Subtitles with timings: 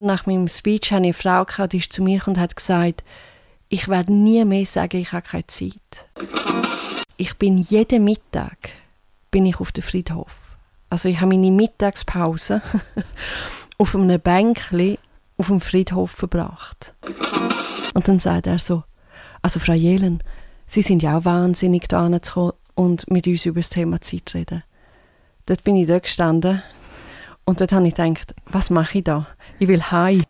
[0.00, 3.04] Nach meinem Speech hatte ich eine Frau, gehabt, die ist zu mir und hat gesagt,
[3.68, 6.08] ich werde nie mehr sagen, ich habe keine Zeit.
[7.16, 8.70] Ich bin jeden Mittag
[9.30, 10.34] bin ich auf dem Friedhof.
[10.90, 12.62] Also ich habe meine Mittagspause
[13.78, 14.98] auf einem Bänkli
[15.36, 16.94] auf dem Friedhof verbracht.
[17.94, 18.84] Und dann sagt er so,
[19.42, 20.22] also Frau Jelen,
[20.66, 24.62] Sie sind ja auch wahnsinnig da kommen und mit uns über das Thema Zeit reden.
[25.46, 26.62] Dort bin ich dort gestanden
[27.48, 29.26] und dort habe ich gedacht, was mache ich da?
[29.58, 30.22] Ich will heim.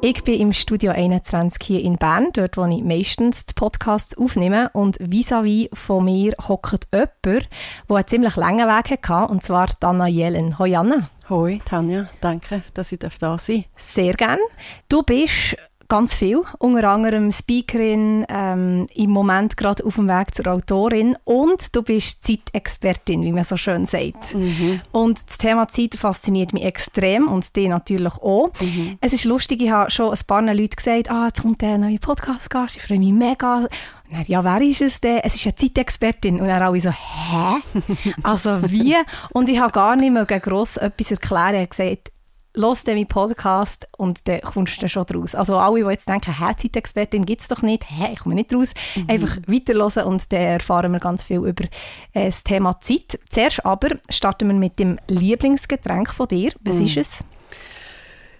[0.00, 4.70] Ich bin im Studio 21 hier in Bern, dort wo ich meistens die Podcasts aufnehme.
[4.72, 7.42] Und vis-à-vis von mir hockt jemand, der
[7.88, 10.56] einen ziemlich langen Weg hatte, und zwar Anna Jelen.
[10.60, 11.10] Hoi Anna.
[11.28, 13.82] Hoi Tanja, danke, dass ich da sein darf.
[13.82, 14.40] Sehr gerne.
[14.88, 15.56] Du bist
[15.88, 21.74] ganz viel, unter anderem Speakerin, ähm, im Moment gerade auf dem Weg zur Autorin und
[21.74, 24.34] du bist Zeitexpertin, wie man so schön sagt.
[24.34, 24.82] Mhm.
[24.92, 28.50] Und das Thema Zeit fasziniert mich extrem und dich natürlich auch.
[28.60, 28.98] Mhm.
[29.00, 31.98] Es ist lustig, ich habe schon ein paar Leute gesagt, ah, jetzt kommt der neue
[31.98, 33.66] Podcast-Gast, ich freue mich mega.
[34.10, 35.20] Dann, ja, wer ist es denn?
[35.22, 36.40] Es ist eine Zeitexpertin.
[36.40, 38.12] Und dann alle so, hä?
[38.22, 38.94] also wie?
[39.30, 41.54] Und ich habe gar nicht mehr gross etwas erklären.
[41.54, 42.12] Ich habe gesagt,
[42.58, 45.34] los den Podcast und dann kommst du schon draus.
[45.34, 48.52] Also alle, die jetzt denken, hä, Zeitexpertin gibt es doch nicht, hä, ich komme nicht
[48.52, 49.08] raus, mhm.
[49.08, 51.64] einfach weiterhören und dann erfahren wir ganz viel über
[52.12, 53.18] äh, das Thema Zeit.
[53.30, 56.52] Zuerst aber starten wir mit dem Lieblingsgetränk von dir.
[56.60, 56.84] Was mhm.
[56.84, 57.16] ist es?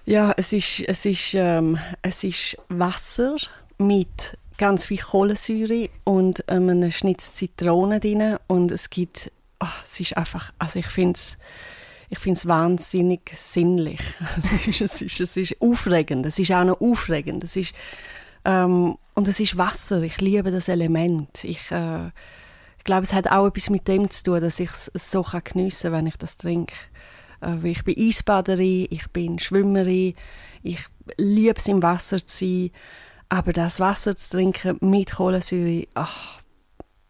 [0.05, 3.37] Ja, es ist, es, ist, ähm, es ist Wasser
[3.79, 9.31] mit ganz viel Kohlensäure und einem Schnitz Zitrone drin und es gibt,
[9.61, 11.39] oh, es ist einfach, also ich finde es
[12.11, 14.01] ich finde es wahnsinnig sinnlich.
[14.39, 16.25] es, ist, es, ist, es ist aufregend.
[16.27, 17.45] Es ist auch noch aufregend.
[17.45, 17.75] Es ist,
[18.45, 20.03] ähm, und es ist Wasser.
[20.03, 21.45] Ich liebe das Element.
[21.45, 22.07] Ich, äh,
[22.79, 25.91] ich glaube, es hat auch etwas mit dem zu tun, dass ich es so geniessen
[25.91, 26.75] kann, wenn ich das trinke.
[27.43, 30.15] Äh, ich bin Eisbaderin, ich bin Schwimmerin,
[30.63, 30.81] ich
[31.17, 32.71] liebe es im Wasser zu sein,
[33.29, 36.41] aber das Wasser zu trinken mit Kohlensäure, ach,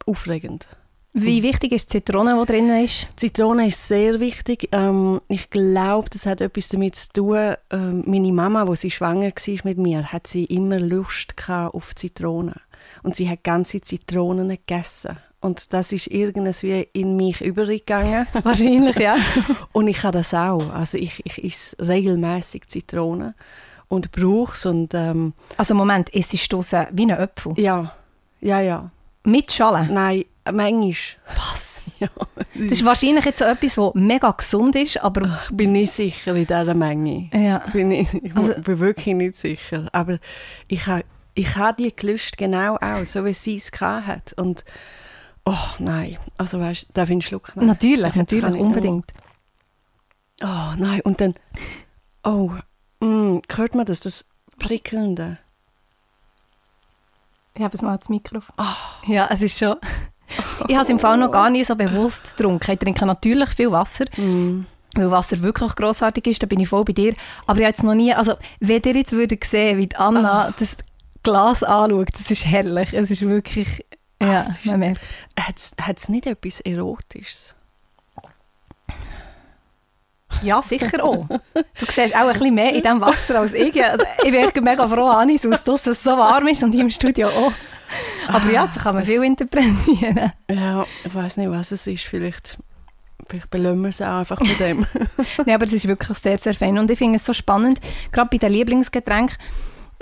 [0.06, 0.66] aufregend.
[1.14, 3.08] Wie wichtig ist die Zitrone, die drin ist?
[3.16, 4.68] Zitrone ist sehr wichtig.
[4.72, 7.54] Ähm, ich glaube, das hat etwas damit zu tun.
[7.70, 12.60] Ähm, meine Mama, wo sie schwanger war mit mir, hat sie immer Lust auf Zitronen
[13.02, 15.16] und sie hat ganze Zitronen gegessen.
[15.40, 18.26] Und das ist irgendwie in mich übergegangen.
[18.42, 19.16] Wahrscheinlich, ja.
[19.72, 20.72] und ich kann das auch.
[20.72, 23.34] Also ich, ich esse regelmäßig Zitronen
[23.88, 24.64] und brauche es.
[24.64, 27.54] ähm, also Moment, isst du wie ein Apfel?
[27.56, 27.94] Ja,
[28.40, 28.90] ja, ja.
[29.28, 29.86] Mit Schale?
[29.92, 30.94] Nein, manchmal.
[31.36, 31.68] Was?
[32.00, 32.08] Ja.
[32.54, 35.40] Das ist wahrscheinlich jetzt so etwas, das mega gesund ist, aber...
[35.48, 37.28] Ich bin nicht sicher in dieser Menge.
[37.32, 37.58] Ja.
[37.72, 39.88] Bin ich, ich also, bin wirklich nicht sicher.
[39.90, 40.18] Aber
[40.68, 41.02] ich habe
[41.34, 44.32] ich ha die gelöscht genau auch, so wie sie es hat.
[44.34, 44.64] Und...
[45.44, 46.18] Oh, nein.
[46.36, 47.66] Also weißt du, darf ich einen Schluck nehmen?
[47.66, 49.12] Natürlich, natürlich, unbedingt.
[50.40, 51.00] Oh, nein.
[51.00, 51.34] Und dann...
[52.22, 52.52] Oh,
[53.00, 54.24] mm, hört man das, das
[54.58, 55.38] Prickelnde?
[57.58, 58.54] Ich habe es mal ans Mikrofon.
[58.56, 59.10] Oh.
[59.12, 59.76] Ja, es ist schon...
[60.68, 62.70] ich habe es im Fall noch gar nicht so bewusst getrunken.
[62.70, 64.04] Ich trinke natürlich viel Wasser.
[64.16, 64.64] Mm.
[64.94, 67.14] Weil Wasser wirklich grossartig ist, da bin ich voll bei dir.
[67.46, 70.54] Aber ich habe jetzt noch nie, also wenn ihr jetzt würdet sehen, wie Anna oh.
[70.56, 70.76] das
[71.24, 72.94] Glas anschaut, das ist herrlich.
[72.94, 73.84] Es ist wirklich,
[74.22, 75.00] ja, Ach, man merkt.
[75.36, 77.56] Hat es nicht etwas Erotisches?
[80.42, 81.26] Ja, sicher auch.
[81.54, 83.82] Du siehst auch ein bisschen mehr in diesem Wasser als ich.
[83.82, 86.90] Also, ich bin mega froh, Anis, aus, dass es so warm ist und hier im
[86.90, 87.52] Studio auch.
[88.26, 90.32] Aber ja, da kann man das, viel interpretieren.
[90.50, 92.04] Ja, ich weiß nicht, was es ist.
[92.04, 92.58] Vielleicht,
[93.26, 94.86] vielleicht belömmen wir es auch einfach mit dem.
[95.46, 96.78] Nein, aber es ist wirklich sehr, sehr fein.
[96.78, 97.80] Und ich finde es so spannend,
[98.12, 99.36] gerade bei den Lieblingsgetränken,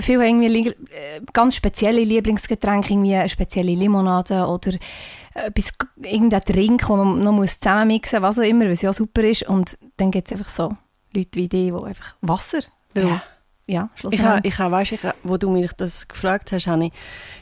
[0.00, 4.72] viele haben irgendwie äh, ganz spezielle Lieblingsgetränke, irgendwie eine spezielle Limonade oder
[5.36, 9.44] etwas, irgendein Drink, den man noch zusammenmixen muss, was auch immer, was ja super ist.
[9.44, 10.76] Und dann gibt es einfach so
[11.14, 12.60] Leute wie die, die einfach Wasser
[12.94, 13.08] will.
[13.08, 13.22] Ja.
[13.68, 16.92] Ja, ich habe, ich habe, weißt, ich, wo du mich das gefragt hast, habe ich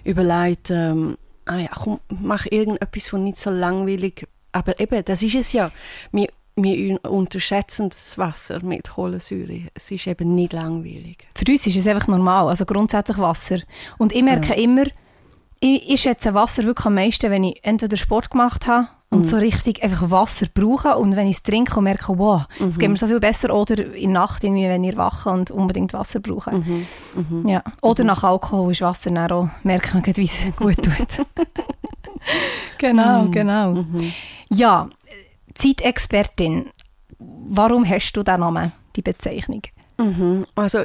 [0.05, 5.35] überlegt, ähm, ah ja, komm, mach irgendetwas, was nicht so langweilig, aber eben, das ist
[5.35, 5.71] es ja.
[6.13, 9.69] Wir, wir unterschätzen das Wasser mit Kohlensäure.
[9.75, 11.27] Es ist eben nicht langweilig.
[11.35, 13.59] Für uns ist es einfach normal, also grundsätzlich Wasser.
[13.99, 14.55] Und ich merke ja.
[14.55, 14.85] immer,
[15.65, 19.25] ich, ich schätze Wasser wirklich am meisten, wenn ich entweder Sport gemacht habe und mhm.
[19.25, 22.79] so richtig einfach Wasser brauche und wenn ich es trinke und merke, wow, es mhm.
[22.79, 25.95] geht mir so viel besser oder in der Nacht, irgendwie, wenn ich wache und unbedingt
[25.95, 26.53] Wasser brauche.
[26.53, 26.87] Mhm.
[27.15, 27.49] Mhm.
[27.49, 27.63] Ja.
[27.81, 28.09] Oder mhm.
[28.09, 31.27] nach Alkohol ist Wasser dann auch, merkt man, wie es gut tut.
[32.79, 33.33] genau, mhm.
[33.33, 33.85] genau.
[34.51, 34.91] Ja,
[35.55, 36.67] Zeitexpertin.
[37.19, 39.63] Warum hast du diesen Namen, die Bezeichnung?
[39.97, 40.45] Mhm.
[40.57, 40.85] Also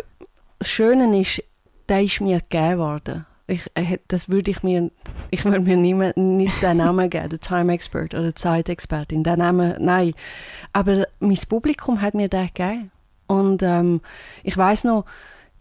[0.60, 1.44] das Schöne ist,
[1.90, 3.26] der ist mir gegeben worden.
[3.50, 4.92] Ich, äh, das würde ich mir,
[5.32, 9.24] ich würde mir nie, nicht den Namen geben, der Time Expert oder Zeitexpertin.
[9.24, 10.14] Den Namen, nein.
[10.72, 12.92] Aber mein Publikum hat mir den gegeben.
[13.28, 14.02] Und ähm,
[14.44, 15.06] ich weiß noch,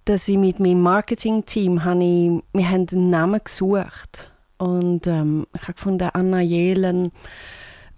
[0.04, 4.32] dass ich mit meinem Marketing-Team, wir haben einen Namen gesucht.
[4.58, 7.12] Und ähm, ich habe gefunden, Anna Jelen,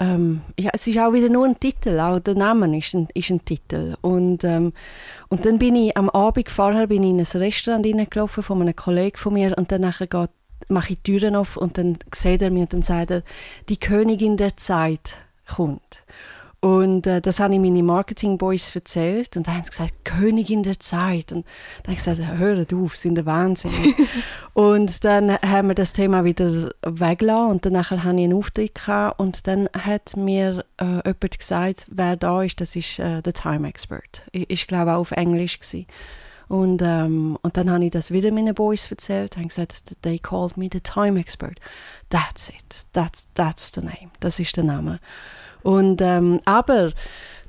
[0.00, 3.30] ähm, ja, es ist auch wieder nur ein Titel, auch der Name ist ein, ist
[3.30, 3.96] ein Titel.
[4.00, 4.72] Und, ähm,
[5.28, 8.74] und dann bin ich am Abend vorher bin ich in ein Restaurant reingelaufen von einem
[8.74, 10.04] Kollegen von mir und dann mache
[10.92, 13.22] ich die Türen auf und dann sieht er mir und dann sagt er,
[13.68, 15.14] die Königin der Zeit
[15.46, 15.98] kommt.
[16.60, 20.78] Und äh, das habe ich meinen Marketing-Boys erzählt und dann haben sie gesagt, Königin der
[20.78, 21.32] Zeit.
[21.32, 21.46] Und
[21.82, 23.72] dann habe ich gesagt, hört auf, sind der Wahnsinn.
[24.52, 29.18] und dann haben wir das Thema wieder weggelassen und danach hatte ich einen Auftritt gehabt
[29.18, 33.66] und dann hat mir äh, jemand gesagt, wer da ist, das ist äh, der Time
[33.66, 34.24] Expert.
[34.32, 35.86] Ich, ich glaube auch auf Englisch gewesen.
[36.48, 40.58] Und, ähm, und dann habe ich das wieder meinen Boys erzählt und gesagt, they called
[40.58, 41.58] me the Time Expert.
[42.10, 42.86] That's it.
[42.92, 44.10] That's, that's the name.
[44.18, 44.98] Das ist der Name.
[45.62, 46.92] Und, ähm, aber,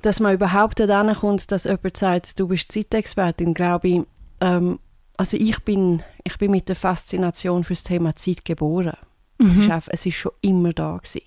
[0.02, 4.02] dass man überhaupt dahin kommt, dass jemand sagt, du bist Zeitexpertin, glaube ich,
[4.42, 4.80] ähm,
[5.18, 8.98] also ich bin, ich bin mit der Faszination für das Thema Zeit geboren.
[9.38, 9.48] Mhm.
[9.48, 11.22] Es, ist einfach, es ist schon immer da gewesen.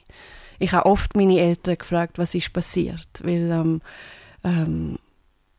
[0.58, 3.82] Ich habe oft meine Eltern gefragt, was ist passiert, weil, ähm,
[4.42, 4.98] ähm,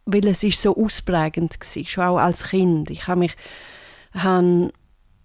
[0.06, 2.90] weil es ist so ausprägend war, schon auch als Kind.
[2.92, 3.36] Ich habe mich,
[4.14, 4.72] habe,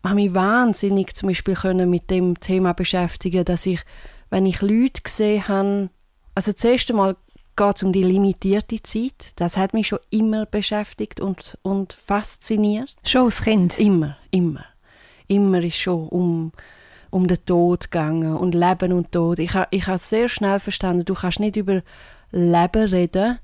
[0.05, 3.81] habe mich wahnsinnig zum Beispiel können mit dem Thema beschäftigen, dass ich
[4.31, 5.91] wenn ich Leute gesehen habe,
[6.35, 7.17] also das erste Mal
[7.57, 9.33] geht es um die limitierte Zeit.
[9.37, 12.95] Das hat mich schon immer beschäftigt und, und fasziniert.
[13.05, 13.79] Schon als Kind?
[13.79, 14.65] Immer, immer.
[15.27, 16.53] Immer ist schon um,
[17.11, 19.39] um den Tod gegangen und Leben und Tod.
[19.39, 21.83] Ich habe ich ha sehr schnell verstanden, du kannst nicht über
[22.31, 23.39] Leben reden,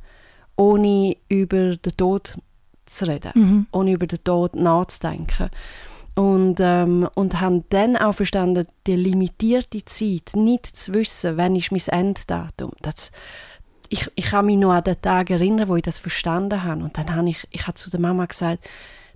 [0.57, 2.39] ohne über den Tod
[2.87, 3.67] zu reden, mhm.
[3.73, 5.51] ohne über den Tod nachzudenken.
[6.17, 11.71] Und, ähm, und haben dann auch verstanden, die limitierte Zeit, nicht zu wissen, wann ist
[11.71, 12.73] mein Enddatum.
[12.81, 13.13] Das,
[13.91, 16.83] ich, ich kann mich noch an den Tag erinnern, wo ich das verstanden habe.
[16.83, 18.67] Und dann habe ich, ich habe zu der Mama gesagt,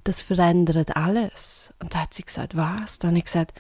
[0.05, 1.73] das verändert alles.
[1.81, 2.99] Und dann hat sie gesagt, was?
[2.99, 3.59] Dann habe ich gesagt,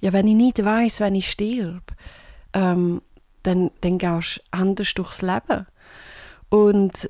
[0.00, 1.80] ja, wenn ich nicht weiß, wenn ich sterbe,
[2.52, 3.00] ähm,
[3.42, 5.66] dann, dann gehst du anders durchs Leben.
[6.48, 7.08] Und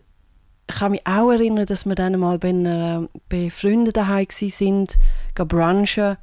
[0.72, 4.98] ich kann mich auch erinnern, dass wir dann mal bei, einer, bei Freunden daheim sind,
[5.34, 6.16] brunchen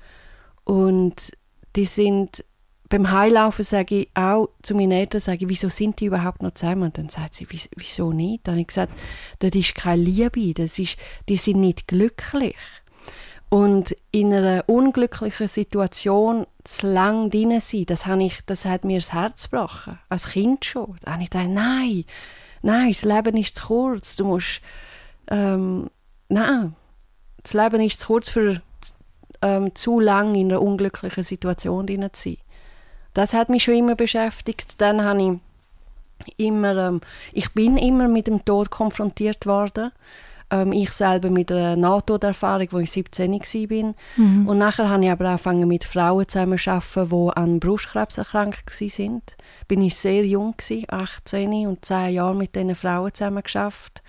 [0.63, 1.31] und
[1.75, 2.43] die sind
[2.89, 6.55] beim Heilaufen sage ich auch zu meinen Eltern, sage ich, wieso sind die überhaupt noch
[6.55, 6.83] zusammen?
[6.83, 8.47] Und dann sagt sie, wieso nicht?
[8.47, 8.93] Dann habe ich gesagt,
[9.37, 10.97] dort ist keine Liebe, das ist,
[11.29, 12.55] die sind nicht glücklich.
[13.49, 18.97] Und in einer unglücklichen Situation zu lang drin sein, das, habe ich, das hat mir
[18.97, 19.99] das Herz gebrochen.
[20.09, 20.95] Als Kind schon.
[21.01, 22.05] Da habe ich gedacht, nein,
[22.61, 24.15] nein, das Leben ist zu kurz.
[24.15, 24.61] Du musst,
[25.29, 25.89] ähm,
[26.27, 26.75] nein,
[27.43, 28.61] das Leben ist zu kurz für
[29.41, 32.37] ähm, zu lang in einer unglücklichen Situation zu sein.
[33.13, 34.79] Das hat mich schon immer beschäftigt.
[34.81, 35.39] Dann habe
[36.25, 37.01] ich immer, ähm,
[37.33, 39.91] ich bin immer mit dem Tod konfrontiert worden.
[40.51, 43.93] Ähm, ich selber mit einer Nahtoderfahrung, wo ich 17 war.
[44.17, 44.47] Mhm.
[44.47, 49.21] Und nachher habe ich aber angefangen mit Frauen zusammenzuarbeiten, die an Brustkrebs erkrankt waren.
[49.67, 50.55] Bin ich sehr jung,
[50.87, 54.01] 18 und 10 Jahre mit diesen Frauen zusammengearbeitet.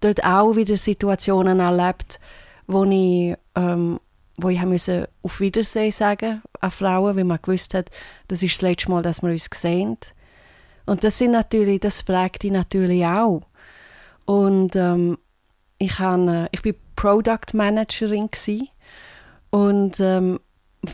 [0.00, 2.20] Dort auch wieder Situationen erlebt,
[2.66, 3.98] wo ich ähm,
[4.38, 7.90] wo ich musste auf Wiedersehen sagen an Frauen, weil man gewusst hat,
[8.28, 9.98] das ist das letzte Mal, dass wir uns sehen.
[10.86, 13.42] Und das sind natürlich, das prägt die natürlich auch.
[14.24, 15.18] Und ähm,
[15.78, 18.28] ich, habe, äh, ich bin Product Managerin
[19.50, 20.40] und, ähm,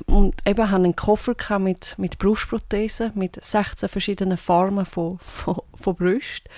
[0.06, 5.94] und eben hatte einen Koffer mit, mit Brustprothesen, mit 16 verschiedenen Formen von, von, von
[5.94, 6.48] Brust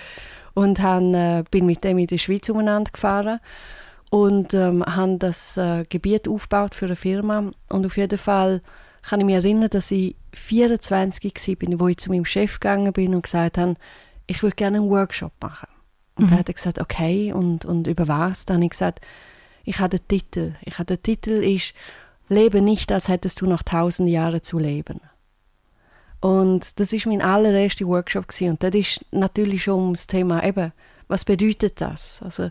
[0.55, 3.41] und habe, äh, bin mit dem in der Schweiz umeinander gefahren
[4.11, 7.51] und ähm, haben das äh, Gebiet aufgebaut für eine Firma.
[7.69, 8.63] Und auf jeden Fall
[9.03, 13.15] kann ich mich erinnern, dass ich 24 war, wo ich zu meinem Chef gegangen bin
[13.15, 13.75] und gesagt habe,
[14.27, 15.69] ich würde gerne einen Workshop machen.
[16.17, 16.31] Und mhm.
[16.31, 18.47] dann hat er gesagt, okay, und, und über was?
[18.47, 19.01] Dann habe ich gesagt,
[19.65, 20.55] ich habe den Titel.
[20.63, 21.75] Ich habe den Titel ist
[22.29, 25.01] Lebe nicht, als hättest du noch tausend Jahre zu leben.
[26.21, 28.51] Und das ist mein allererster Workshop gewesen.
[28.51, 30.73] und das ist natürlich schon ums Thema eben,
[31.09, 32.21] was bedeutet das?
[32.23, 32.51] Also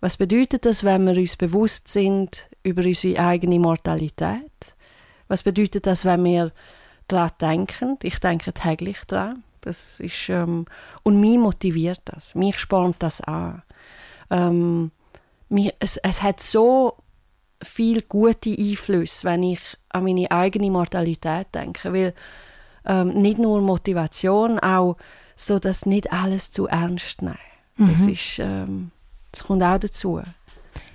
[0.00, 4.74] was bedeutet das, wenn wir uns bewusst sind über unsere eigene Mortalität?
[5.28, 6.50] Was bedeutet das, wenn wir
[7.06, 7.96] daran denken?
[8.02, 9.44] Ich denke täglich daran.
[9.62, 10.66] Das ist, ähm,
[11.02, 12.34] und mich motiviert das.
[12.34, 13.62] Mich spornt das an.
[14.30, 14.90] Ähm,
[15.48, 16.96] mich, es, es hat so
[17.62, 21.92] viel gute Einflüsse, wenn ich an meine eigene Mortalität denke.
[21.92, 22.14] Weil
[22.84, 24.96] ähm, nicht nur Motivation, auch
[25.36, 27.38] so, dass nicht alles zu ernst nehmen
[27.78, 28.08] Das, mhm.
[28.08, 28.90] ist, ähm,
[29.30, 30.20] das kommt auch dazu.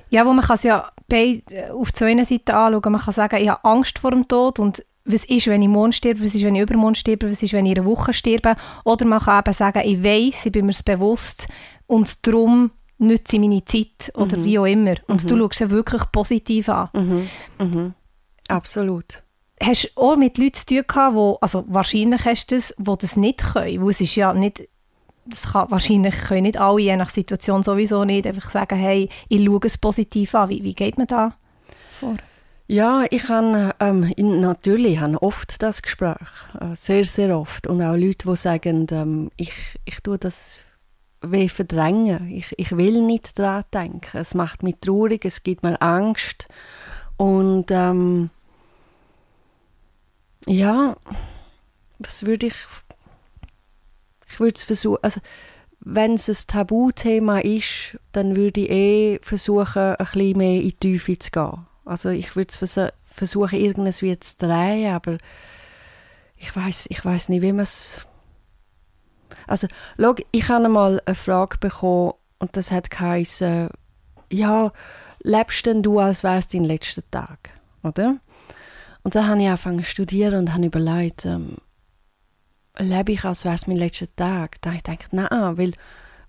[0.10, 2.92] Ja, wo man kann es ja äh, auf zwei Seiten anschauen.
[2.92, 5.94] Man kann sagen, ich habe Angst vor dem Tod und was ist, wenn ich morgen
[5.94, 8.56] sterbe, was ist, wenn ich übermorgen sterbe, was ist, wenn ich in einer Woche sterbe.
[8.84, 11.48] Oder man kann eben sagen, ich weiß, ich bin mir bewusst
[11.88, 14.46] und darum nütze ich meine Zeit oder mhm.
[14.46, 14.96] wie auch immer.
[15.08, 15.28] Und mhm.
[15.28, 16.90] du schaust es wirklich positiv an.
[16.94, 17.30] Mhm.
[17.60, 17.94] mhm.
[18.50, 19.24] Absolut.
[19.62, 22.98] Hast du auch mit Leuten zu tun gehabt, wo, also wahrscheinlich hast du das, die
[23.00, 24.70] das nicht können, weil es ist ja nicht
[25.26, 29.44] das kann, wahrscheinlich können nicht alle, je nach Situation sowieso nicht, einfach sagen, hey, ich
[29.44, 30.50] schaue es positiv an.
[30.50, 31.34] Wie, wie geht man da
[32.00, 32.16] vor?
[32.70, 36.18] Ja, ich habe ähm, natürlich habe oft das Gespräch,
[36.60, 37.66] äh, sehr, sehr oft.
[37.66, 39.54] Und auch Leute, die sagen, ähm, ich,
[39.86, 40.62] ich tue das
[41.22, 42.30] wie verdrängen.
[42.30, 44.18] Ich, ich will nicht daran denken.
[44.18, 46.48] Es macht mich traurig, es gibt mir Angst.
[47.16, 48.30] Und ähm,
[50.46, 50.98] ja,
[52.00, 52.56] was würde ich
[54.30, 55.22] ich würde es versuchen, also
[55.80, 60.74] wenn es ein Tabuthema ist, dann würde ich eh versuchen, ein bisschen mehr in die
[60.74, 61.67] Tiefe zu gehen.
[61.88, 65.17] Also ich würde vers versuchen, irgendwas wie zu drehen, aber
[66.36, 68.01] ich weiß ich weiß nicht, wie man es...
[69.48, 69.67] Also,
[70.00, 73.70] schau, ich habe einmal eine Frage bekommen und das hat geheißen,
[74.32, 74.72] ja,
[75.24, 77.50] lebst denn du, als wäre es dein letzter Tag,
[77.82, 78.17] oder?
[79.03, 81.58] Und dann habe ich angefangen zu studieren und habe überlegt, ähm,
[82.77, 84.62] lebe ich, als wäre es mein letzter Tag?
[84.62, 85.74] Da habe ich gedacht, nein, weil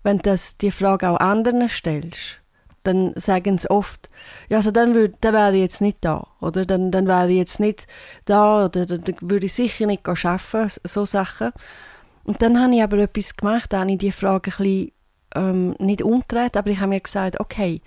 [0.03, 2.41] wenn du die Frage auch anderen stellst,
[2.83, 4.09] dann sagen sie oft,
[4.49, 7.37] ja, also dann, würd, dann wäre ich jetzt nicht da, oder dann, dann wäre ich
[7.37, 7.87] jetzt nicht
[8.25, 11.53] da, oder dann, würde ich sicher nicht arbeiten, so Sachen.
[12.25, 14.93] Und dann habe ich aber etwas gemacht, da habe ich die Frage ein bisschen,
[15.35, 17.83] ähm, nicht umgedreht, aber ich habe mir gesagt, okay,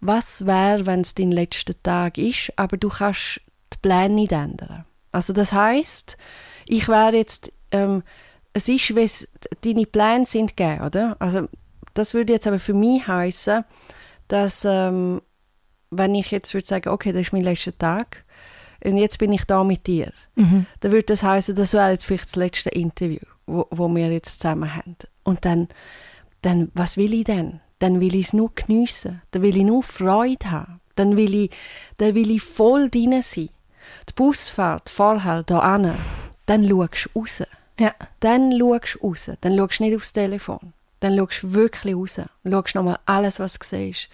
[0.00, 3.40] was wäre, wenn es dein letzter Tag ist, aber du kannst
[3.72, 4.84] die Pläne nicht ändern.
[5.12, 6.16] Also das heißt,
[6.66, 8.02] ich wäre jetzt ähm,
[8.54, 9.08] es ist, wie
[9.62, 11.16] deine Pläne sind gegeben, oder?
[11.18, 11.48] Also
[11.92, 13.64] das würde jetzt aber für mich heißen,
[14.28, 15.20] dass ähm,
[15.90, 18.24] wenn ich jetzt würde sagen, okay, das ist mein letzter Tag
[18.82, 20.66] und jetzt bin ich da mit dir, mhm.
[20.80, 24.40] dann würde das heißen, das wäre jetzt vielleicht das letzte Interview, wo, wo wir jetzt
[24.40, 24.96] zusammen haben.
[25.22, 25.68] Und dann,
[26.42, 27.60] dann, was will ich denn?
[27.78, 31.50] Dann will ich es nur geniessen, dann will ich nur Freude haben, dann will ich,
[31.98, 33.50] dann will ich voll drin sein.
[34.08, 35.94] Die Busfahrt vorher da an,
[36.46, 37.42] dann schaust du raus.
[37.78, 37.94] Ja.
[38.20, 39.30] Dann schaust du raus.
[39.40, 40.72] Dann schaust du nicht aufs Telefon.
[41.04, 42.14] Dann schaust du wirklich raus.
[42.14, 44.08] Dann schaust nochmal alles, was du siehst.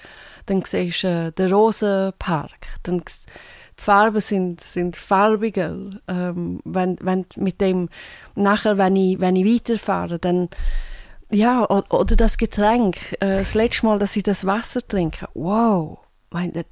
[0.46, 2.66] Dann siehst du äh, den Rosenpark.
[2.82, 5.76] Dann, die Farben sind, sind farbiger.
[6.08, 7.90] Ähm, wenn, wenn mit dem,
[8.34, 10.48] nachher, wenn ich, wenn ich weiterfahre, dann
[11.30, 13.12] ja, oder das Getränk.
[13.20, 16.00] Äh, das letzte Mal, dass ich das Wasser trinke, wow,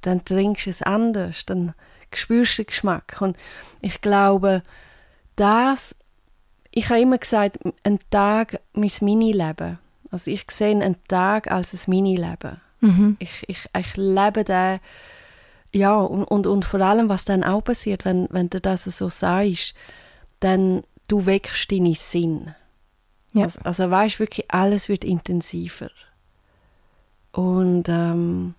[0.01, 1.73] dann trinkst du es anders, dann
[2.13, 3.21] spürst du den Geschmack.
[3.21, 3.37] Und
[3.79, 4.63] ich glaube,
[5.37, 5.95] das
[6.71, 9.79] ich habe immer gesagt, ein Tag mein Mini-Leben.
[10.11, 12.61] Also ich sehe einen Tag als ein Mini-Leben.
[12.81, 13.17] Mhm.
[13.19, 14.79] Ich, ich, ich lebe den,
[15.71, 19.09] ja, und, und, und vor allem, was dann auch passiert, wenn, wenn du das so
[19.09, 19.73] sagst,
[20.39, 22.55] dann du wächst deine Sinn.
[23.33, 23.43] Ja.
[23.43, 25.91] Also, also weißt wirklich, alles wird intensiver.
[27.31, 28.55] Und ähm,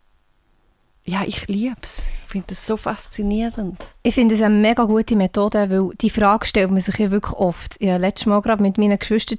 [1.11, 2.09] ja, ich liebe es.
[2.25, 3.77] Ich finde das so faszinierend.
[4.03, 7.35] Ich finde es eine mega gute Methode, weil die Frage stellt man sich ja wirklich
[7.35, 7.81] oft.
[7.83, 9.39] Ja, letztes Mal gerade mit meinen Geschwistern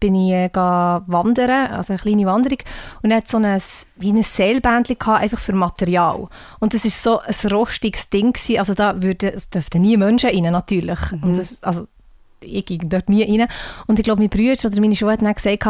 [0.00, 2.58] bin ich äh, wandern, also eine kleine Wanderung,
[3.02, 3.60] und hat so ein,
[3.96, 6.28] wie ein Seilbändchen einfach für Material.
[6.60, 8.60] Und das ist so ein rostiges Ding gewesen.
[8.60, 11.00] also da würde, es dürften nie Menschen rein, natürlich.
[11.10, 11.36] Mhm.
[11.36, 11.88] Das, also
[12.40, 13.48] ich ging dort nie rein.
[13.86, 15.66] Und ich glaube, mein Bruder oder meine Schwester haben gesagt,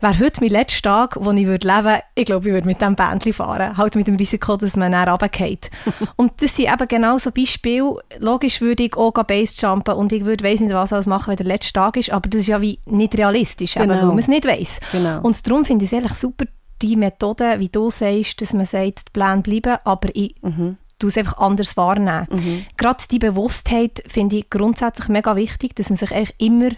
[0.00, 2.80] wäre heute mein letzter Tag, wo ich würde leben würde, ich glaube, ich würde mit
[2.80, 3.76] diesem Bändchen fahren.
[3.76, 5.70] Halt mit dem Risiko, dass man dann runterfällt.
[6.16, 7.96] und das sind eben genau so Beispiele.
[8.18, 11.46] Logisch würde ich auch Basejumpen und ich würde, weiss nicht, was alles machen, wenn der
[11.46, 13.94] letzte Tag ist, aber das ist ja wie nicht realistisch, genau.
[13.94, 14.80] eben, weil man es nicht weiss.
[14.90, 15.20] Genau.
[15.22, 16.44] Und darum finde ich es ehrlich super,
[16.80, 21.08] die Methode, wie du sagst, dass man sagt, die Pläne bleiben, aber ich mhm du
[21.08, 22.26] es einfach anders wahrnehmen.
[22.30, 22.66] Mhm.
[22.76, 26.70] Gerade die Bewusstheit finde ich grundsätzlich mega wichtig, dass man sich eigentlich immer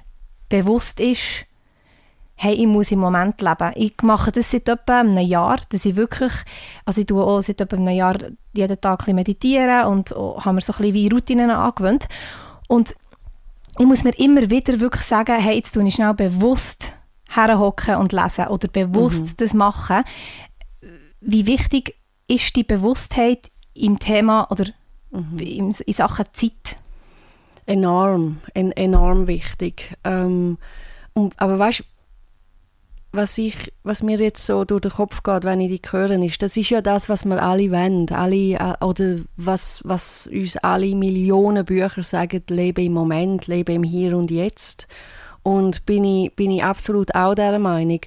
[0.48, 1.46] bewusst ist,
[2.36, 3.72] hey, ich muss im Moment leben.
[3.76, 6.32] Ich mache das seit etwa einem Jahr, dass ich wirklich,
[6.84, 8.16] also ich tue auch seit etwa einem Jahr
[8.52, 12.08] jeden Tag ein meditieren und habe mir so ein bisschen wie Routinen angewöhnt.
[12.68, 12.94] Und
[13.78, 16.94] ich muss mir immer wieder wirklich sagen, hey, jetzt tue ich schnell bewusst
[17.28, 19.36] herhocken und lesen oder bewusst mhm.
[19.38, 20.04] das machen.
[21.20, 24.66] Wie wichtig ist die Bewusstheit im Thema oder
[25.10, 25.38] mhm.
[25.38, 26.76] in, in Sachen Zeit?
[27.66, 29.96] Enorm, en, enorm wichtig.
[30.04, 30.58] Ähm,
[31.14, 31.84] und, aber weißt du,
[33.14, 36.42] was, ich, was mir jetzt so durch den Kopf geht, wenn ich die höre, ist,
[36.42, 38.10] das ist ja das, was wir alle wollen.
[38.10, 43.82] Alle, äh, oder was, was uns alle Millionen Bücher sagen, lebe im Moment, lebe im
[43.82, 44.88] Hier und Jetzt.
[45.42, 48.00] Und bin ich, bin ich absolut auch der Meinung.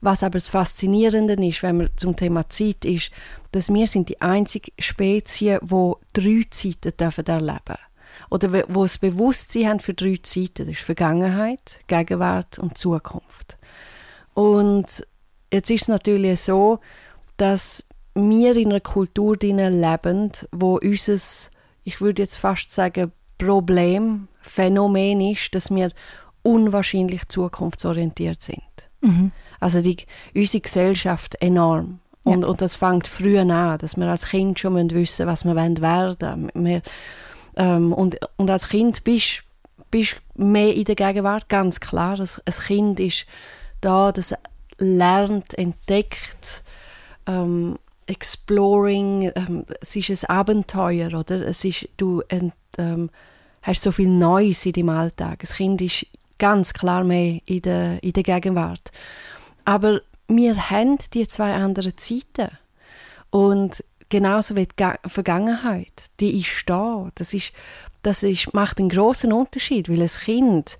[0.00, 3.10] Was aber das Faszinierende ist, wenn wir zum Thema Zeit ist,
[3.52, 7.78] dass wir sind die einzige Spezies, wo drei Zeiten dürfen erleben
[8.30, 10.66] oder wo das Bewusstsein haben für drei Zeiten.
[10.66, 13.58] Das ist Vergangenheit, Gegenwart und Zukunft.
[14.34, 15.06] Und
[15.52, 16.78] jetzt ist es natürlich so,
[17.36, 21.18] dass wir in einer Kultur leben, wo unser,
[21.84, 25.92] ich würde jetzt fast sagen, Problem, Phänomen ist, dass wir
[26.42, 28.90] unwahrscheinlich zukunftsorientiert sind.
[29.00, 29.32] Mhm.
[29.58, 29.96] Also die,
[30.34, 32.00] unsere Gesellschaft enorm.
[32.24, 32.48] Und, ja.
[32.48, 36.50] und das fängt früh an, dass wir als Kind schon wissen was wir werden wollen.
[36.54, 36.82] Wir,
[37.56, 39.42] ähm, und, und als Kind bist
[39.90, 40.02] du
[40.34, 42.18] mehr in der Gegenwart, ganz klar.
[42.18, 43.26] Ein, ein Kind ist
[43.80, 44.34] da, das
[44.78, 46.62] lernt, entdeckt,
[47.26, 51.46] ähm, exploring, ähm, es ist ein Abenteuer, oder?
[51.46, 53.10] Es ist, du ent, ähm,
[53.62, 55.40] hast so viel Neues in deinem Alltag.
[55.40, 56.06] Das Kind ist
[56.38, 58.90] ganz klar mehr in der, in der Gegenwart.
[59.64, 60.00] Aber
[60.36, 62.50] wir haben die zwei anderen Zeiten.
[63.30, 67.10] Und genauso wie die Vergangenheit, die ist da.
[67.14, 67.52] Das, ist,
[68.02, 70.76] das ist, macht einen großen Unterschied, weil ein Kind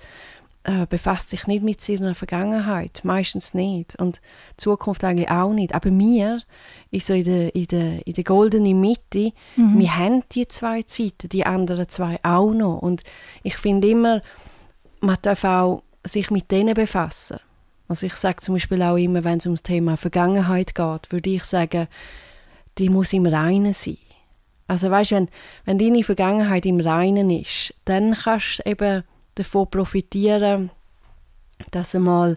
[0.64, 3.97] äh, befasst sich nicht mit seiner Vergangenheit, meistens nicht.
[3.97, 5.75] Und die Zukunft eigentlich auch nicht.
[5.75, 6.42] Aber wir,
[6.90, 9.78] ist so in der, in der, in der goldenen Mitte, mhm.
[9.78, 12.78] wir haben die zwei Zeiten, die anderen zwei auch noch.
[12.78, 13.02] Und
[13.42, 14.23] ich finde immer,
[15.00, 17.38] man darf auch sich mit denen befassen.
[17.90, 21.28] Also ich sage zum Beispiel auch immer, wenn es um das Thema Vergangenheit geht, würde
[21.28, 21.88] ich sagen,
[22.78, 23.99] die muss im Reinen sein.
[24.68, 25.28] Also weißt, wenn,
[25.64, 29.02] wenn deine Vergangenheit im Reinen ist, dann kannst du eben
[29.35, 30.70] davon profitieren,
[31.73, 32.37] dass du mal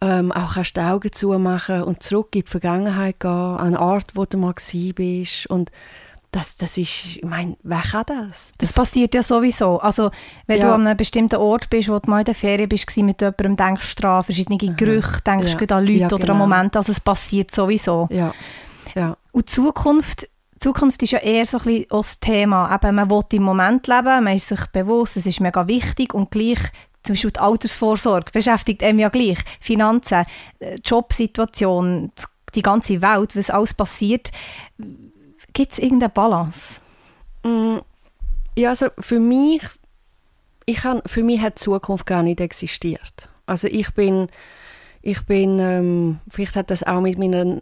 [0.00, 4.14] ähm, auch kannst die Augen zumachen und zurück in die Vergangenheit gehen, an einen Ort,
[4.14, 4.54] wo du mal
[4.94, 5.72] bist und
[6.32, 8.52] das, das ist, ich meine, wer kann das?
[8.56, 8.70] das?
[8.70, 9.78] Das passiert ja sowieso.
[9.78, 10.10] Also,
[10.46, 10.66] wenn ja.
[10.66, 13.56] du an einem bestimmten Ort bist, wo du mal in der Ferien bist, mit jemandem,
[13.56, 15.76] denkst du an verschiedene Gerüche, denkst ja.
[15.76, 16.22] an Leute ja, genau.
[16.22, 16.46] oder an genau.
[16.46, 18.08] Momente, also es passiert sowieso.
[18.10, 18.32] Ja.
[18.94, 19.16] Ja.
[19.32, 20.26] Und Zukunft,
[20.58, 22.74] Zukunft ist ja eher so ein bisschen das Thema.
[22.74, 26.30] Eben, man will im Moment leben, man ist sich bewusst, es ist mega wichtig und
[26.30, 26.60] gleich
[27.02, 29.38] zum Beispiel die Altersvorsorge beschäftigt einem ja gleich.
[29.60, 30.24] Finanzen,
[30.60, 32.12] äh, Jobsituation,
[32.54, 34.30] die ganze Welt, was alles passiert
[35.52, 36.80] Gibt es irgendeine Balance?
[37.44, 37.78] Mm,
[38.56, 39.62] ja, also für mich,
[40.66, 43.28] ich kann, für mich hat die Zukunft gar nicht existiert.
[43.46, 44.28] Also ich bin,
[45.02, 47.60] ich bin, ähm, vielleicht hat das auch mit meiner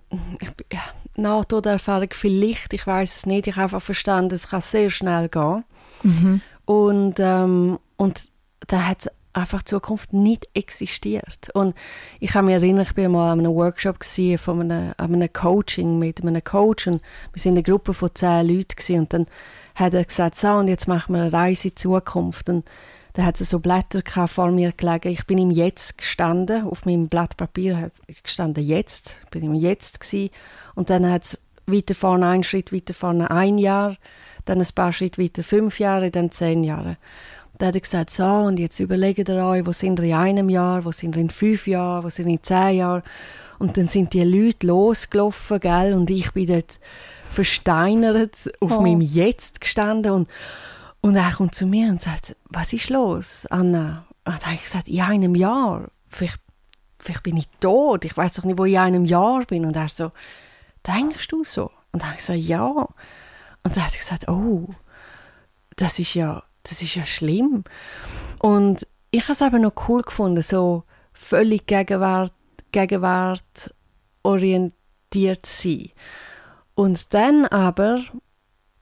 [0.72, 0.82] ja,
[1.16, 5.64] NATO-Erfahrung vielleicht, ich weiß es nicht, ich habe einfach verstanden, es kann sehr schnell gehen.
[6.02, 6.40] Mhm.
[6.66, 8.24] Und, ähm, und
[8.66, 11.50] da hat einfach Zukunft nicht existiert.
[11.54, 11.74] Und
[12.18, 14.02] ich kann mich erinnern, ich war mal an einem Workshop
[14.38, 17.00] von einem, an einem Coaching mit einem Coach und
[17.32, 19.26] wir sind eine Gruppe von zehn Leuten und dann
[19.74, 22.68] hat er gesagt, so und jetzt machen wir eine Reise in die Zukunft und
[23.14, 25.08] da hat es so Blätter vor mir gelegen.
[25.08, 29.54] Ich bin im Jetzt gestanden, auf meinem Blatt Papier hat gestanden Jetzt, ich bin im
[29.54, 30.30] Jetzt gewesen.
[30.74, 33.96] und dann hat es weiter vorne, einen Schritt weiter vorne ein Jahr,
[34.44, 36.96] dann ein paar Schritte weiter fünf Jahre, dann zehn Jahre.
[37.60, 40.48] Da hat er gesagt, so, und jetzt überlegt ihr euch, wo sind wir in einem
[40.48, 43.02] Jahr, wo sind wir in fünf Jahren, wo sind wir in zehn Jahren.
[43.58, 46.80] Und dann sind die Leute losgelaufen, gell, und ich bin dort
[47.30, 48.80] versteinert auf oh.
[48.80, 50.30] meinem Jetzt gestanden und,
[51.02, 54.06] und er kommt zu mir und sagt, was ist los, Anna?
[54.24, 56.40] Und dann habe ich gesagt, in einem Jahr, vielleicht,
[56.98, 59.66] vielleicht bin ich tot, ich weiß doch nicht, wo ich in einem Jahr bin.
[59.66, 60.12] Und er so,
[60.86, 61.70] denkst du so?
[61.92, 62.68] Und dann habe ich gesagt, ja.
[62.68, 64.70] Und dann hat er gesagt, oh,
[65.76, 67.64] das ist ja das ist ja schlimm.
[68.38, 72.32] Und ich habe es aber noch cool gefunden, so völlig Gegenwart,
[72.72, 73.74] Gegenwart
[74.22, 75.90] orientiert zu sein.
[76.74, 78.02] Und dann aber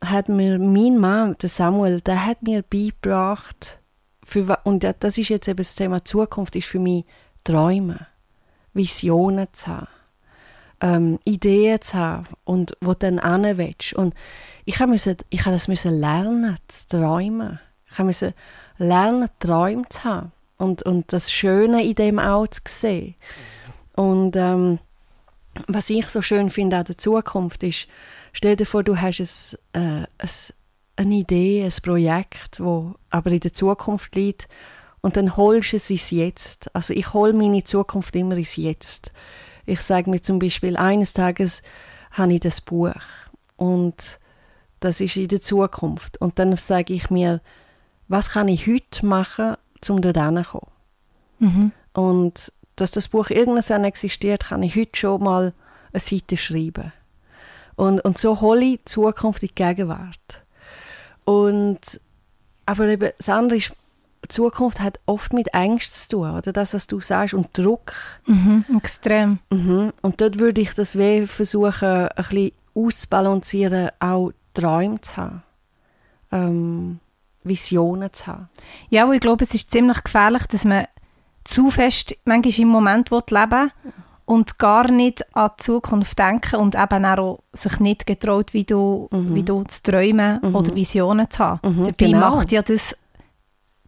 [0.05, 3.81] hat mir mein Mann, der Samuel, der hat mir beigebracht,
[4.25, 7.05] für, und das ist jetzt eben das Thema Zukunft, ist für mich
[7.45, 8.07] Träumen,
[8.75, 9.89] Visionen zu haben,
[10.81, 13.19] ähm, Ideen zu haben und wo dann
[13.57, 13.95] willst.
[13.95, 14.15] Und
[14.67, 17.59] ich habe das müssen lernen, zu träumen.
[17.91, 18.35] Ich musste
[18.79, 23.15] lernen, Träume zu haben und, und das Schöne in dem auch zu sehen.
[23.95, 24.79] Und ähm,
[25.67, 27.89] was ich so schön finde an der Zukunft ist,
[28.33, 30.31] stell dir vor, du hast ein, äh, ein,
[30.97, 34.49] eine Idee, ein Projekt, wo aber in der Zukunft liegt
[35.01, 36.75] und dann holst du es ins Jetzt.
[36.75, 39.13] Also ich hole meine Zukunft immer ins Jetzt.
[39.67, 41.63] Ich sage mir zum Beispiel, eines Tages
[42.13, 42.95] habe ich das Buch
[43.57, 44.19] und
[44.81, 46.21] das ist in der Zukunft.
[46.21, 47.41] Und dann sage ich mir,
[48.09, 49.57] was kann ich heute machen,
[49.89, 50.71] um dort hinzukommen.
[51.39, 51.73] Mhm.
[51.93, 55.53] Und dass das Buch irgendwann existiert, kann ich heute schon mal
[55.93, 56.93] eine Seite schreiben.
[57.77, 60.43] Und, und so hole ich die Zukunft in die Gegenwart.
[61.25, 62.01] Und,
[62.67, 63.73] aber eben, das andere ist,
[64.29, 67.93] Zukunft hat oft mit Ängsten zu tun, oder das, was du sagst, und Druck.
[68.27, 69.39] Mhm, extrem.
[69.51, 69.93] Mhm.
[70.03, 75.43] Und dort würde ich das weh versuchen, ein bisschen auszubalancieren, auch Träume zu haben,
[76.33, 77.01] ähm,
[77.45, 78.49] Visionen zu haben.
[78.91, 80.87] Ja, und ich glaube, es ist ziemlich gefährlich, dass man
[81.45, 83.93] zu fest manchmal im Moment leben will
[84.27, 89.09] und gar nicht an die Zukunft denken und eben auch sich nicht getraut, wie du,
[89.11, 89.35] mhm.
[89.35, 90.55] wie du zu träumen mhm.
[90.55, 91.61] oder Visionen zu haben.
[91.63, 92.31] Mhm, Dabei genau.
[92.31, 92.95] macht ja das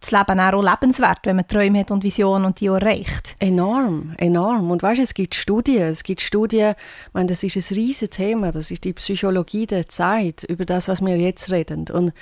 [0.01, 3.35] das Leben auch lebenswert, wenn man Träume hat und Visionen und die auch erreicht.
[3.37, 4.71] Enorm, enorm.
[4.71, 6.73] Und weißt, es gibt Studien, es gibt Studien,
[7.07, 10.87] ich meine, das ist ein riesiges Thema, das ist die Psychologie der Zeit, über das,
[10.87, 11.85] was wir jetzt reden.
[11.93, 12.13] Und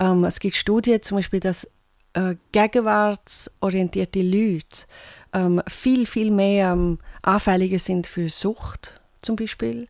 [0.00, 1.70] ähm, es gibt Studien zum Beispiel, dass
[2.14, 4.86] äh, gegenwartsorientierte Leute
[5.32, 9.86] ähm, viel, viel mehr ähm, anfälliger sind für Sucht zum Beispiel.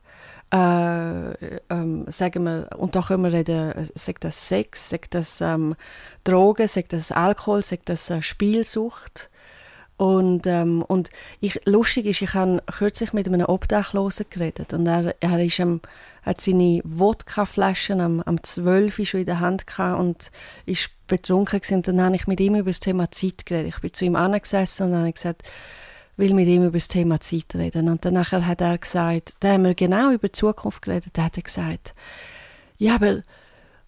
[0.53, 5.41] Äh, ähm, sagen wir, und da können wir reden, äh, sagt das Sex, sagt das
[5.41, 5.77] ähm,
[6.25, 9.31] Drogen, sagt das Alkohol, sagt das äh, Spielsucht.
[10.01, 11.11] Und, ähm, und
[11.41, 15.83] ich, lustig ist, ich habe kürzlich mit einem Obdachlosen geredet und er, er ist, ähm,
[16.23, 20.31] hat seine Wodkaflaschen am, am 12 schon in der Hand gehabt und
[20.65, 21.75] ist betrunken gewesen.
[21.75, 23.75] und dann habe ich mit ihm über das Thema Zeit geredet.
[23.75, 25.43] Ich bin zu ihm angesessen und habe gesagt,
[26.17, 27.91] will mit ihm über das Thema Zeit reden.
[27.91, 31.37] Und dann hat er gesagt, da haben wir genau über die Zukunft geredet, da hat
[31.37, 31.95] er gesagt,
[32.79, 33.21] ja, aber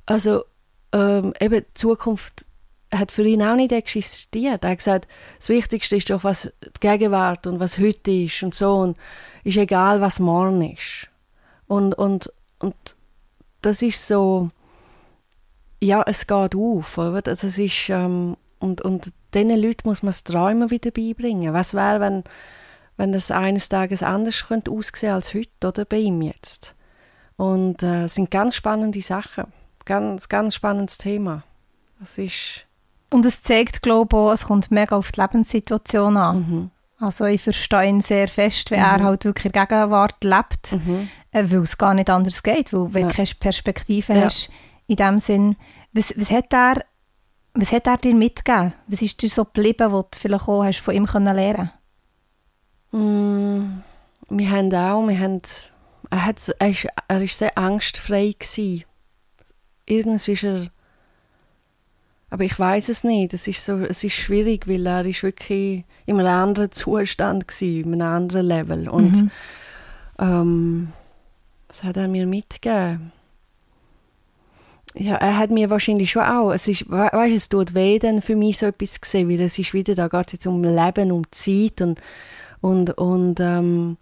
[0.04, 0.44] also
[0.92, 2.44] ähm, eben die Zukunft
[2.92, 4.64] hat für ihn auch nicht existiert.
[4.64, 8.54] Er hat gesagt, das Wichtigste ist doch, was die Gegenwart und was heute ist und
[8.54, 8.74] so.
[8.74, 8.96] Und
[9.44, 11.08] ist egal, was morgen ist.
[11.66, 12.74] Und, und, und
[13.62, 14.50] das ist so,
[15.80, 16.98] ja, es geht auf.
[16.98, 17.22] Oder?
[17.26, 21.54] Also ist, ähm, und, und diesen Leuten muss man das Träumen wieder beibringen.
[21.54, 22.24] Was wäre, wenn,
[22.96, 26.74] wenn das eines Tages anders könnte aussehen als heute oder bei ihm jetzt?
[27.36, 29.46] Und äh, sind ganz spannende Sachen.
[29.84, 31.42] Ganz, ganz spannendes Thema.
[31.98, 32.66] Das ist
[33.12, 36.36] und es zeigt, glaube ich, auch, es kommt mega auf die Lebenssituation an.
[36.38, 36.70] Mhm.
[36.98, 38.84] Also ich verstehe ihn sehr fest, wenn mhm.
[38.84, 41.08] er halt wirklich in der Gegenwart lebt, mhm.
[41.32, 43.08] äh, weil es gar nicht anders geht, weil wenn ja.
[43.08, 44.24] du keine Perspektive ja.
[44.24, 44.50] hast,
[44.86, 45.56] in dem Sinn,
[45.92, 46.84] was, was, hat er,
[47.54, 48.74] was hat er dir mitgegeben?
[48.86, 51.70] Was ist dir so geblieben, was du vielleicht auch hast von ihm können lernen
[52.92, 53.82] mm,
[54.28, 55.42] Wir haben auch, wir haben,
[56.10, 58.84] er, hat, er, ist, er ist sehr angstfrei gewesen.
[59.86, 60.68] Irgendwie ist er
[62.32, 63.34] aber ich weiß es nicht.
[63.34, 67.68] Es ist, so, es ist schwierig, weil er ist wirklich in einem anderen Zustand war,
[67.68, 68.88] in einem anderen Level.
[68.88, 69.30] Und mhm.
[70.18, 70.92] ähm,
[71.68, 73.12] was hat er mir mitgegeben?
[74.94, 78.34] Ja, er hat mir wahrscheinlich schon auch, es ist, weißt, es tut weh, dann für
[78.34, 81.12] mich so etwas zu sehen, weil es ist wieder, da geht es jetzt um Leben,
[81.12, 82.00] um Zeit und,
[82.62, 83.98] und, und, ähm,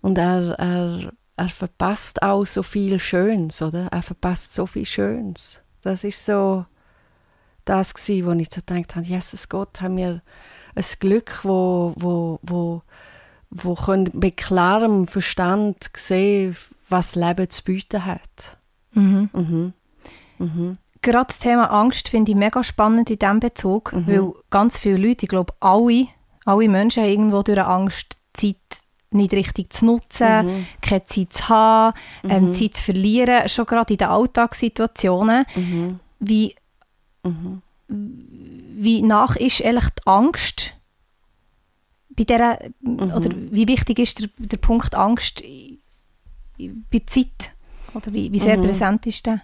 [0.00, 3.88] und er, er, er verpasst auch so viel Schönes, oder?
[3.90, 5.60] Er verpasst so viel Schönes.
[5.82, 6.64] Das ist so,
[7.64, 10.22] das gewesen, wo ich so gedacht habe, Jesus Gott, haben wir
[10.74, 12.82] ein Glück, wo, wo, wo,
[13.50, 16.56] wo können mit klarem Verstand sehen,
[16.88, 18.58] was Leben zu bieten hat.
[18.92, 19.30] Mhm.
[19.32, 19.72] Mhm.
[20.38, 20.78] Mhm.
[21.02, 24.06] Gerade das Thema Angst finde ich mega spannend in diesem Bezug, mhm.
[24.06, 26.08] weil ganz viele Leute, ich glaube alle,
[26.44, 28.56] alle Menschen haben irgendwo durch Angst Zeit
[29.10, 30.66] nicht richtig zu nutzen, mhm.
[30.82, 32.52] keine Zeit zu haben, ähm, mhm.
[32.52, 35.46] Zeit zu verlieren, schon gerade in den Alltagssituationen.
[35.54, 36.00] Mhm.
[36.18, 36.54] Wie
[37.24, 37.62] Mhm.
[37.88, 40.74] Wie nach ist eigentlich die Angst
[42.10, 43.12] bei der, mhm.
[43.12, 45.42] oder wie wichtig ist der, der Punkt Angst
[46.58, 47.52] bei Zeit?
[47.92, 48.64] Oder wie, wie sehr mhm.
[48.64, 49.40] präsent ist der?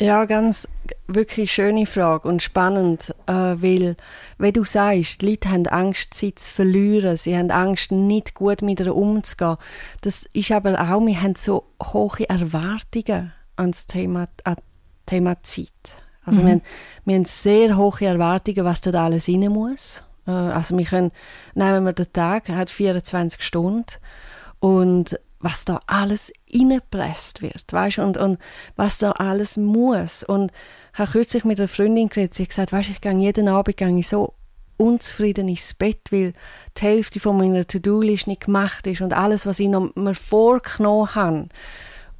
[0.00, 0.66] Ja, ganz
[1.06, 3.96] wirklich schöne Frage und spannend, äh, weil,
[4.38, 8.60] wie du sagst, die Leute haben Angst, Zeit zu verlieren, sie haben Angst, nicht gut
[8.60, 9.56] mit ihr umzugehen.
[10.00, 14.64] Das ist aber auch, wir haben so hohe Erwartungen an das Thema, an das
[15.06, 15.68] Thema Zeit.
[16.24, 16.46] Also mhm.
[16.46, 16.62] wir, haben,
[17.04, 20.02] wir haben sehr hohe Erwartungen, was dort alles rein muss.
[20.26, 21.12] Äh, also wir können,
[21.54, 23.86] nehmen wir den Tag, hat 24 Stunden
[24.60, 28.38] und was da alles reingepresst wird, weißt und, und
[28.76, 30.24] was da alles muss.
[30.24, 30.52] Und
[30.94, 33.76] ich habe kürzlich mit einer Freundin geredet, sie hat gesagt, weißt, ich gehe jeden Abend
[33.76, 34.32] gehe ich so
[34.78, 36.32] unzufrieden ins Bett, weil
[36.76, 41.14] die Hälfte von meiner To-Do-List nicht gemacht ist und alles, was ich noch mir vorgenommen
[41.14, 41.48] habe,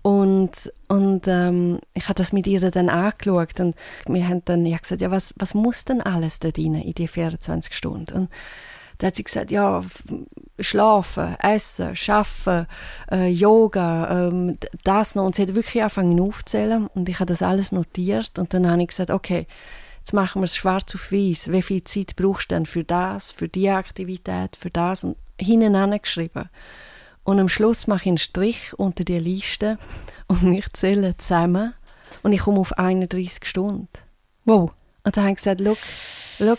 [0.04, 3.74] und, und ähm, ich habe das mit ihr dann angeschaut und
[4.06, 7.08] wir haben dann ja gesagt, ja, was, was muss denn alles da rein in die
[7.08, 8.14] 24 Stunden?
[8.14, 8.30] Und
[8.98, 9.82] da hat sie gesagt, ja,
[10.60, 12.66] schlafen, essen, arbeiten,
[13.10, 15.24] äh, Yoga, ähm, das noch.
[15.24, 18.82] Und sie hat wirklich angefangen aufzuzählen und ich habe das alles notiert und dann habe
[18.82, 19.46] ich gesagt, okay,
[20.00, 21.50] jetzt machen wir es schwarz auf weiß.
[21.50, 25.02] Wie viel Zeit brauchst du denn für das, für die Aktivität, für das?
[25.02, 26.50] Und hinten geschrieben.
[27.24, 29.78] Und am Schluss mache ich einen Strich unter die Liste
[30.28, 31.74] und ich zähle zusammen
[32.22, 33.88] und ich komme auf 31 Stunden.
[34.44, 34.72] Wow.
[35.02, 35.74] Und dann habe ich gesagt, schau,
[36.38, 36.56] schau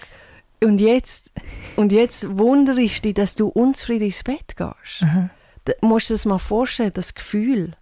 [0.64, 1.32] und jetzt,
[1.76, 5.02] und jetzt wundere ich dich, dass du unzufrieden ins Bett gehst.
[5.02, 5.30] Mhm.
[5.66, 7.76] Da musst du dir das mal vorstellen, das Gefühl.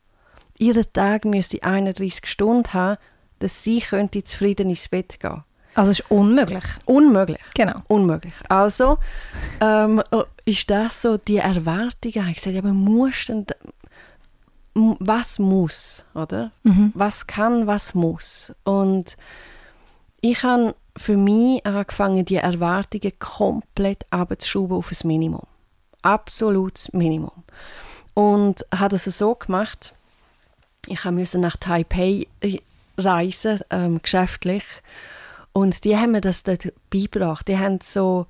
[0.57, 2.97] Ihren Tag müsste 31 Stunden haben,
[3.39, 5.43] dass sie könnte zufrieden ins Bett gehen.
[5.75, 6.63] Also es ist unmöglich.
[6.85, 7.41] Unmöglich.
[7.55, 7.81] Genau.
[7.87, 8.33] Unmöglich.
[8.49, 8.99] Also
[9.59, 10.01] ähm,
[10.45, 12.11] ist das so die Erwartung.
[12.11, 13.45] Ich habe gesagt, ja, man muss denn,
[14.75, 16.51] was muss, oder?
[16.63, 16.91] Mhm.
[16.95, 18.53] Was kann, was muss.
[18.63, 19.17] Und
[20.21, 25.45] ich habe für mich angefangen, die Erwartungen komplett abzuschrauben auf ein Minimum.
[26.01, 27.43] Absolutes Minimum.
[28.13, 29.93] Und habe das so gemacht,
[30.87, 32.59] ich musste nach Taipei äh,
[32.97, 34.63] reisen, ähm, geschäftlich.
[35.53, 37.47] Und die haben mir das dort beigebracht.
[37.47, 38.25] Die haben so,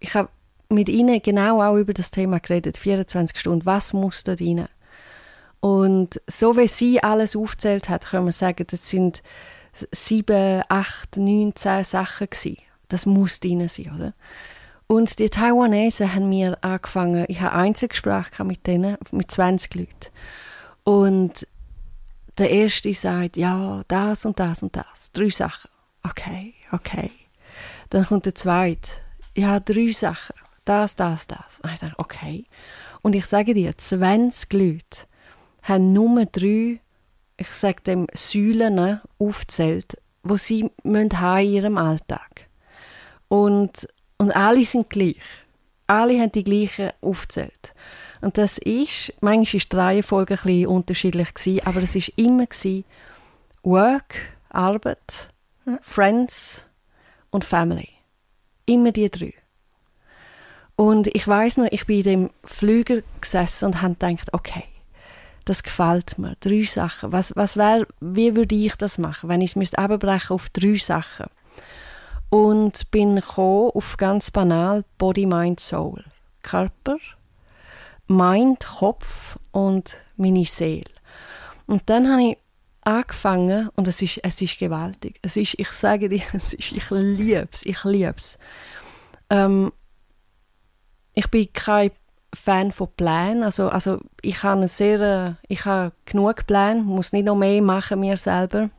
[0.00, 0.28] ich habe
[0.68, 4.66] mit ihnen genau auch über das Thema geredet, 24 Stunden, was muss dort rein?
[5.60, 9.22] Und so wie sie alles aufzählt hat, können wir sagen, das sind
[9.72, 12.58] sieben, acht, neun, zehn Sachen gewesen.
[12.88, 14.14] Das muss drin sein, oder?
[14.86, 20.10] Und die Taiwanesen haben mir angefangen, ich habe Einzelgespräche mit denen, mit 20 Leuten.
[20.84, 21.46] Und
[22.36, 25.10] der erste sagt, ja, das und das und das.
[25.12, 25.70] Drei Sachen.
[26.02, 27.10] Okay, okay.
[27.90, 28.90] Dann kommt der zweite.
[29.36, 30.34] Ja, drei Sachen.
[30.64, 31.60] Das, das, das.
[31.62, 32.44] Und ich dachte, okay.
[33.02, 35.00] Und ich sage dir, 20 Leute
[35.62, 36.80] haben nur drei,
[37.36, 42.48] ich sage dem, Säulen aufgezählt, wo sie haben in ihrem Alltag.
[43.28, 45.16] Und, und alle sind gleich.
[45.86, 47.74] Alle haben die gleichen aufgezählt.
[48.20, 52.46] Und das ist, manchmal war die Reihenfolge ein bisschen unterschiedlich, aber es war immer
[53.62, 54.14] Work,
[54.48, 55.28] Arbeit,
[55.80, 56.66] Friends
[57.30, 57.88] und Family.
[58.66, 59.34] Immer die drei.
[60.76, 64.64] Und ich weiß noch, ich bin in dem Flüger gesessen und habe gedacht, okay,
[65.44, 66.36] das gefällt mir.
[66.40, 67.12] Drei Sachen.
[67.12, 70.76] Was, was wär, wie würde ich das machen, wenn ich es müsste abbrechen auf drei
[70.76, 71.26] Sachen?
[72.30, 76.04] Und bin auf ganz banal Body, Mind, Soul.
[76.42, 76.98] Körper,
[78.06, 80.90] Mind, Kopf und meine Seele.
[81.66, 82.38] Und dann habe ich
[82.84, 85.18] angefangen und es ist, es ist gewaltig.
[85.22, 88.38] Es ist, ich sage dir, es ist, ich liebe es, ich liebe es.
[89.30, 89.72] Ähm,
[91.14, 91.90] ich bin kein
[92.34, 97.24] Fan von Plänen, also, also ich habe sehr, äh, ich habe genug Pläne, muss nicht
[97.24, 98.70] noch mehr machen mir selber.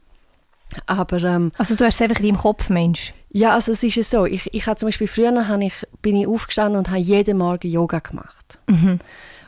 [0.87, 3.13] Aber ähm, Also du hast es einfach in deinem Kopf, Mensch.
[3.29, 6.27] ja, also es ist so, ich, ich habe zum Beispiel früher habe ich, bin ich
[6.27, 8.59] aufgestanden und habe jeden Morgen Yoga gemacht.
[8.67, 8.99] Mhm.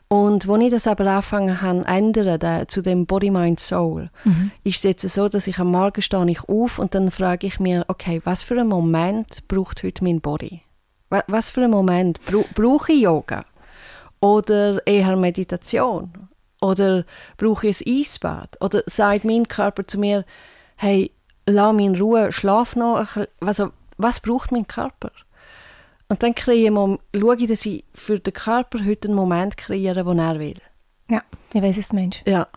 [0.10, 4.10] Und als ich das aber angefangen habe zu ändern, da, zu dem Body, Mind, Soul,
[4.24, 4.52] Mhm.
[4.64, 7.60] ist es jetzt so, dass ich am Morgen stehe ich auf und dann frage ich
[7.60, 10.62] mir, okay, was für einen Moment braucht heute mein Body?
[11.10, 13.44] Wa- Was für einen Moment bra brauche ich Yoga?
[14.22, 16.12] Oder eher Meditation?
[16.62, 17.06] Oder
[17.38, 18.58] brauche ich ein Eisbad?
[18.62, 20.26] Oder sagt mein Körper zu mir,
[20.78, 21.12] hey,
[21.46, 22.98] lass mich in Ruhe, schlaf noch.
[22.98, 23.28] ein bisschen.
[23.42, 25.12] Also, was braucht mein Körper?
[26.10, 30.04] Und dann kreiere ich, schaue ich, dass ich für den Körper heute einen Moment kreiere,
[30.04, 30.62] den er will.
[31.10, 31.22] Ja,
[31.54, 32.22] ich weiß es, Mensch.
[32.26, 32.48] Ja.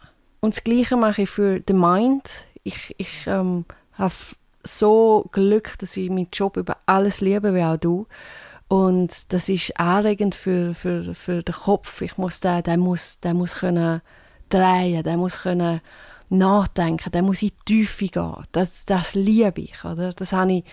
[0.40, 2.44] Und das Gleiche mache ich für den Mind.
[2.62, 4.14] Ich, ich ähm, habe
[4.62, 8.06] so Glück, dass ich meinen Job über alles liebe, wie auch du.
[8.68, 12.02] Und das ist anregend für, für, für den Kopf.
[12.02, 14.00] Ich muss den, der muss, der muss können
[14.48, 15.80] drehen, der muss können
[16.28, 18.44] nachdenken, der muss in die Tiefe gehen.
[18.52, 20.12] Das, das liebe ich, oder?
[20.12, 20.64] Das habe ich,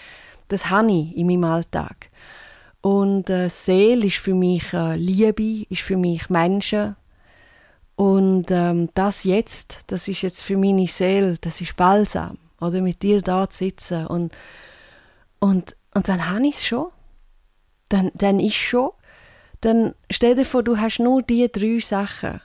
[0.48, 2.10] das habe ich in meinem Alltag.
[2.88, 6.96] Und äh, Seele ist für mich äh, Liebe, ist für mich Menschen.
[7.98, 12.38] Und ähm, das jetzt, das ist jetzt für meine Seele, das ist Balsam.
[12.62, 14.08] Oder mit dir da zu sitzen.
[14.08, 14.34] Und,
[15.40, 16.88] und, und dann habe ich es schon.
[17.90, 18.92] Dann, dann ist schon.
[19.60, 22.40] Dann stell dir vor, du hast nur diese drei Sachen.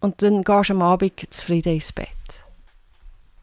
[0.00, 2.08] Und dann gehst du am Abend zufrieden ins Bett.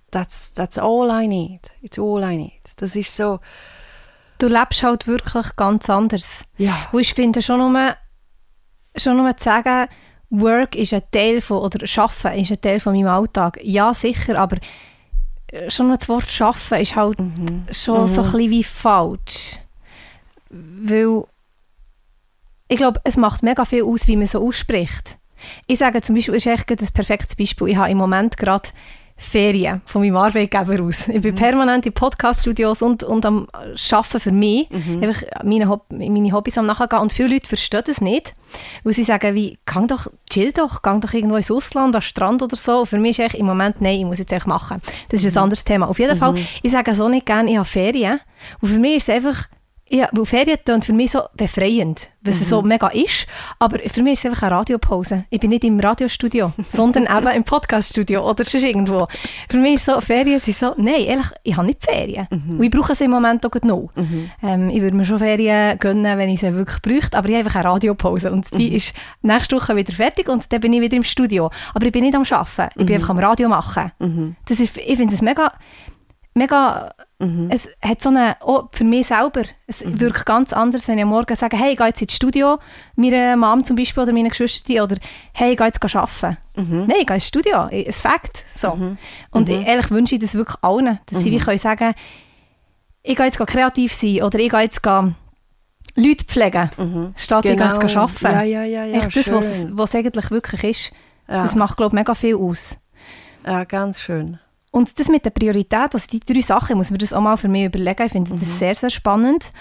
[0.10, 1.70] That's, that's all I need.
[1.84, 2.64] It's all I need.
[2.78, 3.42] Das ist so,
[4.38, 6.46] Du lebst halt wirklich ganz anders.
[6.58, 6.76] ja.
[6.92, 7.96] Und ich finde schon nur,
[8.96, 9.88] schon nur zu sagen,
[10.30, 13.60] Work ist ein Teil von, oder Arbeiten ist ein Teil von meinem Alltag.
[13.64, 14.58] Ja, sicher, aber
[15.52, 17.18] äh, schon nur das Wort Arbeiten ist halt
[17.72, 19.60] schon so ein bisschen wie falsch.
[20.50, 21.24] Weil
[22.68, 25.18] ich glaube, es macht mega viel aus, wie man so ausspricht.
[25.68, 27.68] Ich sage zum Beispiel, ist echt ein perfektes Beispiel.
[27.70, 28.70] Ich habe im Moment gerade
[29.18, 31.08] Ferien von meinem Arbeitgeber aus.
[31.08, 34.70] Ich bin permanent in Podcaststudios und, und am Arbeiten für mich.
[34.72, 37.02] Einfach meine, Hob meine Hobbys am Nachgehen.
[37.02, 38.36] Und viele Leute verstehen das nicht,
[38.84, 42.02] weil sie sagen, wie, gang doch, chill doch, gang doch irgendwo ins Ausland, an den
[42.02, 42.80] Strand oder so.
[42.80, 44.82] Und für mich ist echt im Moment, nein, ich muss jetzt echt machen.
[45.10, 45.88] Das ist ein anderes Thema.
[45.88, 48.20] Auf jeden Fall, ich sage so nicht gerne, ich habe Ferien.
[48.60, 49.48] Und für mich ist es einfach
[49.88, 53.28] ja, weil Ferien tönt für mich so befreiend, was es so mega ist.
[53.60, 55.26] Aber für mich ist es einfach eine Radiopause.
[55.30, 59.08] Ich bin nicht im Radiostudio, sondern eben im Podcaststudio oder sonst irgendwo.
[59.48, 62.28] Für mich ist so, Ferien sind so, nein, ehrlich, ich habe nicht Ferien.
[62.58, 63.92] Und ich brauche sie im Moment auch noch.
[64.42, 67.46] Ähm, ich würde mir schon Ferien gönnen, wenn ich sie wirklich bräuchte, aber ich habe
[67.46, 70.98] einfach eine Radiopause und die ist nächste Woche wieder fertig und dann bin ich wieder
[70.98, 71.52] im Studio.
[71.76, 73.92] Aber ich bin nicht am Arbeiten, ich bin einfach am Radio machen.
[74.48, 75.54] Das ist, ich finde es mega
[76.36, 76.94] mega,
[77.50, 81.10] es hat so eine, auch für mich selber, es wirkt ganz anders, wenn ich am
[81.10, 82.60] Morgen sage, hey, ich gehe jetzt ins Studio,
[82.96, 84.98] meine Mom zum Beispiel oder meine Geschwister, oder
[85.34, 86.38] hey, ich gehe jetzt arbeiten.
[86.56, 88.44] Nein, ich gehe ins Studio, ein Fakt.
[88.54, 88.78] So.
[89.32, 91.94] Und ich, ehrlich wünsche ich das wirklich allen, dass sie wie können sagen,
[93.02, 97.80] ich gehe jetzt kreativ sein oder ich gehe jetzt Leute pflegen, statt ich gehe jetzt
[97.80, 98.02] Genau.
[98.02, 98.26] arbeiten.
[98.26, 100.92] Ja, ja, ja, ja, Echt das, was, es- was es eigentlich wirklich ist.
[101.30, 101.42] Ja.
[101.42, 102.78] Das macht, glaube ich, mega viel aus.
[103.46, 104.40] Ja, ganz schön.
[104.76, 107.48] Und das mit der Priorität, also die drei Sachen, muss mir das auch mal für
[107.48, 108.04] mich überlegen.
[108.08, 109.52] Ich finde das sehr, sehr spannend.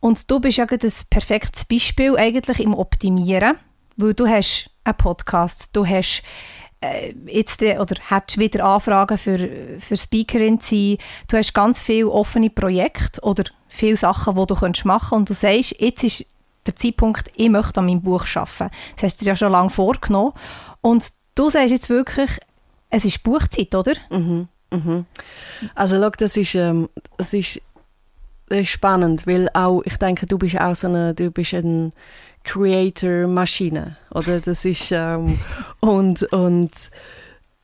[0.00, 3.56] Und du bist ja gerade ein perfektes Beispiel eigentlich im Optimieren,
[3.96, 6.24] weil du hast einen Podcast, du hast
[6.80, 11.80] äh, jetzt äh, oder hättest wieder Anfragen für, für Speakerin zu sein, du hast ganz
[11.80, 16.26] viele offene Projekte oder viele Sachen, die du könntest machen und du sagst, jetzt ist
[16.66, 18.74] der Zeitpunkt, ich möchte an meinem Buch arbeiten.
[18.96, 20.32] Das hast du dir ja schon lange vorgenommen.
[20.80, 22.40] Und du sagst jetzt wirklich,
[22.90, 23.92] es ist Buchzeit, oder?
[25.74, 27.60] Also schau, das ist, ähm, das ist,
[28.48, 31.92] das ist spannend, weil auch, ich denke, du bist auch so eine, du bist ein
[32.44, 34.40] Creator-Maschine, oder?
[34.40, 35.38] Das ist, ähm,
[35.80, 36.72] und, und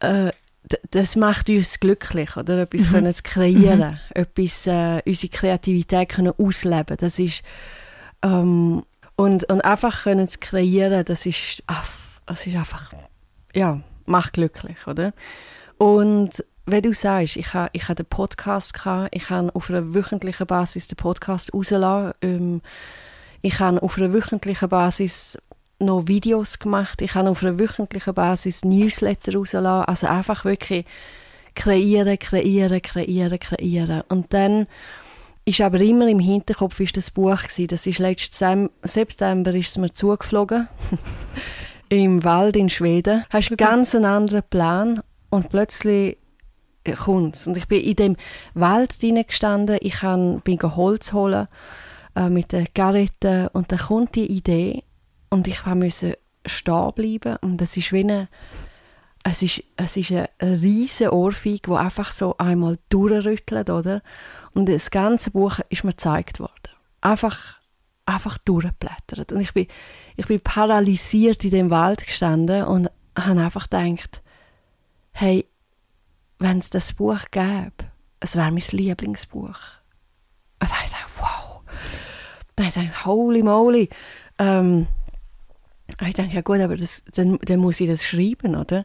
[0.00, 0.30] äh,
[0.90, 2.58] das macht uns glücklich, oder?
[2.58, 7.42] Etwas können zu kreieren, etwas, äh, unsere Kreativität können ausleben, das ist,
[8.22, 8.84] ähm,
[9.16, 11.82] und, und einfach können zu kreieren, das ist, ah,
[12.26, 12.92] das ist einfach,
[13.54, 15.12] ja, macht glücklich, oder?
[15.76, 19.94] Und wenn du sagst, ich habe ich ha den Podcast gehabt, ich habe auf einer
[19.94, 22.62] wöchentlichen Basis den Podcast rausgelassen, ähm,
[23.42, 25.38] ich habe auf einer wöchentlichen Basis
[25.78, 30.84] noch Videos gemacht, ich habe auf einer wöchentlichen Basis Newsletter rausgelassen, also einfach wirklich
[31.54, 34.02] kreieren, kreieren, kreieren, kreieren.
[34.08, 34.66] Und dann
[35.44, 37.68] ist aber immer im Hinterkopf ist das Buch gewesen.
[37.68, 40.68] Das ist letzten September ist es mir zugeflogen
[41.88, 43.24] im Wald in Schweden.
[43.30, 46.18] Hast einen ganz einen anderen Plan und plötzlich
[46.84, 47.46] kommt es.
[47.46, 48.16] Und ich bin in dem
[48.54, 51.48] Wald gestanden, ich kann, bin Holz holen
[52.14, 54.82] äh, mit der Garette und dann kommt die Idee
[55.28, 58.28] und ich musste stehen bleiben und es ist wie eine
[59.22, 64.02] es ist, es ist eine riesige Ohrfeige, die einfach so einmal durchrüttelt, oder?
[64.54, 66.50] Und das ganze Buch ist mir gezeigt worden.
[67.02, 67.60] Einfach,
[68.06, 69.32] einfach durchgeblättert.
[69.32, 69.66] Und ich bin,
[70.16, 74.22] ich bin paralysiert in dem Wald gestanden und habe einfach gedacht,
[75.12, 75.46] hey,
[76.40, 77.70] wenn es das Buch gäbe,
[78.18, 79.58] es wäre mein Lieblingsbuch.
[80.58, 81.60] Und dann habe ich gedacht, wow.
[82.56, 83.88] Dann habe ich gedacht, holy moly.
[84.38, 84.86] Ähm,
[86.06, 88.84] ich denke, ja gut, aber das, dann, dann muss ich das schreiben, oder?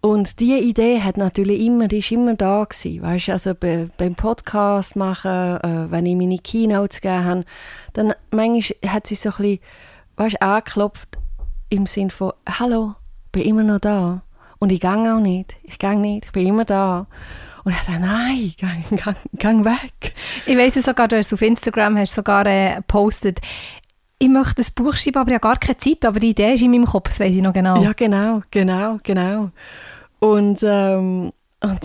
[0.00, 4.14] Und diese Idee hat natürlich immer, die ist immer da gewesen, weißt, also be, beim
[4.14, 7.44] Podcast machen, äh, wenn ich meine Keynotes gegeben habe,
[7.94, 9.58] dann manchmal hat sie so ein bisschen,
[10.16, 11.18] weißt, angeklopft
[11.70, 12.94] im Sinn von, hallo,
[13.32, 14.23] bin immer noch da
[14.64, 17.06] und ich gehe auch nicht, ich gehe nicht, ich bin immer da.
[17.64, 20.14] Und ich dachte, nein, gang, gang, gang weg.
[20.46, 23.40] Ich weiss es sogar, du hast auf Instagram hast sogar äh, gepostet,
[24.18, 26.62] ich möchte ein Buch schreiben, aber ich habe gar keine Zeit, aber die Idee ist
[26.62, 27.82] in meinem Kopf, das weiss ich noch genau.
[27.82, 29.50] Ja, genau, genau, genau.
[30.18, 31.80] Und, ähm, und,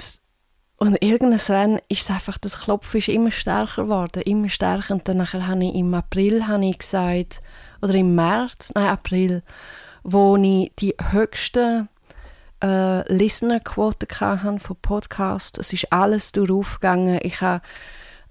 [0.78, 4.94] und irgendwann ist es einfach, das Klopfen ist immer stärker geworden, immer stärker.
[4.94, 7.42] Und dann nachher habe ich im April habe ich gesagt,
[7.82, 9.44] oder im März, nein, April,
[10.04, 11.90] wo ich die höchsten
[12.62, 15.58] äh, Listenerquoten hatte von Podcasts.
[15.58, 17.20] Es ist alles durchaufgegangen.
[17.24, 17.62] Ich habe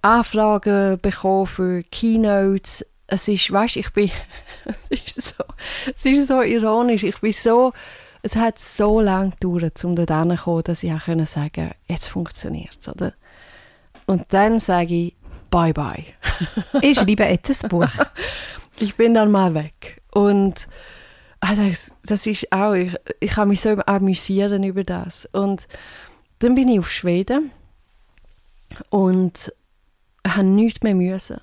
[0.02, 2.84] Anfragen bekommen für Keynotes.
[3.06, 4.10] Es ist, weißt, ich bin,
[4.90, 5.44] es ist so,
[5.94, 7.04] es ist so ironisch.
[7.04, 7.72] Ich bin so,
[8.22, 12.76] es hat so lange gedauert, um dort hinzukommen, dass ich auch können sagen, jetzt funktioniert
[12.80, 13.14] es, oder?
[14.06, 15.16] Und dann sage ich,
[15.50, 16.04] bye bye.
[16.82, 17.88] Ich schreibe jetzt ein Buch.
[18.78, 20.02] ich bin dann mal weg.
[20.12, 20.68] Und
[21.40, 25.27] ah, das, das ist auch, ich, ich kann mich so amüsieren über das.
[25.27, 25.68] Und
[26.38, 27.51] dann bin ich auf Schweden
[28.90, 29.53] und
[30.27, 31.40] habe nichts mehr müssen.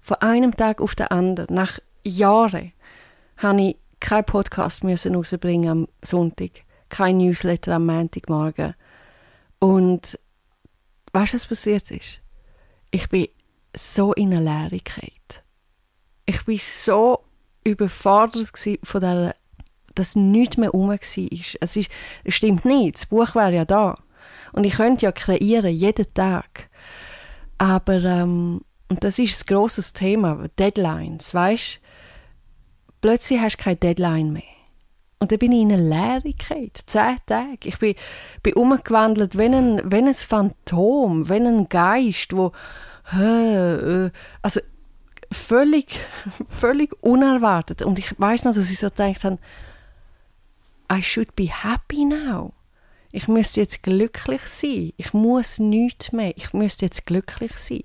[0.00, 2.72] Von einem Tag auf den anderen, nach Jahren,
[3.36, 6.50] habe ich keinen Podcast müssen rausbringen am Sonntag,
[6.88, 8.74] kein Newsletter am Montagmorgen.
[9.58, 10.18] Und
[11.12, 12.20] weißt du, was passiert ist?
[12.90, 13.28] Ich bin
[13.76, 15.12] so in eine Leere gefallen.
[16.26, 17.24] Ich bin so
[17.64, 18.50] überfordert
[18.82, 19.34] von der,
[19.98, 20.98] dass nichts mehr rum war.
[21.00, 21.16] Es,
[21.76, 21.90] ist,
[22.24, 23.94] es stimmt nicht, das Buch wäre ja da.
[24.52, 26.68] Und ich könnte ja kreieren, jeden Tag.
[27.58, 31.80] Aber ähm, und das ist ein grosses Thema, Deadlines, weißt
[33.00, 34.42] Plötzlich hast du keine Deadline mehr.
[35.20, 36.70] Und dann bin ich in eine gefallen.
[36.86, 37.68] Zehn Tage.
[37.68, 37.94] Ich bin,
[38.42, 42.52] bin umgewandelt wie ein, wie ein Phantom, wie ein Geist, wo
[43.12, 44.10] äh,
[44.42, 44.60] also
[45.32, 46.00] völlig,
[46.48, 47.82] völlig unerwartet.
[47.82, 49.38] Und ich weiß noch, dass ich so gedacht habe,
[50.90, 52.54] I should be happy now.
[53.10, 54.92] Ich müsste jetzt glücklich sein.
[54.96, 56.36] Ich muss nichts mehr.
[56.36, 57.84] Ich müsste jetzt glücklich sein.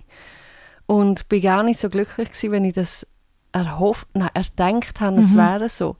[0.86, 3.08] Und bin gar nicht so glücklich gewesen, wenn ich das
[3.54, 5.38] erhofft, nein, erdenkt habe, es mhm.
[5.38, 5.96] wäre so.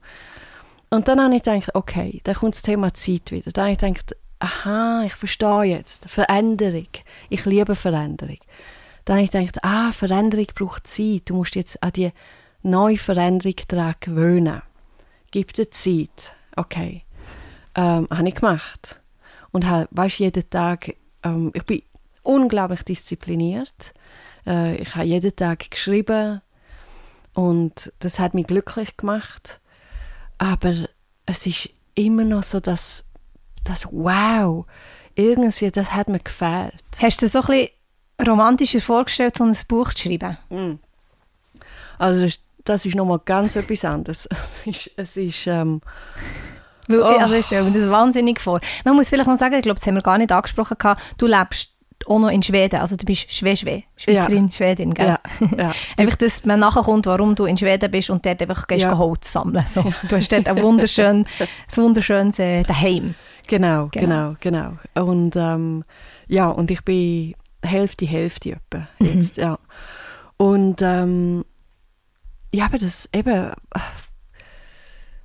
[0.90, 3.50] Und dann habe ich gedacht, okay, dann kommt das Thema Zeit wieder.
[3.50, 6.08] Dann habe ich gedacht, aha, ich verstehe jetzt.
[6.08, 6.88] Veränderung.
[7.30, 8.38] Ich liebe Veränderung.
[9.04, 11.22] Dann habe ich gedacht, ah, Veränderung braucht Zeit.
[11.26, 12.12] Du musst jetzt an die
[12.62, 14.62] neue Veränderung daran gewöhnen.
[15.30, 16.32] Gib dir Zeit.
[16.56, 17.04] Okay.
[17.74, 19.00] Ähm, habe ich gemacht.
[19.52, 21.82] Und habe, weißt, jeden Tag, ähm, ich bin
[22.22, 23.94] unglaublich diszipliniert.
[24.46, 26.40] Äh, ich habe jeden Tag geschrieben
[27.34, 29.60] und das hat mich glücklich gemacht.
[30.38, 30.88] Aber
[31.26, 33.04] es ist immer noch so, dass
[33.64, 34.66] das Wow,
[35.14, 36.74] irgendwie, das hat mir gefällt.
[36.98, 37.68] Hast du so ein bisschen
[38.26, 40.36] romantischer vorgestellt, so ein Buch zu schreiben?
[40.50, 40.78] Mm.
[41.98, 42.40] Also das ist
[42.94, 44.28] nochmal ganz etwas anderes.
[44.66, 45.80] es ist, es ist ähm,
[46.88, 47.04] Weil, oh.
[47.04, 48.60] Also ich stelle mir das wahnsinnig vor.
[48.84, 50.76] Man muss vielleicht noch sagen, ich glaube, das haben wir gar nicht angesprochen,
[51.18, 51.74] du lebst
[52.06, 54.52] auch noch in Schweden, also du bist Schwä-Schwä, Schweizerin, ja.
[54.52, 55.06] Schwedin, gell?
[55.06, 55.20] Ja,
[55.56, 55.72] ja.
[55.96, 58.96] einfach, dass man nachkommt, warum du in Schweden bist und dort einfach gehst ja.
[58.96, 59.64] Holz sammeln.
[59.66, 59.82] So.
[60.08, 63.14] Du hast dort ein wunderschön, ein wunderschönes äh, Daheim.
[63.46, 65.10] Genau, genau, genau, genau.
[65.10, 65.84] Und ähm,
[66.28, 69.42] ja, und ich bin Hälfte, Hälfte etwa jetzt, mhm.
[69.42, 69.58] ja.
[70.36, 71.44] Und ähm,
[72.54, 73.50] ja, aber das eben,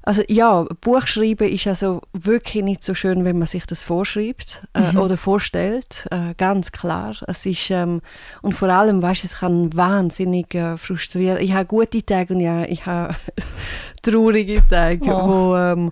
[0.02, 4.68] also ja, Buch schreiben ist also wirklich nicht so schön, wenn man sich das vorschreibt
[4.74, 4.98] äh, mhm.
[4.98, 7.16] oder vorstellt, äh, ganz klar.
[7.28, 8.02] Es ist, ähm,
[8.42, 11.38] und vor allem, weißt, es kann wahnsinnig äh, frustrieren.
[11.40, 13.16] Ich habe gute Tage und ja, ich habe
[14.02, 15.28] traurige Tage, oh.
[15.28, 15.92] wo, ähm,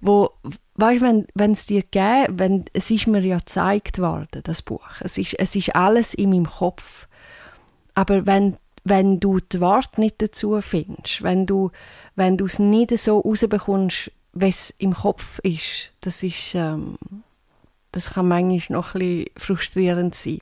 [0.00, 0.30] wo
[0.74, 4.88] weißt, wenn wenn es dir gegeben, wenn es ist mir ja gezeigt worden, das Buch.
[5.00, 7.06] Es ist, es ist alles in meinem Kopf.
[7.94, 11.70] Aber wenn wenn du die Worte nicht dazu findest, wenn du
[12.14, 16.96] wenn du es nicht so rausbekommst, es im Kopf ist, das ist, ähm,
[17.92, 20.40] das kann manchmal noch ein bisschen frustrierend sein.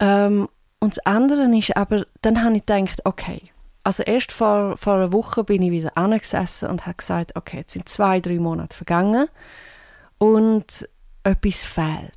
[0.00, 0.48] Ähm,
[0.80, 3.42] und das andere ist aber, dann habe ich gedacht, okay,
[3.82, 7.72] also erst vor, vor einer Woche bin ich wieder angesessen und habe gesagt, okay, jetzt
[7.72, 9.28] sind zwei, drei Monate vergangen
[10.18, 10.88] und
[11.22, 12.12] etwas fehlt.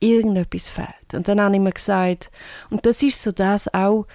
[0.00, 1.14] Irgendetwas fehlt.
[1.14, 2.30] Und dann habe ich mir gesagt,
[2.70, 4.06] und das ist so das auch,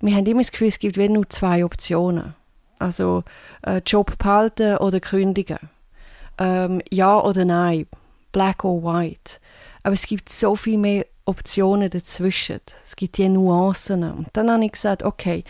[0.00, 2.34] wir haben immer das Gefühl, es gibt nur zwei Optionen.
[2.78, 3.24] Also
[3.62, 5.58] äh, Job behalten oder kündigen.
[6.38, 7.86] Ähm, ja oder nein.
[8.32, 9.38] Black or white.
[9.82, 12.60] Aber es gibt so viel mehr Optionen dazwischen.
[12.84, 14.02] Es gibt die Nuancen.
[14.02, 15.44] Und dann habe ich gesagt, okay,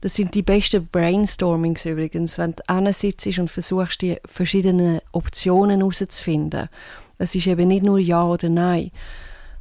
[0.00, 6.68] das sind die besten Brainstormings übrigens, wenn du sitzt und versuchst, die verschiedenen Optionen herauszufinden.
[7.18, 8.90] Das ist eben nicht nur Ja oder Nein.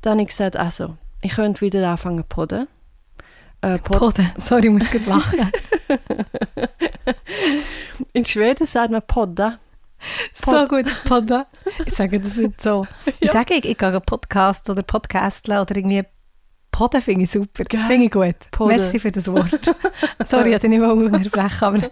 [0.02, 2.68] Dann habe ich gesagt, also, ich könnte wieder anfangen zu podden.
[3.62, 4.32] Äh, pod podden?
[4.38, 5.52] Sorry, ich muss gerade lachen.
[8.14, 9.60] In Schweden sagt man podda.
[10.34, 11.46] So gut, podda.
[11.86, 12.88] Ich sage das nicht so.
[13.20, 13.34] Ich ja.
[13.34, 16.04] sage, ich, ich gehe Podcast oder Podcasteln oder irgendwie
[16.72, 17.64] Podden finde ich super.
[17.70, 18.36] Finde ich gut.
[18.50, 18.78] Podden.
[18.78, 19.76] Merci für das Wort.
[20.26, 21.92] Sorry, ich hatte nicht mal unterbrechen, aber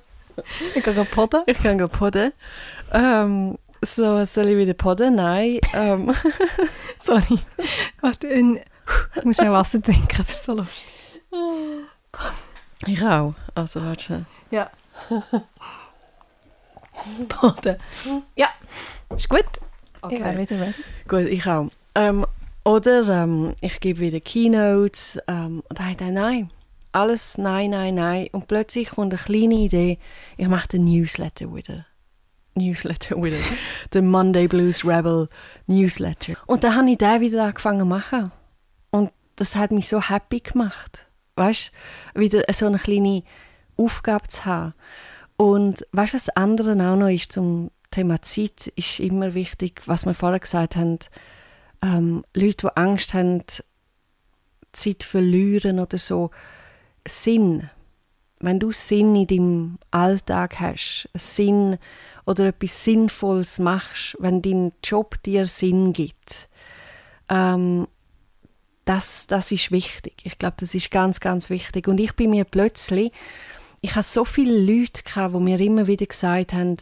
[0.74, 1.43] ich gehe podden.
[1.45, 2.32] Ich kann podden.
[2.93, 5.15] Ähm, so, soll ich wieder podden?
[5.15, 5.59] Nein.
[5.74, 6.13] Ähm.
[6.97, 7.39] Sorry.
[8.01, 10.98] Warte, ich muss schnell Wasser trinken, das ist so lustig.
[12.86, 13.34] Ich auch.
[13.55, 14.25] Also, warte.
[14.51, 14.69] Ja.
[17.41, 17.77] Boden.
[18.36, 18.49] Ja,
[19.15, 19.45] ist gut.
[20.01, 20.15] Okay.
[20.15, 20.73] Ich wieder ready.
[21.07, 21.69] Gut, ich auch.
[21.95, 22.25] Ähm,
[22.63, 26.51] oder ähm, ich gebe wieder Keynotes ähm, und dann nein, nein,
[26.91, 28.27] alles nein, nein, nein.
[28.32, 29.97] Und plötzlich kommt eine kleine Idee,
[30.38, 31.86] ich mache den Newsletter wieder.
[32.55, 33.38] Newsletter wieder.
[33.93, 35.30] den Monday Blues Rebel
[35.67, 36.34] Newsletter.
[36.45, 38.32] Und dann habe ich den wieder angefangen zu machen.
[38.91, 41.07] Und das hat mich so happy gemacht.
[41.39, 41.71] Weißt
[42.15, 43.23] wieder so eine kleine
[43.77, 44.73] Aufgabe zu haben.
[45.37, 50.13] Und weißt was andere auch noch ist zum Thema Zeit, ist immer wichtig, was wir
[50.13, 50.99] vorher gesagt haben,
[51.81, 53.43] ähm, Leute, die Angst haben,
[54.73, 56.29] Zeit verlieren oder so,
[57.07, 57.69] Sinn.
[58.41, 61.77] Wenn du Sinn in deinem Alltag hast, Sinn
[62.25, 66.49] oder etwas Sinnvolles machst, wenn dein Job dir Sinn gibt,
[67.29, 67.87] ähm,
[68.89, 70.15] das, das ist wichtig.
[70.23, 71.87] Ich glaube, das ist ganz, ganz wichtig.
[71.87, 73.11] Und ich bin mir plötzlich
[73.81, 76.77] ich hatte so viele Leute, gehabt, die mir immer wieder gesagt haben,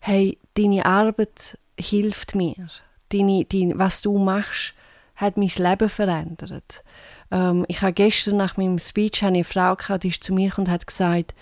[0.00, 2.68] hey, deine Arbeit hilft mir.
[3.10, 4.74] Deine, deine, was du machst,
[5.16, 6.82] hat mein Leben verändert.
[7.30, 10.68] Ähm, ich habe gestern nach meinem Speech eine Frau gehabt, die ist zu mir und
[10.68, 11.34] hat gesagt,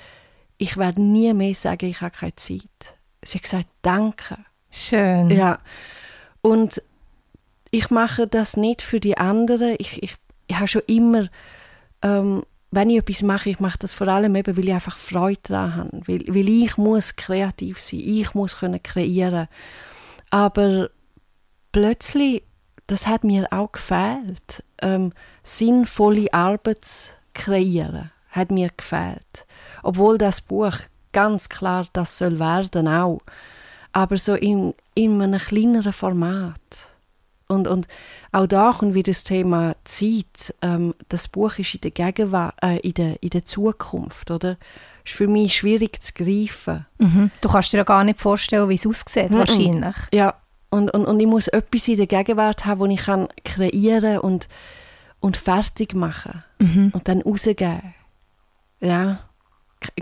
[0.59, 2.97] ich werde nie mehr sagen, ich habe keine Zeit.
[3.23, 4.39] Sie hat gesagt, danke.
[4.71, 5.31] Schön.
[5.31, 5.59] Ja.
[6.41, 6.83] Und
[7.73, 9.75] ich mache das nicht für die anderen.
[9.79, 10.15] Ich, ich,
[10.47, 11.29] ich habe schon immer,
[12.03, 15.41] ähm, wenn ich etwas mache, ich mache das vor allem eben, weil ich einfach Freude
[15.45, 16.03] daran habe.
[16.07, 19.49] Weil, weil ich muss kreativ sein, ich muss können kreieren.
[20.29, 20.91] Aber
[21.73, 22.43] plötzlich,
[22.87, 29.47] das hat mir auch gefehlt, ähm, sinnvolle Arbeit zu kreieren, hat mir gefehlt.
[29.83, 30.77] Obwohl das Buch
[31.13, 33.23] ganz klar das soll werden auch.
[33.93, 36.92] Aber so in, in einem kleineren Format.
[37.53, 37.87] Und, und
[38.33, 40.55] auch da kommt wieder das Thema Zeit.
[40.63, 44.57] Ähm, das Buch ist in der Gegenwart, äh, in, der, in der Zukunft, oder?
[45.05, 46.87] ist für mich schwierig zu greifen.
[46.99, 47.31] Mhm.
[47.41, 49.39] Du kannst dir ja gar nicht vorstellen, wie es aussieht, mhm.
[49.39, 49.97] wahrscheinlich.
[50.13, 50.35] Ja,
[50.71, 54.49] und, und, und ich muss etwas in der Gegenwart haben, das ich kann kreieren und,
[55.21, 56.91] und fertig machen mhm.
[56.95, 57.95] und dann rausgeben.
[58.81, 59.21] Ja,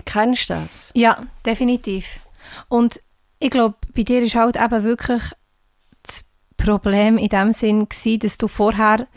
[0.05, 0.91] kennst du das?
[0.95, 2.19] Ja, definitiv.
[2.67, 3.01] Und
[3.39, 5.21] ich glaube, bei dir ist halt eben wirklich
[6.63, 9.07] Problem in dem Sinn gewesen, dass du vorher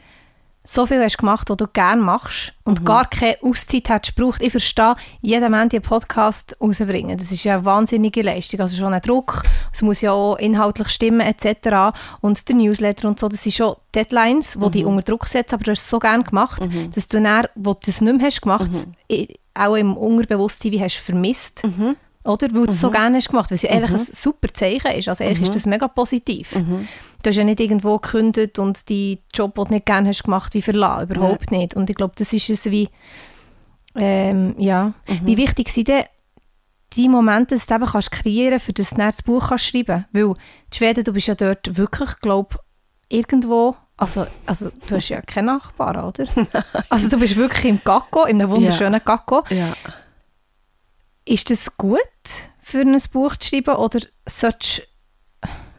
[0.66, 2.84] so viel hast gemacht, was du gerne machst und mhm.
[2.86, 4.40] gar keine Auszeit hättest gebraucht.
[4.40, 7.18] Ich verstehe, jeden Moment einen Podcast rauszubringen.
[7.18, 8.60] Das ist ja eine wahnsinnige Leistung.
[8.60, 9.42] Also schon ein Druck,
[9.72, 11.94] es muss ja auch inhaltlich stimmen etc.
[12.22, 14.70] Und der Newsletter und so, das sind schon Deadlines, die mhm.
[14.70, 16.90] dich unter Druck setzen, aber du hast es so gerne gemacht, mhm.
[16.92, 19.26] dass du dann, wo du das nicht mehr hast gemacht, mhm.
[19.52, 21.62] auch im Unterbewusstsein wie hast vermisst.
[21.62, 22.48] Mhm oder?
[22.52, 22.92] Weil du es so mhm.
[22.92, 23.98] gerne hast gemacht, weil es ja eigentlich mhm.
[23.98, 25.08] ein super Zeichen ist.
[25.08, 25.46] Also eigentlich mhm.
[25.46, 26.54] ist das mega positiv.
[27.24, 30.52] Du hast ja nicht irgendwo gekündigt und die Job, den du nicht gerne hast gemacht,
[30.52, 31.58] wie verlassen, überhaupt ja.
[31.58, 31.74] nicht.
[31.74, 32.90] Und ich glaube, das ist es wie,
[33.94, 35.20] ähm, ja, mhm.
[35.24, 36.04] wie wichtig sind denn
[36.92, 40.22] die Momente, dass du eben kannst kreieren für das du das Buch kannst schreiben Weil
[40.24, 40.34] in
[40.72, 42.58] Schweden, du bist ja dort wirklich, glaube
[43.08, 46.26] irgendwo also, also du hast ja keine Nachbarn, oder?
[46.88, 48.98] also du bist wirklich im Gacko, in einem wunderschönen ja.
[48.98, 49.44] Gacko.
[49.50, 49.72] Ja.
[51.24, 52.00] Ist das gut,
[52.60, 54.88] für ein Buch zu schreiben oder solltest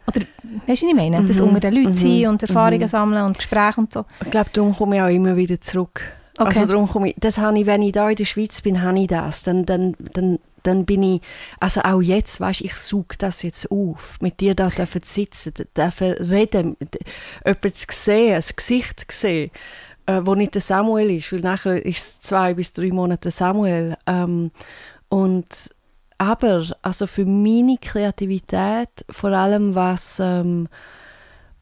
[0.07, 0.21] oder
[0.67, 1.21] weißt du, was ich meine?
[1.21, 1.27] Mhm.
[1.27, 1.93] Das unter den Leuten mhm.
[1.93, 2.87] sein und Erfahrungen mhm.
[2.87, 4.05] sammeln und Gespräche und so.
[4.23, 6.01] Ich glaube, darum komme ich auch immer wieder zurück.
[6.37, 6.47] Okay.
[6.47, 8.99] Also darum komme ich, das habe ich, wenn ich da in der Schweiz bin, habe
[8.99, 9.43] ich das.
[9.43, 11.21] Dann, dann, dann, dann bin ich,
[11.59, 14.17] also auch jetzt, weißt ich suche das jetzt auf.
[14.19, 16.75] Mit dir da dürfen sitzen, dürfen reden,
[17.45, 19.51] jemanden zu sehen, ein Gesicht zu sehen,
[20.07, 23.95] äh, wo nicht der Samuel ist, weil nachher ist es zwei bis drei Monate Samuel.
[24.05, 24.51] Ähm,
[25.07, 25.69] und
[26.17, 30.67] aber also für meine Kreativität, vor allem was, ähm,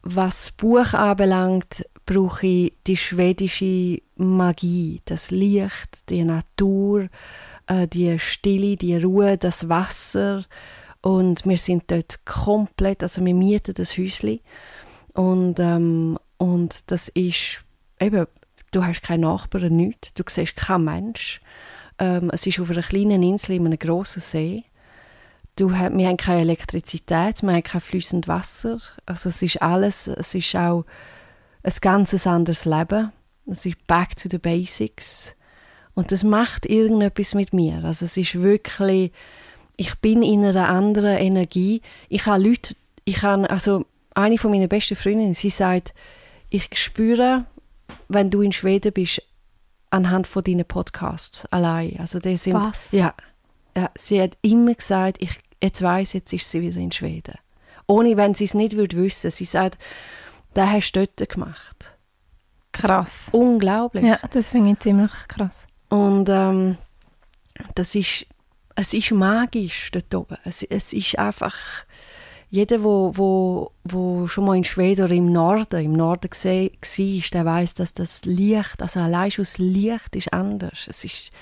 [0.02, 7.08] was Buch anbelangt, brauche ich die schwedische Magie, das Licht, die Natur,
[7.66, 10.44] äh, die Stille, die Ruhe, das Wasser.
[11.00, 14.40] Und wir sind dort komplett, also wir mieten das Häuschen.
[15.14, 17.64] Und, ähm, und das ist
[18.00, 18.26] eben,
[18.70, 21.40] du hast keine Nachbarn, nichts, du siehst keinen Mensch.
[21.98, 24.64] Ähm, es ist auf einer kleinen Insel in einem grossen See.
[25.56, 28.80] Du, wir haben keine Elektrizität, wir haben kein fließendes Wasser.
[29.06, 30.84] Also es ist alles, es ist auch
[31.62, 33.12] ein ganz anderes Leben.
[33.46, 35.34] Es ist back to the basics.
[35.94, 37.84] Und das macht irgendetwas mit mir.
[37.84, 39.12] Also es ist wirklich,
[39.76, 41.82] ich bin in einer anderen Energie.
[42.08, 42.74] Ich habe Leute,
[43.04, 45.94] ich habe, also eine von meinen besten Freundinnen, sie sagt,
[46.50, 47.46] ich spüre,
[48.08, 49.22] wenn du in Schweden bist,
[49.94, 51.96] anhand von deinen Podcasts allein.
[52.00, 52.92] Also die sind, Was?
[52.92, 53.14] Ja,
[53.76, 57.34] ja, sie hat immer gesagt, ich jetzt weiß, jetzt ist sie wieder in Schweden.
[57.86, 59.30] Ohne, wenn sie es nicht würde wissen.
[59.30, 59.78] Sie sagt,
[60.54, 61.96] das hast du dort gemacht.
[62.72, 63.28] Krass.
[63.32, 64.04] Unglaublich.
[64.04, 65.66] Ja, das finde ich ziemlich krass.
[65.88, 66.76] Und ähm,
[67.74, 68.26] das ist,
[68.74, 70.38] es ist magisch dort oben.
[70.44, 71.56] Es, es ist einfach,
[72.54, 77.44] jeder, wo, wo, wo schon mal in Schweden oder im Norden, im Norden war, der
[77.44, 80.86] weiß, dass das Licht, also allein schon das Licht ist anders.
[80.86, 81.32] Es ist,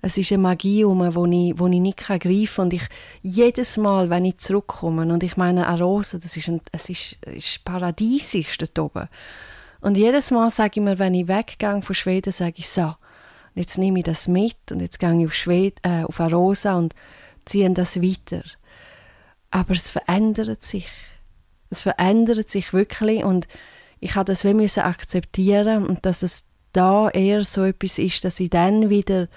[0.00, 2.64] es ist eine Magie um, wo ich, wo ich nicht greifen kann.
[2.64, 2.88] Und ich,
[3.20, 7.62] jedes Mal, wenn ich zurückkomme, und ich meine, Arosa, das ist, ein, es ist, ist
[7.66, 9.08] paradiesisch dort oben.
[9.82, 12.94] Und jedes Mal sage ich mir, wenn ich weggehe von Schweden, sage ich so,
[13.54, 16.94] jetzt nehme ich das mit und jetzt gehe ich auf, Schweden, äh, auf Arosa und
[17.44, 18.44] ziehe das weiter.
[19.52, 20.88] Aber es verändert sich.
[21.70, 23.46] Es verändert sich wirklich und
[24.00, 28.50] ich habe das wie akzeptieren und dass es da eher so etwas ist, dass ich
[28.50, 29.28] dann wieder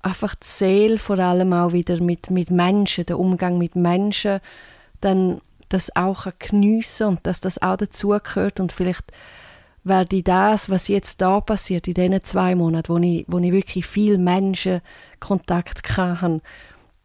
[0.00, 4.40] einfach die Seele vor allem auch wieder mit, mit Menschen, der Umgang mit Menschen,
[5.00, 9.12] dann das auch geniessen und dass das auch dazugehört und vielleicht
[9.82, 13.52] werde ich das, was jetzt da passiert, in diesen zwei Monaten, wo ich, wo ich
[13.52, 16.40] wirklich viel Menschenkontakt hatte,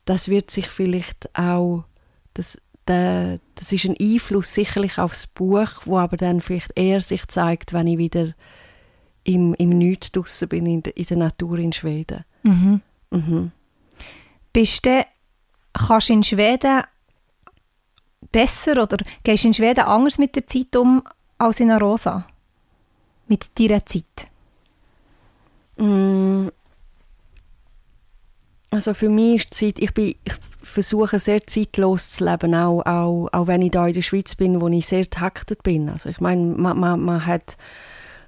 [0.05, 1.83] das wird sich vielleicht auch
[2.33, 7.27] das, der, das ist ein Einfluss sicherlich aufs Buch, wo aber dann vielleicht eher sich
[7.27, 8.33] zeigt, wenn ich wieder
[9.23, 12.25] im, im Nichts draussen bin, in, de, in der Natur in Schweden.
[12.43, 12.81] Mhm.
[13.11, 13.51] Mhm.
[14.53, 15.05] Bist du,
[15.73, 16.83] kannst du in Schweden
[18.31, 21.03] besser oder gehst du in Schweden anders mit der Zeit um
[21.37, 22.25] als in Rosa?
[23.27, 24.27] Mit deiner Zeit?
[25.77, 26.47] Mm.
[28.71, 30.33] Also für mich ist die Zeit, ich, bin, ich
[30.69, 34.61] versuche sehr zeitlos zu leben, auch, auch, auch wenn ich da in der Schweiz bin,
[34.61, 35.89] wo ich sehr taktet bin.
[35.89, 37.57] Also ich meine, man, man, man hat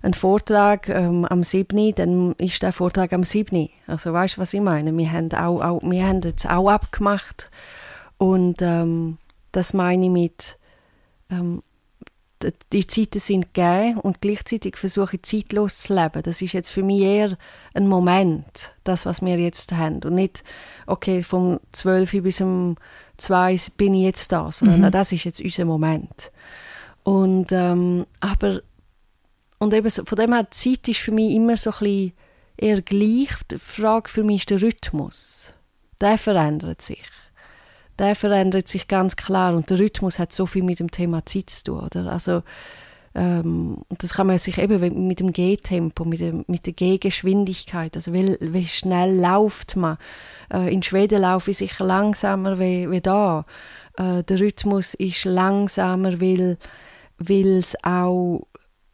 [0.01, 3.69] einen Vortrag ähm, am 7., dann ist der Vortrag am 7.
[3.87, 4.95] Also weißt du, was ich meine?
[4.97, 7.51] Wir haben, auch, auch, wir haben jetzt auch abgemacht
[8.17, 9.17] und ähm,
[9.51, 10.57] das meine ich mit
[11.29, 11.61] ähm,
[12.71, 16.23] die Zeiten sind gegeben und gleichzeitig versuche ich zeitlos zu leben.
[16.23, 17.37] Das ist jetzt für mich eher
[17.73, 20.01] ein Moment, das, was wir jetzt haben.
[20.03, 20.43] Und nicht,
[20.87, 22.77] okay, vom 12 bis um
[23.17, 24.91] 2 bin ich jetzt da, sondern mhm.
[24.91, 26.31] das ist jetzt unser Moment.
[27.03, 28.61] Und, ähm, aber
[29.59, 32.13] und eben so, von dem her, die Zeit ist für mich immer so ein bisschen
[32.57, 33.29] eher gleich.
[33.51, 35.53] Die Frage für mich ist der Rhythmus.
[35.99, 37.03] Der verändert sich.
[38.01, 41.51] Der verändert sich ganz klar und der Rhythmus hat so viel mit dem Thema Zeit
[41.51, 41.79] zu tun.
[41.81, 42.11] Oder?
[42.11, 42.41] Also,
[43.13, 48.37] ähm, das kann man sich eben mit dem Gehtempo, mit, mit der Gehgeschwindigkeit, also wie,
[48.39, 49.99] wie schnell läuft man.
[50.51, 53.45] Äh, in Schweden laufe ich sicher langsamer wie, wie da.
[53.97, 56.57] Äh, der Rhythmus ist langsamer, weil
[57.19, 58.47] es auch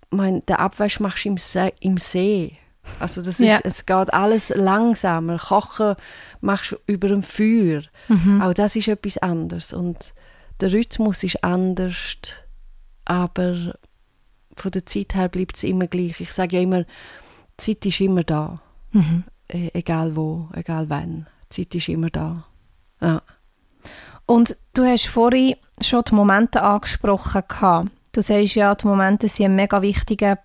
[0.09, 1.71] mein, den Abwasch machst im See.
[1.79, 2.57] Im See.
[2.99, 3.59] Also das ist, ja.
[3.63, 5.37] es geht alles langsamer.
[5.37, 5.95] Kochen
[6.41, 7.83] machst du über dem Feuer.
[8.07, 8.41] Mhm.
[8.41, 9.73] Auch das ist etwas anderes.
[9.73, 10.13] Und
[10.59, 12.17] der Rhythmus ist anders,
[13.05, 13.75] aber
[14.55, 16.19] von der Zeit her bleibt es immer gleich.
[16.19, 16.83] Ich sage ja immer,
[17.59, 18.59] die Zeit ist immer da.
[18.91, 19.23] Mhm.
[19.51, 21.27] E egal wo, egal wann.
[21.51, 22.43] Die Zeit ist immer da.
[22.99, 23.21] Ja.
[24.25, 27.43] Und du hast vorhin schon die Momente angesprochen.
[27.47, 30.39] Gehabt Du sagst ja, die Momente sind ein mega wichtiger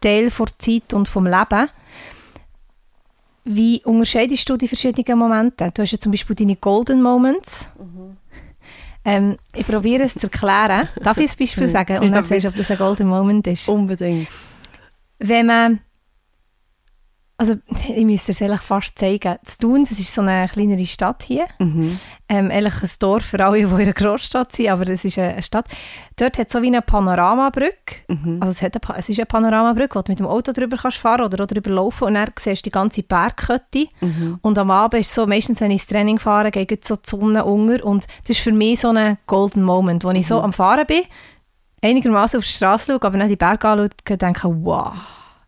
[0.00, 1.68] Teil der Zeit und vom Leben.
[3.44, 5.70] Wie unterscheidest du die verschiedenen Momente?
[5.72, 7.68] Du hast ja zum Beispiel deine Golden Moments.
[7.78, 8.16] Mhm.
[9.04, 10.88] Ähm, ich probiere es zu erklären.
[11.02, 11.98] Darf ich ein Beispiel sagen?
[11.98, 13.68] Und dann ja, sagst du, ob das ein Golden Moment ist.
[13.68, 14.28] Unbedingt.
[15.18, 15.80] Wenn man
[17.40, 17.54] also
[17.88, 19.36] ich müsste es eigentlich fast zeigen.
[19.42, 21.46] Zu Thun, das ist so eine kleinere Stadt hier.
[21.58, 21.98] Mhm.
[22.28, 25.40] Ähm, eigentlich ein Dorf für alle, die in einer Großstadt sind, aber es ist eine
[25.40, 25.66] Stadt.
[26.16, 27.96] Dort hat es so wie eine Panoramabrücke.
[28.08, 28.38] Mhm.
[28.40, 30.98] Also es, hat eine, es ist eine Panoramabrücke, wo du mit dem Auto drüber kannst
[30.98, 33.86] fahren oder drüber laufen und dann siehst du die ganze Bergkette.
[34.02, 34.38] Mhm.
[34.42, 37.46] Und am Abend ist so, meistens wenn ich ins Training fahre, geht so die Sonne
[37.46, 40.44] unter und das ist für mich so ein Golden Moment, wo ich so mhm.
[40.44, 41.04] am Fahren bin,
[41.80, 44.92] einigermaßen auf die Straße schaue, aber dann die Berge anschaue und denke, wow.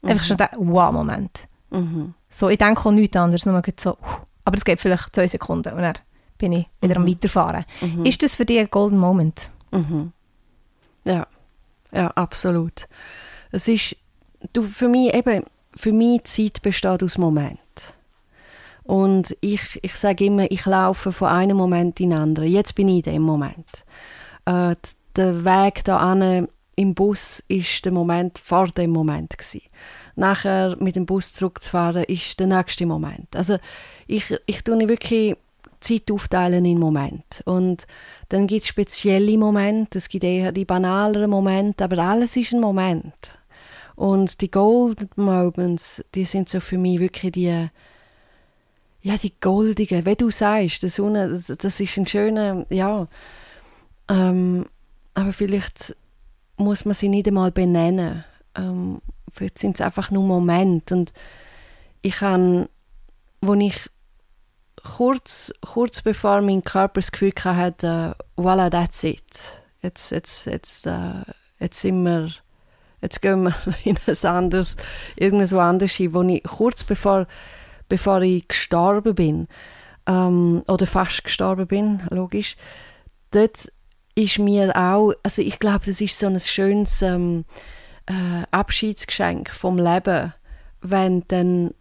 [0.03, 0.26] Einfach mhm.
[0.26, 1.51] schon der Wow-Moment.
[1.73, 2.14] Mhm.
[2.29, 3.97] So, ich denke auch nichts anderes, nur so,
[4.45, 5.95] aber es geht vielleicht zwei Sekunden und dann
[6.39, 7.07] bin ich wieder mhm.
[7.07, 7.64] am Weiterfahren.
[7.81, 8.05] Mhm.
[8.05, 9.51] Ist das für dich ein Golden Moment?
[9.70, 10.12] Mhm.
[11.05, 11.27] Ja,
[11.93, 12.87] ja, absolut.
[13.51, 13.97] Es ist,
[14.53, 15.45] du, für mich eben,
[15.75, 17.59] für mich Zeit besteht aus Moment.
[18.85, 22.49] Und ich, ich sage immer, ich laufe von einem Moment in den anderen.
[22.49, 23.85] Jetzt bin ich in dem Moment.
[24.45, 24.75] Äh,
[25.14, 26.12] der Weg da
[26.75, 29.62] im Bus ist der Moment vor dem Moment gewesen
[30.16, 33.34] nachher mit dem Bus zurückzufahren, ist der nächste Moment.
[33.34, 33.58] Also
[34.06, 35.36] ich, ich tue wirklich
[35.80, 37.86] Zeit aufteilen in Moment und
[38.28, 42.60] dann gibt es spezielle Momente, es gibt eher die banaleren Momente, aber alles ist ein
[42.60, 43.38] Moment.
[43.94, 47.68] Und die Golden Moments, die sind so für mich wirklich die,
[49.02, 53.06] ja, die goldigen, wie du sagst, die Sonne, das ist ein schöner, ja,
[54.08, 54.66] ähm,
[55.14, 55.96] aber vielleicht
[56.56, 58.24] muss man sie nicht einmal benennen.
[58.54, 59.00] Ähm,
[59.33, 60.95] Vielleicht sind es einfach nur Momente.
[60.95, 61.12] Und
[62.03, 62.68] ich habe,
[63.41, 63.91] wo ich
[64.83, 69.61] kurz, kurz bevor mein Körper das Gefühl hatte, uh, voilà, that's it.
[69.80, 71.22] Jetzt, jetzt, jetzt, uh,
[71.59, 72.30] jetzt sind wir,
[73.01, 73.55] jetzt gehen wir
[73.85, 74.76] in ein anderes,
[75.16, 77.26] irgendwo anders hin, wo ich kurz bevor,
[77.89, 79.49] bevor ich gestorben bin,
[80.07, 82.57] ähm, oder fast gestorben bin, logisch,
[83.30, 83.72] dort
[84.14, 87.45] ist mir auch, also ich glaube, das ist so ein schönes, ähm,
[88.07, 90.32] äh, Abschiedsgeschenk vom Leben,
[90.80, 91.74] wenn dann,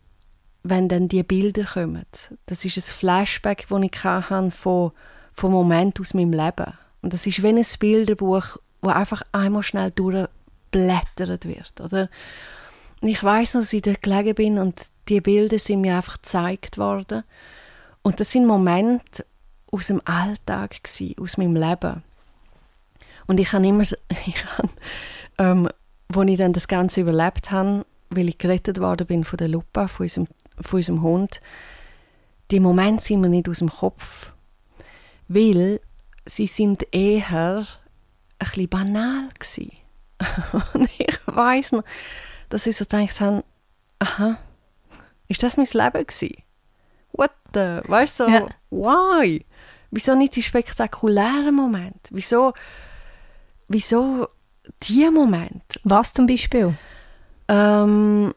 [0.63, 2.05] wenn dann die Bilder kommen.
[2.45, 4.91] Das ist ein Flashback, das ich hatte von,
[5.33, 6.73] von Moment aus meinem Leben.
[7.01, 11.81] Und das ist wie ein Bilderbuch, wo einfach einmal schnell durchblättert wird.
[11.81, 12.09] Oder?
[13.01, 16.17] Und ich weiß noch, dass ich dort gelegen bin und die Bilder sind mir einfach
[16.17, 17.23] gezeigt worden.
[18.03, 19.25] Und das sind Momente
[19.71, 22.03] aus dem Alltag, gewesen, aus meinem Leben.
[23.27, 23.81] Und ich habe immer,
[24.25, 24.69] ich habe,
[25.37, 25.69] ähm,
[26.13, 29.87] wo ich dann das Ganze überlebt habe, weil ich gerettet worden bin von der Lupa,
[29.87, 30.27] von unserem,
[30.59, 31.41] von unserem Hund,
[32.51, 34.31] die Momente sind mir nicht aus dem Kopf.
[35.27, 35.79] Weil
[36.25, 37.65] sie sind eher ein
[38.39, 39.71] bisschen banal gewesen.
[40.73, 41.83] Und ich weiß noch,
[42.49, 43.43] dass ich so gedacht habe,
[43.99, 44.37] aha,
[45.27, 46.35] ist das mein Leben gewesen?
[47.13, 48.47] What the, weißt du, so, Ja.
[48.69, 49.45] why?
[49.91, 52.09] Wieso nicht die spektakulären Momente?
[52.11, 52.53] Wieso,
[53.67, 54.27] wieso
[54.83, 55.79] die Momente?
[55.83, 56.73] Was zum Beispiel?
[57.47, 58.33] Ähm,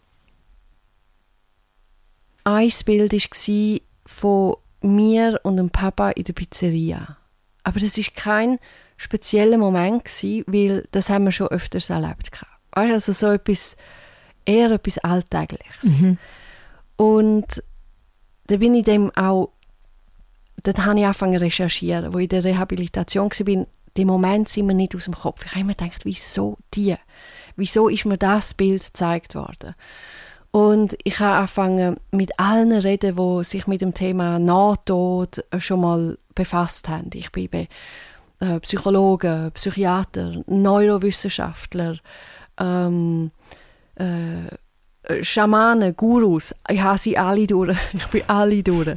[2.44, 7.16] ein Bild war von mir und dem Papa in der Pizzeria.
[7.62, 8.58] Aber das war kein
[8.96, 12.30] spezieller Moment, gewesen, weil das haben wir schon öfters erlebt.
[12.30, 12.52] gehabt.
[12.72, 13.76] Also so etwas,
[14.44, 16.16] eher etwas Alltägliches.
[16.96, 17.62] Und
[18.46, 19.50] da bin ich dem auch,
[20.62, 23.66] dort habe ich angefangen zu recherchieren, wo ich in der Rehabilitation war,
[23.96, 25.44] die Moment sind mir nicht aus dem Kopf.
[25.44, 26.96] Ich habe immer gedacht, wieso die?
[27.56, 29.74] Wieso ist mir das Bild gezeigt worden?
[30.50, 36.18] Und ich habe angefangen mit allen reden, die sich mit dem Thema Nahtod schon mal
[36.34, 37.10] befasst haben.
[37.14, 37.68] Ich bin bei
[38.38, 41.98] äh, Psychologen, Psychiater, Neurowissenschaftler,
[42.58, 43.30] ähm,
[43.96, 46.54] äh, Schamanen, Gurus.
[46.68, 47.76] Ich habe sie alle durch.
[47.92, 48.96] Ich bin alle durch.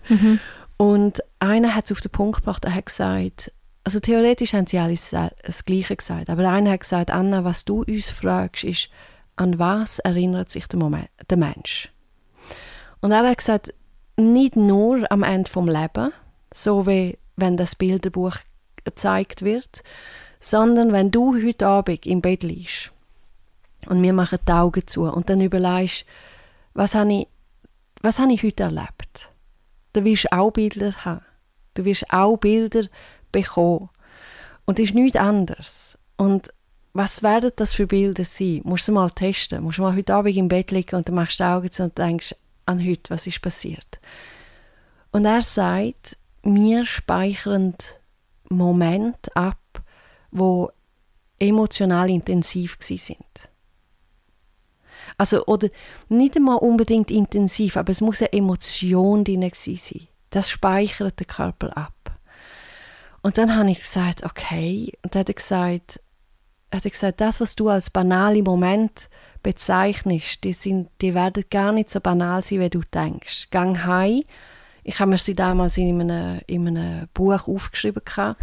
[0.77, 3.51] Und einer hat es auf den Punkt gebracht, er hat gesagt,
[3.87, 7.83] also theoretisch haben sie alles das Gleiche gesagt, aber einer hat gesagt, Anna, was du
[7.83, 8.89] uns fragst, ist,
[9.37, 11.89] an was erinnert sich der, Moment, der Mensch?
[12.99, 13.73] Und er hat gesagt,
[14.17, 16.11] nicht nur am Ende vom Leben,
[16.53, 18.35] so wie wenn das Bilderbuch
[18.83, 19.83] gezeigt wird,
[20.41, 22.91] sondern wenn du heute Abend im Bett liegst
[23.85, 26.05] und wir machen die Augen zu und dann überlegst,
[26.73, 27.27] was habe ich,
[28.01, 29.29] was habe ich heute erlebt?
[29.93, 31.21] Du wirst auch Bilder haben.
[31.73, 32.81] Du wirst auch Bilder
[33.31, 33.89] bekommen.
[34.65, 35.97] Und ist nichts anderes.
[36.17, 36.53] Und
[36.93, 38.61] was werden das für Bilder sein?
[38.63, 39.63] Musst du mal testen.
[39.63, 41.83] Musst du mal heute Abend im Bett liegen und dann machst du die Augen zu
[41.83, 43.99] und denkst an heute, was ist passiert.
[45.11, 47.75] Und er sagt, wir speichern
[48.49, 49.59] Momente ab,
[50.31, 50.69] wo
[51.39, 53.17] emotional intensiv sind.
[55.17, 55.69] Also, oder
[56.09, 60.07] nicht einmal unbedingt intensiv, aber es muss eine Emotion drin sein.
[60.29, 61.93] Das speichert der Körper ab.
[63.27, 64.93] Und dann habe ich gesagt, okay.
[65.03, 65.99] Und dann hat er gesagt,
[66.73, 69.09] hat er gesagt, das, was du als banale Moment
[69.43, 73.49] bezeichnest, die, sind, die werden gar nicht so banal sein, wie du denkst.
[73.51, 74.23] Gang heim.
[74.85, 78.01] Ich habe mir sie damals in einem, in einem Buch aufgeschrieben.
[78.05, 78.39] gehabt.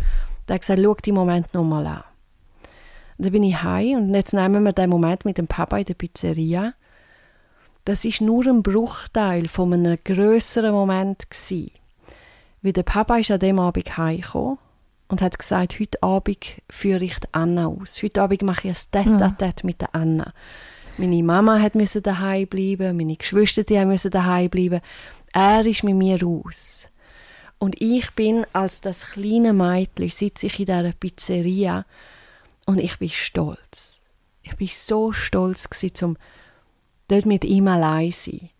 [0.46, 2.04] Der hat gesagt, schau die Moment nochmal an.
[3.16, 5.86] Und dann bin ich heim und jetzt nehmen wir den Moment mit dem Papa in
[5.86, 6.74] der Pizzeria.
[7.86, 11.72] Das ist nur ein Bruchteil von einem größeren Moment gsi.
[12.60, 14.58] Wie der Papa ist an dem Abend heimgekommen
[15.08, 18.02] und hat gesagt, heute Abend führe ich die Anna aus.
[18.02, 20.32] Heute Abend mache ich ein Tête-à-Tête mit der Anna.
[20.96, 24.80] Meine Mama hat müssen daheim bleiben, meine Geschwister die müssen daheim bleiben.
[25.32, 26.88] Er ist mit mir aus.
[27.58, 31.84] Und ich bin als das kleine Mädchen sitze ich in dieser Pizzeria
[32.66, 34.00] und ich bin stolz.
[34.42, 36.16] Ich bin so stolz gewesen, zum
[37.08, 38.50] dort mit ihm allein zu sein.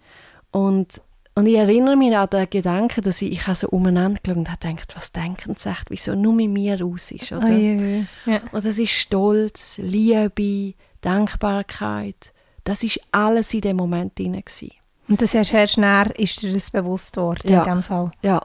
[0.51, 1.01] Und,
[1.37, 4.69] und ich erinnere mich an den Gedanken, dass ich, ich so umeinander geschaut und habe
[4.69, 7.49] gedacht, was denken sie echt, wieso nur mit mir aus ist, oder?
[7.49, 8.41] Ui, ja.
[8.53, 12.33] Und das ist Stolz, Liebe, Dankbarkeit.
[12.63, 14.33] Das ist alles in dem Moment drin.
[14.33, 14.73] gewesen.
[15.09, 17.65] Und das erst erst näher ist dir das bewusst worden Ja.
[17.65, 18.11] in dem Fall.
[18.23, 18.41] Ja.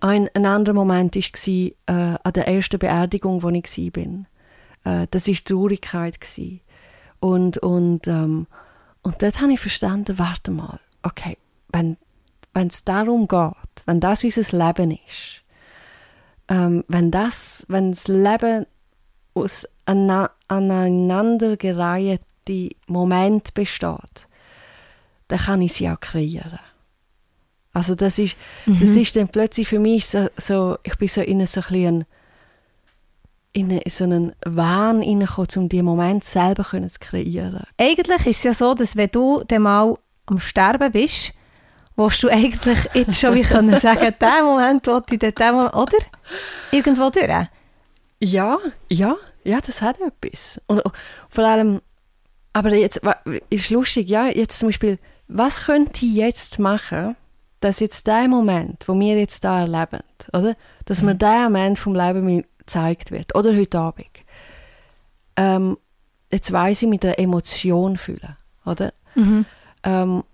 [0.00, 1.22] Ein, ein anderer Moment war
[1.56, 5.02] äh, an der ersten Beerdigung, wo ich war.
[5.02, 6.20] Äh, das war Traurigkeit.
[6.20, 6.60] Gewesen.
[7.18, 8.46] Und, und, ähm,
[9.02, 11.38] und dort habe ich verstanden, warte mal, okay,
[11.72, 11.96] wenn
[12.68, 13.50] es darum geht,
[13.84, 15.42] wenn das unser Leben ist,
[16.48, 18.64] ähm, wenn, das, wenn das Leben
[19.34, 24.26] aus ana- aneinandergereihten Momenten besteht,
[25.28, 26.58] dann kann ich sie auch kreieren.
[27.72, 31.46] Also das ist, das ist dann plötzlich für mich so, so ich bin so in
[31.46, 32.06] so ein
[33.52, 37.64] in so einen Wahn hineingekommen, um diesen Moment selber zu kreieren.
[37.76, 41.34] Eigentlich ist es ja so, dass wenn du dann mal am Sterben bist,
[41.96, 45.98] willst du eigentlich jetzt schon wie können sagen, der Moment wollte ich den Moment, oder?
[46.70, 47.48] Irgendwo durch.
[48.20, 48.58] Ja,
[48.90, 50.60] ja, ja, das hat etwas.
[50.66, 50.94] Und und
[51.28, 51.80] vor allem,
[52.52, 53.00] aber jetzt
[53.50, 57.16] ist lustig, ja, jetzt zum Beispiel, was könnte ich jetzt machen,
[57.60, 60.00] dass jetzt der Moment, wo wir jetzt da erleben,
[60.32, 64.06] oder, dass mir der Moment vom Leben mir gezeigt wird, oder heute Abend,
[65.36, 65.76] ähm,
[66.30, 68.92] jetzt weiß ich mit der Emotion fühlen, oder?
[69.82, 70.24] Ähm,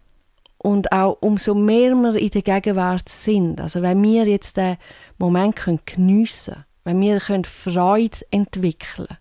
[0.63, 4.77] und auch umso mehr wir in der Gegenwart sind, also wenn wir jetzt den
[5.19, 9.19] Moment können geniessen können, wenn wir können Freude entwickeln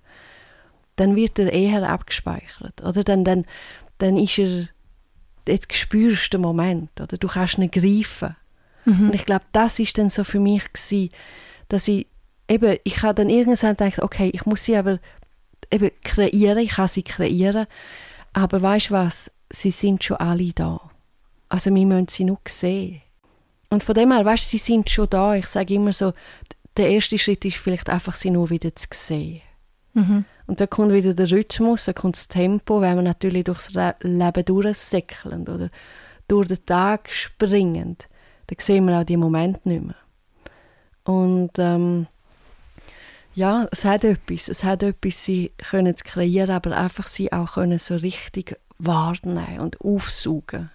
[1.01, 2.83] dann wird er eher abgespeichert.
[2.83, 3.03] Oder?
[3.03, 3.45] Dann, dann,
[3.97, 4.67] dann ist er,
[5.47, 7.17] jetzt spürst du den Moment, oder?
[7.17, 8.35] du kannst ihn greifen.
[8.85, 11.09] Und ich glaube, das ist dann so für mich gewesen,
[11.69, 12.05] dass ich
[12.47, 14.99] eben, ich habe dann irgendwann gedacht, okay, ich muss sie aber
[15.71, 17.65] eben kreieren, ich kann sie kreieren,
[18.33, 20.90] aber weißt du was, sie sind schon alle da.
[21.51, 23.01] Also wir müssen sie nur sehen.
[23.69, 25.35] Und von dem her, weißt du, sie sind schon da.
[25.35, 26.13] Ich sage immer so,
[26.77, 29.41] der erste Schritt ist vielleicht einfach, sie nur wieder zu sehen.
[29.93, 30.23] Mhm.
[30.47, 34.45] Und dann kommt wieder der Rhythmus, dann kommt das Tempo, wenn wir natürlich durchs Leben
[34.45, 35.69] durchsäckeln oder
[36.29, 37.97] durch den Tag springen,
[38.47, 39.95] dann sehen wir auch die Momente nicht mehr.
[41.03, 42.07] Und ähm,
[43.33, 44.47] ja, es hat etwas.
[44.47, 49.59] Es hat etwas, sie können zu kreieren, aber einfach sie auch können so richtig wahrnehmen
[49.59, 50.69] und aufsaugen.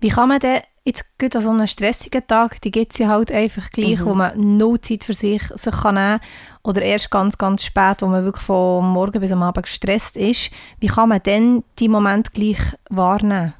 [0.00, 3.08] Wie kann man denn jetzt gut an so einem stressigen Tag, die gibt es ja
[3.08, 4.04] halt einfach gleich, mhm.
[4.04, 6.20] wo man no Zeit für sich, sich kann nehmen
[6.62, 10.50] oder erst ganz, ganz spät, wo man wirklich von morgen bis am Abend gestresst ist.
[10.80, 12.58] Wie kann man denn die Moment gleich
[12.90, 13.54] wahrnehmen?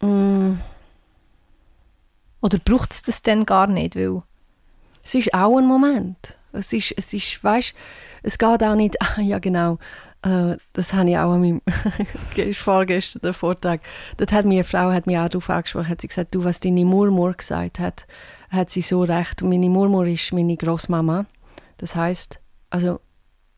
[0.00, 0.54] Mm.
[2.40, 3.96] Oder braucht es das denn gar nicht?
[3.96, 4.22] Weil
[5.02, 6.36] es ist auch ein Moment.
[6.52, 7.74] Es ist, es ist weißt,
[8.22, 9.78] es geht auch nicht, ja genau,
[10.22, 11.60] äh, das habe ich auch an meinem
[12.54, 13.80] vorgestern den Vortrag,
[14.16, 16.60] dort hat mir eine Frau hat mich auch darauf angesprochen, hat sie gesagt, du, was
[16.60, 18.06] deine Murmur gesagt hat,
[18.50, 19.42] hat sie so recht.
[19.42, 21.26] Und meine Murmur ist meine Großmama.
[21.78, 23.00] Das heißt, also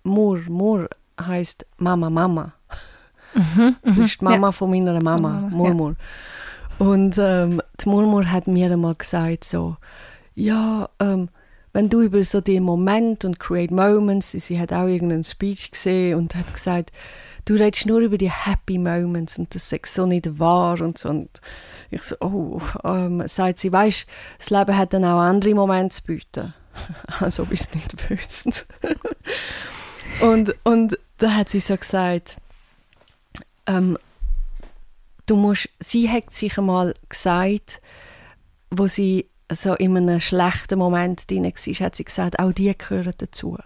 [0.04, 0.88] Mur, Mur
[1.20, 2.54] heißt Mama, Mama.
[3.34, 4.52] Mhm, das ist die Mama ja.
[4.52, 5.94] von meiner Mama, Murmur.
[6.78, 6.86] Ja.
[6.86, 9.76] Und ähm, die Murmur hat mir einmal gesagt so,
[10.34, 11.28] ja, ähm,
[11.74, 16.16] wenn du über so den Moment und Create Moments, sie hat auch irgendeinen Speech gesehen
[16.16, 16.92] und hat gesagt,
[17.44, 21.08] du redest nur über die Happy Moments und das ist so nicht wahr und so.
[21.10, 21.40] Und
[21.90, 24.06] ich so, oh, ähm, sagt sie, weißt,
[24.38, 26.54] das Leben hat dann auch andere Momente zu bieten.
[27.20, 28.52] Als ob ich es nicht wüsste.
[30.20, 32.36] und, und da hat sie so gesagt,
[33.66, 33.98] ähm,
[35.26, 37.82] du musst, sie hat sich einmal gesagt,
[38.70, 43.14] wo sie so in einem schlechten Moment drin war, hat sie gesagt, auch die gehören
[43.18, 43.58] dazu.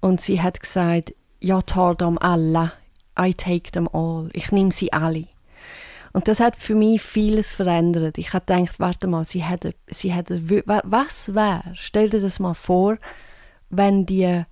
[0.00, 2.72] Und sie hat gesagt, ja, tar dem alle,
[3.18, 5.26] I take them all, ich nehme sie alle.
[6.12, 8.18] Und das hat für mich vieles verändert.
[8.18, 10.42] Ich habe gedacht, warte mal, sie hätte, sie hätte,
[10.84, 12.98] was wäre, stell dir das mal vor,
[13.70, 14.42] wenn die,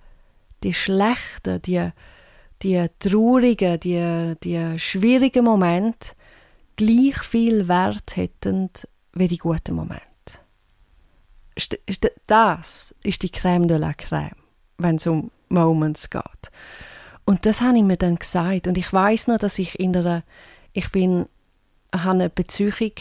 [0.63, 1.89] die schlechten, die,
[2.61, 6.09] die traurigen, die, die schwierigen Momente
[6.75, 8.69] gleich viel Wert hätten
[9.13, 10.16] wie die guten Momente
[12.27, 14.35] das ist die Crème de la Crème,
[14.77, 16.51] wenn es um Moments geht.
[17.25, 18.67] Und das habe ich mir dann gesagt.
[18.67, 20.23] Und ich weiß noch, dass ich in einer,
[20.73, 21.25] ich bin,
[21.93, 22.93] habe eine Beziehung,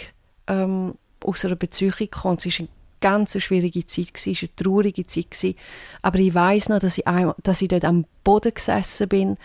[0.46, 0.94] ähm,
[1.24, 2.38] aus einer Beziehung gekommen.
[2.38, 2.68] Es war eine
[3.00, 5.56] ganz schwierige Zeit, es war eine traurige Zeit.
[6.02, 9.36] Aber ich weiß noch, dass ich, einmal, dass ich dort am Boden gesessen bin,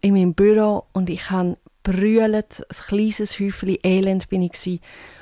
[0.00, 4.80] in meinem Büro, und ich habe brüllt, ein kleines Häufchen Elend bin ich gewesen.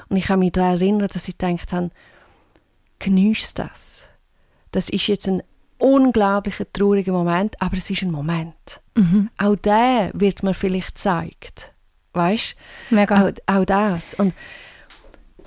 [0.09, 1.91] Und ich habe mich daran erinnert, dass ich gedacht habe,
[2.99, 4.05] genießt das.
[4.70, 5.42] Das ist jetzt ein
[5.78, 8.80] unglaublicher trauriger Moment, aber es ist ein Moment.
[8.94, 9.30] Mhm.
[9.38, 11.72] Auch der wird mir vielleicht gezeigt.
[12.12, 12.57] Weißt
[12.90, 13.28] Mega.
[13.28, 14.14] Auch, auch das.
[14.14, 14.34] Und,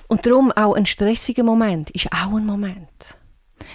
[0.08, 3.16] und darum auch ein stressiger Moment ist auch ein Moment.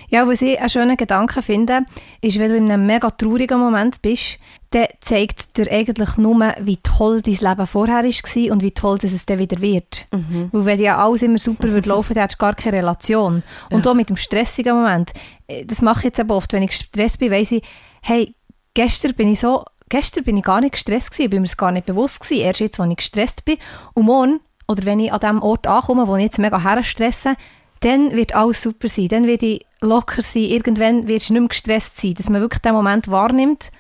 [0.09, 1.81] Ja, was ich einen schönen Gedanken finde,
[2.21, 4.39] ist, wenn du in einem mega traurigen Moment bist,
[4.71, 9.13] dann zeigt dir eigentlich nur, wie toll dein Leben vorher war und wie toll dass
[9.13, 10.07] es dann wieder wird.
[10.11, 10.49] Mhm.
[10.51, 13.43] Weil wenn ja alles immer super würde laufen, dann hättest du gar keine Relation.
[13.71, 13.91] Und ja.
[13.91, 15.11] auch mit dem stressigen Moment,
[15.47, 17.63] äh, das mache ich jetzt eben oft, wenn ich gestresst bin, weiss ich,
[18.01, 18.35] hey,
[18.73, 21.71] gestern bin ich so, gestern bin ich gar nicht gestresst gewesen, bin mir das gar
[21.71, 23.57] nicht bewusst gewesen, erst jetzt, als ich gestresst bin.
[23.93, 27.35] Und morgen, oder wenn ich an dem Ort ankomme, wo ich jetzt mega her stresse,
[27.81, 29.07] dann wird alles super sein.
[29.09, 30.43] Dann werde ich locker sein.
[30.43, 32.13] Irgendwann wirst du nicht mehr gestresst sein.
[32.15, 33.71] Dass man wirklich den Moment wahrnimmt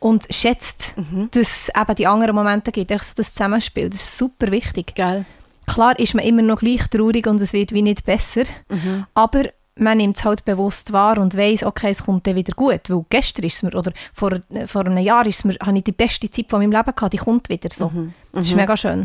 [0.00, 1.28] und schätzt, mhm.
[1.32, 2.90] dass es eben die anderen Momente gibt.
[2.90, 3.90] Echt so das Zusammenspiel.
[3.90, 4.94] Das ist super wichtig.
[4.94, 5.24] Geil.
[5.66, 8.44] Klar ist man immer noch gleich traurig und es wird wie nicht besser.
[8.70, 9.06] Mhm.
[9.14, 9.44] Aber
[9.78, 12.88] man nimmt es halt bewusst wahr und weiß, okay, es kommt dann wieder gut.
[12.88, 14.32] Weil gestern ist mir, oder vor,
[14.66, 17.18] vor einem Jahr ist mir, habe ich die beste Zeit von meinem Leben gehabt, die
[17.18, 17.88] kommt wieder so.
[17.88, 18.12] Mhm.
[18.32, 18.56] Das ist mhm.
[18.58, 19.00] mega schön.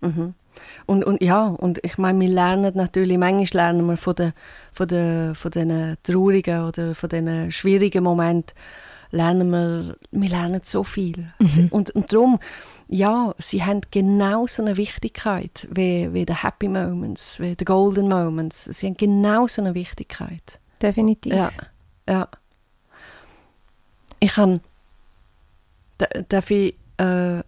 [0.00, 0.08] Mhm.
[0.08, 0.34] mhm.
[0.86, 4.32] Und, und ja, und ich meine, wir lernen natürlich, manchmal lernen wir von den,
[4.72, 8.54] von den, von den traurigen oder von den schwierigen Momenten,
[9.10, 11.32] lernen wir, wir lernen so viel.
[11.38, 11.68] Mhm.
[11.70, 12.38] Und, und darum,
[12.88, 18.64] ja, sie haben genauso eine Wichtigkeit wie, wie die Happy Moments, wie die Golden Moments.
[18.64, 20.58] Sie haben genauso eine Wichtigkeit.
[20.80, 21.32] Definitiv.
[21.32, 21.50] Ja,
[22.08, 22.28] ja.
[24.20, 24.60] Ich kann,
[26.28, 27.42] darf ich äh,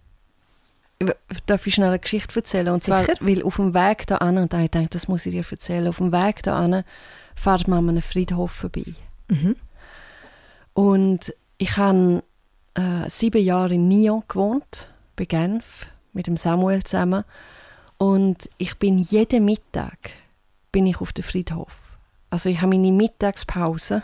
[1.45, 2.69] darf ich schnell eine Geschichte erzählen?
[2.69, 3.17] Und zwar, Sicher?
[3.19, 5.97] weil auf dem Weg da an, und ich denke, das muss ich dir erzählen, auf
[5.97, 6.83] dem Weg da an
[7.35, 8.93] fährt man an einem Friedhof vorbei.
[9.27, 9.55] Mhm.
[10.73, 12.23] Und ich habe
[12.75, 17.23] äh, sieben Jahre in Nyon gewohnt, bei Genf, mit dem Samuel zusammen.
[17.97, 20.11] Und ich bin jeden Mittag
[20.71, 21.71] bin ich auf dem Friedhof.
[22.29, 24.01] Also ich habe meine Mittagspause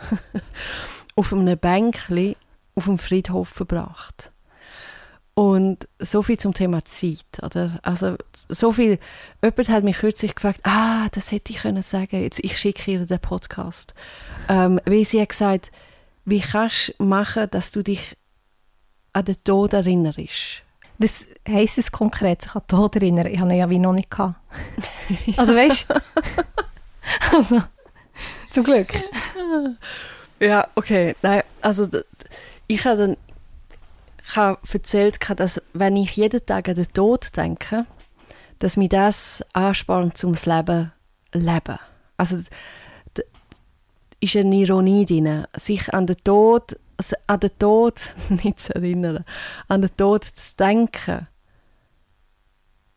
[1.16, 2.36] auf einem Bänkli
[2.74, 4.31] auf dem Friedhof verbracht.
[5.34, 7.78] Und so viel zum Thema Zeit, oder?
[7.82, 8.16] Also
[8.48, 8.98] so viel,
[9.42, 13.06] jemand hat mich kürzlich gefragt, ah, das hätte ich können sagen, jetzt ich schicke ihr
[13.06, 13.94] den Podcast.
[14.48, 15.70] Ähm, weil sie hat gesagt,
[16.26, 18.16] wie kannst du machen, dass du dich
[19.14, 20.62] an den Tod erinnerst?
[20.98, 23.26] Was heisst es konkret, sich an den Tod erinnern?
[23.26, 24.36] Ich habe ihn ja wie noch nicht gehabt.
[25.38, 25.94] also weißt du?
[27.36, 27.62] also,
[28.50, 28.88] zum Glück.
[30.38, 31.16] Ja, okay.
[31.22, 31.88] Nein, also
[32.66, 33.16] ich habe dann
[34.24, 37.86] ich habe erzählt, dass wenn ich jeden Tag an den Tod denke,
[38.58, 40.92] dass mir das anspornt zum Leben
[41.32, 41.78] leben.
[42.16, 42.38] Also
[43.14, 43.22] da
[44.20, 46.78] ist eine Ironie drin, sich an den Tod,
[47.26, 49.24] an den Tod nicht zu erinnern,
[49.68, 51.26] an den Tod zu denken,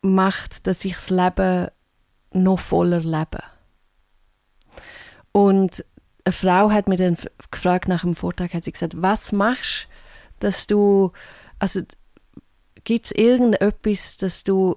[0.02, 1.68] macht, dass ich das Leben
[2.32, 3.42] noch voller lebe.
[5.32, 5.84] Und
[6.24, 7.16] eine Frau hat mir dann
[7.50, 9.95] gefragt nach dem Vortrag, hat sie gesagt, was machst du,
[10.40, 11.12] dass du,
[11.58, 11.80] also
[12.84, 14.76] gibt es irgendetwas, dass du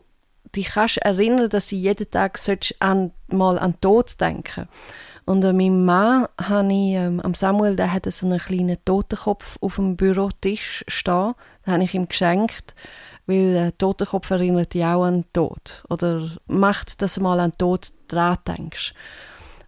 [0.55, 2.39] dich kannst erinnern, dass du jeden Tag
[2.79, 4.67] an, mal an den Tod denken
[5.25, 9.57] Und an meinem Mann habe ich, ähm, am Samuel, der hatte so einen kleinen Totenkopf
[9.61, 11.33] auf dem Bürotisch stehen.
[11.65, 12.73] Den habe ich ihm geschenkt,
[13.27, 15.83] weil äh, Totenkopf erinnert dich auch an den Tod.
[15.89, 18.93] Oder macht, dass du mal an den Tod dran denkst.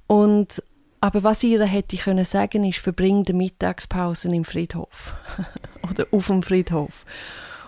[0.07, 0.63] Und
[1.01, 5.17] aber was ihr hätte können sagen, ist, verbring die Mittagspausen im Friedhof
[5.89, 7.05] oder auf dem Friedhof.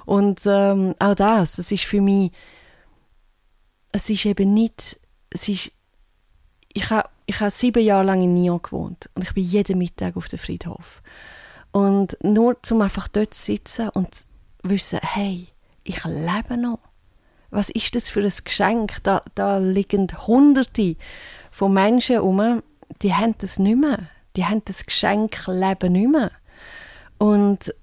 [0.05, 2.31] Und ähm, auch das, das ist für mich,
[3.91, 5.71] es ist eben nicht, es ist,
[6.73, 10.17] ich habe ich habe sieben Jahre lang in Nyon gewohnt und ich bin jeden Mittag
[10.17, 11.01] auf dem Friedhof.
[11.71, 14.25] Und nur zum einfach dort zu sitzen und
[14.61, 15.47] wissen, hey,
[15.83, 16.79] ich lebe noch.
[17.49, 18.97] Was ist das für ein Geschenk?
[19.03, 20.95] Da, da liegen Hunderte
[21.51, 22.63] von Menschen herum,
[23.03, 23.99] die haben das nicht mehr.
[24.35, 26.31] Die haben das Geschenk Leben nicht mehr.
[27.17, 27.73] Und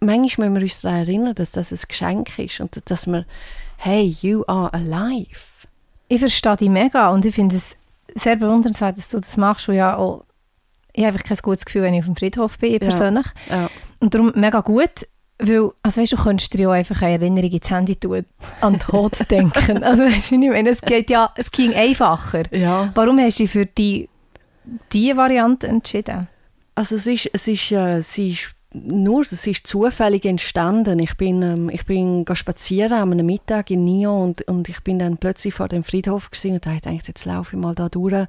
[0.00, 3.26] manchmal müssen wir uns daran erinnern, dass das ein Geschenk ist und dass wir,
[3.78, 5.66] hey, you are alive.
[6.08, 7.76] Ich verstehe dich mega und ich finde es
[8.14, 10.24] sehr bewundernswert, dass du das machst, weil ja auch
[10.96, 13.26] ich habe einfach kein gutes Gefühl, wenn ich auf dem Friedhof bin, persönlich.
[13.48, 13.70] Ja, ja.
[13.98, 15.08] Und darum mega gut,
[15.40, 18.24] weil, also weißt du, könntest dir ja einfach eine Erinnerung ins Handy tun,
[18.60, 19.82] an den Tod denken.
[19.82, 22.44] Also weißt du, ich meine, es geht ja, es ging einfacher.
[22.52, 22.92] Ja.
[22.94, 24.08] Warum hast du dich für die
[24.92, 26.28] diese Variante entschieden?
[26.74, 30.98] Also es ist, es ist, äh, sie ist nur, es ist zufällig entstanden.
[30.98, 35.16] Ich bin, ähm, ich bin spazieren einem Mittag in Nyon und, und ich bin dann
[35.16, 38.26] plötzlich vor dem Friedhof gewesen und da dachte jetzt laufe ich mal da durch.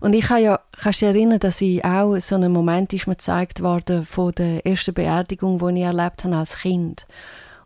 [0.00, 3.14] Und ich habe ja, kannst dich erinnern, dass ich auch so einen Moment ist mir
[3.14, 7.06] gezeigt worden von der ersten Beerdigung, die ich erlebt habe als Kind.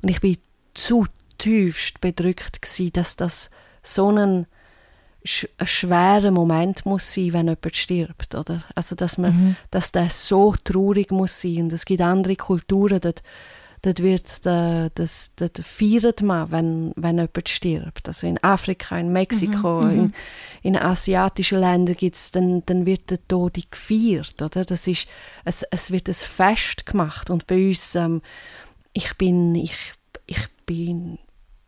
[0.03, 0.37] Und ich bin
[0.75, 3.51] zutiefst bedrückt gewesen, dass das
[3.83, 4.47] so ein
[5.23, 8.64] ein schwerer Moment muss sein, wenn jemand stirbt, oder?
[8.75, 9.57] Also, dass man, mhm.
[9.71, 11.64] dass das so traurig muss sein.
[11.64, 13.23] Und es gibt andere Kulturen, dort,
[13.83, 18.09] dort wird, das, dort feiert man, wenn, wenn jemand stirbt.
[18.09, 19.91] Also in Afrika, in Mexiko, mhm.
[19.91, 20.12] in, mhm.
[20.62, 24.64] in asiatischen Ländern gibt's, dann, dann wird der Tod gefeiert, oder?
[24.64, 25.07] Das ist,
[25.45, 27.29] es, es wird ein Fest gemacht.
[27.29, 28.23] Und bei uns, ähm,
[28.95, 29.77] ich bin, ich,
[30.27, 31.18] ich bin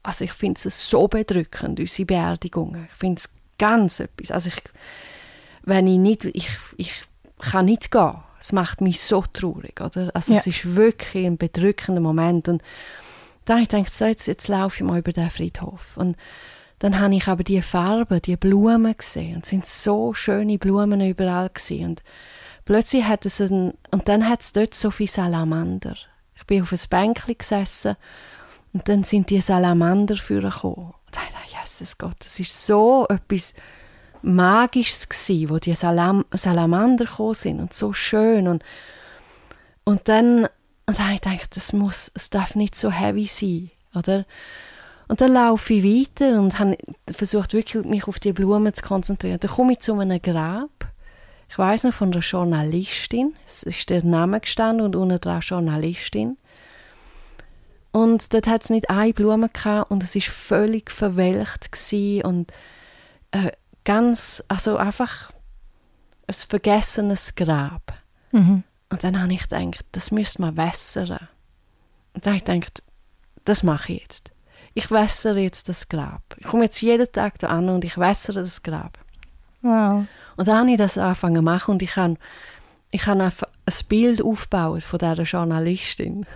[0.03, 2.87] also ich finde es so bedrückend, unsere Beerdigungen.
[2.91, 3.29] Ich finde es
[3.63, 4.33] ganz etwas.
[4.33, 4.61] Also ich,
[5.63, 6.93] wenn ich nicht, ich, ich
[7.39, 8.17] kann nicht gehen.
[8.41, 10.11] Es macht mich so traurig, oder?
[10.15, 10.41] Also ja.
[10.41, 12.61] es ist wirklich ein bedrückender Moment und
[13.45, 16.17] dann ich denke so, jetzt, jetzt laufe ich mal über den Friedhof und
[16.81, 21.01] dann habe ich aber die Farben, die Blumen gesehen und es sind so schöne Blumen
[21.01, 22.03] überall gesehen und
[22.65, 25.95] plötzlich hat es ein, und dann hat es dort so viele Salamander.
[26.35, 27.95] Ich bin auf einem Bänkchen gesessen
[28.73, 30.95] und dann sind die Salamander vorgekommen
[31.73, 33.55] Jesus Gott, das ist so etwas
[34.23, 38.63] Magisches gewesen, wo die Salam Salamander gekommen sind und so schön und
[39.85, 40.49] und dann
[40.87, 44.27] und dann ich gedacht, das muss, es darf nicht so heavy sein, oder?
[45.09, 46.77] Und dann laufe ich weiter und habe
[47.11, 49.41] versucht wirklich mich auf die Blumen zu konzentrieren.
[49.41, 50.71] Dann komme ich zu einem Grab.
[51.49, 53.35] Ich weiß noch von einer Journalistin.
[53.47, 56.37] Es ist der Name gestanden und unten dran Journalistin.
[57.93, 61.71] Und dort hat es nicht eine Blume gehabt und es war völlig verwelkt
[62.25, 62.51] und
[63.33, 63.53] äh,
[63.85, 65.31] ganz, also einfach
[66.27, 67.93] ein vergessenes Grab.
[68.33, 68.65] Mhm.
[68.89, 71.29] Und dann habe ich gedacht, das müsste man wässern.
[72.15, 72.83] Und dann habe ich gedacht,
[73.45, 74.31] das mache ich jetzt.
[74.75, 76.23] Ich wässere jetzt das Grab.
[76.39, 78.99] Ich komme jetzt jeden Tag da an und ich wässere das Grab.
[79.61, 80.07] Wow.
[80.37, 82.17] Und dann habe ich das angefangen zu machen und ich habe,
[82.91, 86.27] ich habe ein Bild aufgebaut von dieser Journalistin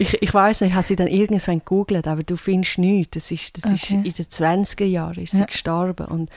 [0.00, 3.10] ich, ich weiß nicht, ich habe sie dann irgendwann gegoogelt, aber du findest nichts.
[3.12, 3.74] Das ist, das okay.
[3.74, 5.44] ist in den 20er Jahren ist sie ja.
[5.44, 6.06] gestorben.
[6.06, 6.30] Und,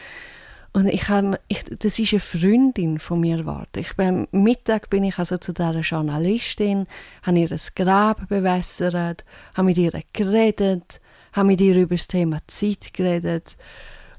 [0.73, 3.69] Und ich habe, ich, das ist eine Freundin von mir geworden.
[3.77, 6.87] Ich am Mittag bin ich also zu dieser Journalistin,
[7.21, 9.23] habe ihr ein Grab bewässert,
[9.55, 10.99] habe mit ihr geredet,
[11.31, 13.55] habe mit ihr über das Thema Zeit geredet.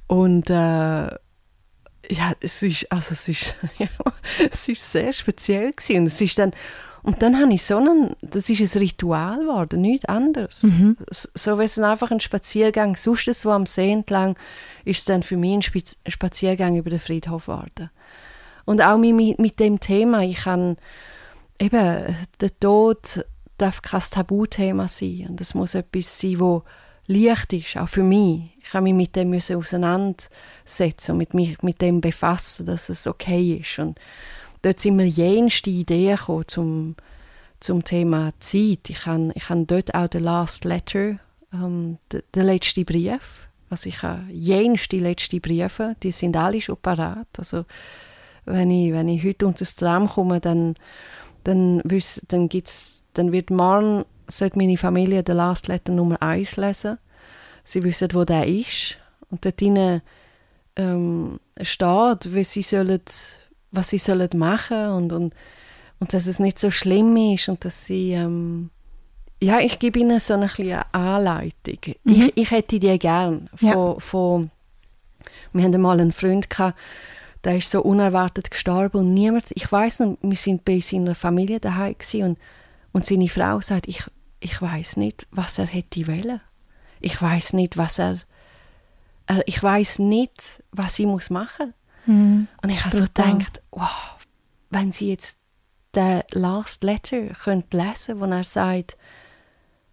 [0.07, 3.89] Und äh, ja, es ist, also es ist, ja,
[4.51, 6.01] es ist sehr speziell gewesen.
[6.01, 6.53] Und es ist dann,
[7.05, 10.63] und dann habe ich so einen, das ist ein Ritual geworden, nichts anderes.
[10.63, 10.97] Mhm.
[11.11, 14.39] So wie es einfach ein Spaziergang, sonst so am See entlang,
[14.87, 17.91] ist es dann für mich ein Spaz Spaziergang über den Friedhof geworden.
[18.65, 20.79] Und auch mit, mit dem Thema, ich kann
[21.59, 23.27] eben, der Tod
[23.59, 25.27] darf kein Tabuthema sein.
[25.29, 26.63] Und es muss etwas sein, wo
[27.07, 28.57] leicht ist, auch für mich.
[28.63, 33.07] Ich habe mich mit dem müssen auseinandersetzen und mit, mich, mit dem befassen, dass es
[33.07, 33.79] okay ist.
[33.79, 33.99] Und
[34.65, 36.97] dort sind mir jenste Ideen gekommen zum,
[37.61, 38.89] zum Thema Zeit.
[38.89, 41.19] Ich habe ich hab dort auch den Last Letter,
[41.53, 43.49] ähm, den, letzten Brief.
[43.71, 47.29] Also ich habe jenste letzte Briefe, die sind alle schon parat.
[47.37, 47.65] Also
[48.47, 50.77] wenn ich, wenn ich heute unter das Tram komme, dann,
[51.45, 56.57] dann, wüs, dann, gibt's, dann wird morgen sollte meine Familie den Last Letter Nummer 1
[56.57, 56.99] lesen.
[57.63, 58.97] Sie wissen, wo der ist.
[59.31, 60.01] Und dort drinnen
[60.77, 63.01] ähm, steht, wie sie sollen
[63.75, 65.35] was sie sollen machen und, und,
[66.01, 68.71] und dass es nicht so schlimm ist und dass sie ähm,
[69.43, 71.95] ja, ich gebe ihnen so eine kleine Anleitung.
[72.05, 72.13] Mhm.
[72.13, 73.51] Ich, ich hätte die gern.
[73.55, 73.95] Von, ja.
[73.99, 74.51] von,
[75.53, 76.79] wir hatten mal einen Freund, gehabt,
[77.45, 81.61] der ist so unerwartet gestorben und niemand, ich weiß noch, wir sind bei seiner Familie
[81.61, 82.39] daheim und,
[82.93, 84.05] und seine Frau sagt, ich,
[84.41, 86.41] ich weiß nicht, was er hätte wollen.
[87.01, 88.21] Ich weiß nicht, was er,
[89.27, 91.84] er ich weiß nicht, was ich muss machen muss.
[92.07, 92.49] Mhm.
[92.63, 94.17] Und ich habe so gedacht, wow,
[94.71, 95.41] wenn sie jetzt
[95.95, 98.97] den Last Letter könnt lesen wo er sagt,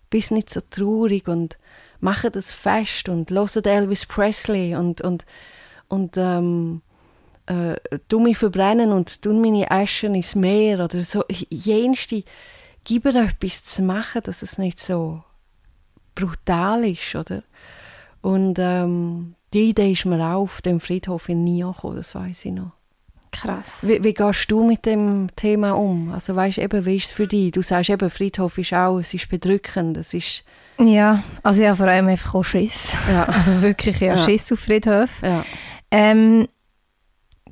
[0.10, 1.58] bist nicht so traurig und
[2.00, 5.26] mache das fest und höre Elvis Presley und, und,
[5.88, 6.82] und ähm,
[7.46, 7.76] äh,
[8.08, 11.24] tu mich verbrennen und tun meine Aschen ins Meer oder so.
[11.50, 12.24] Jenste,
[12.84, 15.24] gib mir etwas zu machen, dass es nicht so
[16.16, 17.44] brutal ist, oder?
[18.22, 22.54] Und ähm, die Idee ist mir auch auf dem Friedhof in gekommen, das weiß ich
[22.54, 22.72] noch.
[23.32, 23.88] Krass.
[23.88, 26.12] Wie, wie, gehst du mit dem Thema um?
[26.12, 27.52] Also weißt eben, wie ist es für dich?
[27.52, 30.44] Du sagst eben, Friedhof ist auch, es ist bedrückend, es ist...
[30.78, 32.94] Ja, also habe vor allem einfach auch Schiss.
[33.10, 33.28] Ja.
[33.28, 34.18] Also wirklich, ja, ja.
[34.18, 35.10] Schiss auf Friedhof.
[35.22, 35.46] Ja.
[35.92, 36.48] Ähm,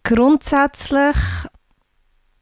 [0.03, 1.15] grundsätzlich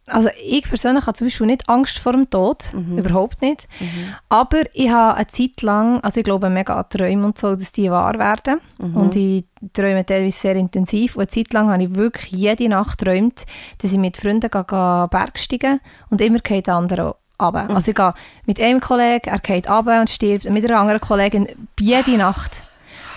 [0.07, 2.97] also ich persönlich habe zum Beispiel nicht Angst vor dem Tod, mhm.
[2.97, 3.67] überhaupt nicht.
[3.79, 4.15] Mhm.
[4.29, 7.71] Aber ich habe eine Zeit lang, also ich glaube mega an Träume und so, dass
[7.71, 8.59] die wahr werden.
[8.79, 8.95] Mhm.
[8.95, 11.15] Und ich träume teilweise sehr intensiv.
[11.15, 13.45] Und eine Zeit lang habe ich wirklich jede Nacht geträumt,
[13.81, 15.79] dass ich mit Freunden gehe, gehe Bergsteigen
[16.09, 17.65] und immer geht der andere runter.
[17.65, 17.75] Mhm.
[17.75, 18.13] Also ich gehe
[18.45, 21.47] mit einem Kollegen, er geht runter und stirbt, mit einer anderen Kollegin
[21.79, 22.63] jede Nacht.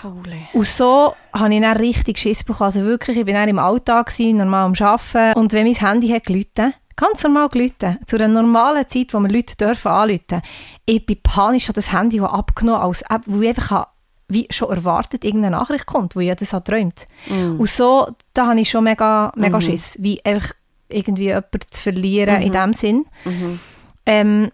[0.03, 0.47] Holy.
[0.53, 2.67] Und so habe ich dann richtig Schiss bekommen.
[2.67, 5.39] Also wirklich, ich war dann im Alltag, gewesen, normal am Arbeiten.
[5.39, 9.29] Und wenn mein Handy hat gelitten, ganz normal gelitten, zu einer normalen Zeit, wo wir
[9.29, 10.41] Leute dürfen anrufen,
[10.85, 13.87] ich bin panisch an das Handy abgenommen, als, weil ich einfach
[14.27, 17.05] wie schon erwartet, irgendeine Nachricht kommt, wo ich das hat träumt.
[17.27, 17.59] Mm.
[17.59, 20.53] Und so, da habe ich schon mega, mega mm Schiss, wie einfach
[20.87, 22.45] irgendwie jemanden zu verlieren -hmm.
[22.45, 23.05] in dem Sinn.
[23.25, 23.57] -hmm.
[24.05, 24.51] Ähm,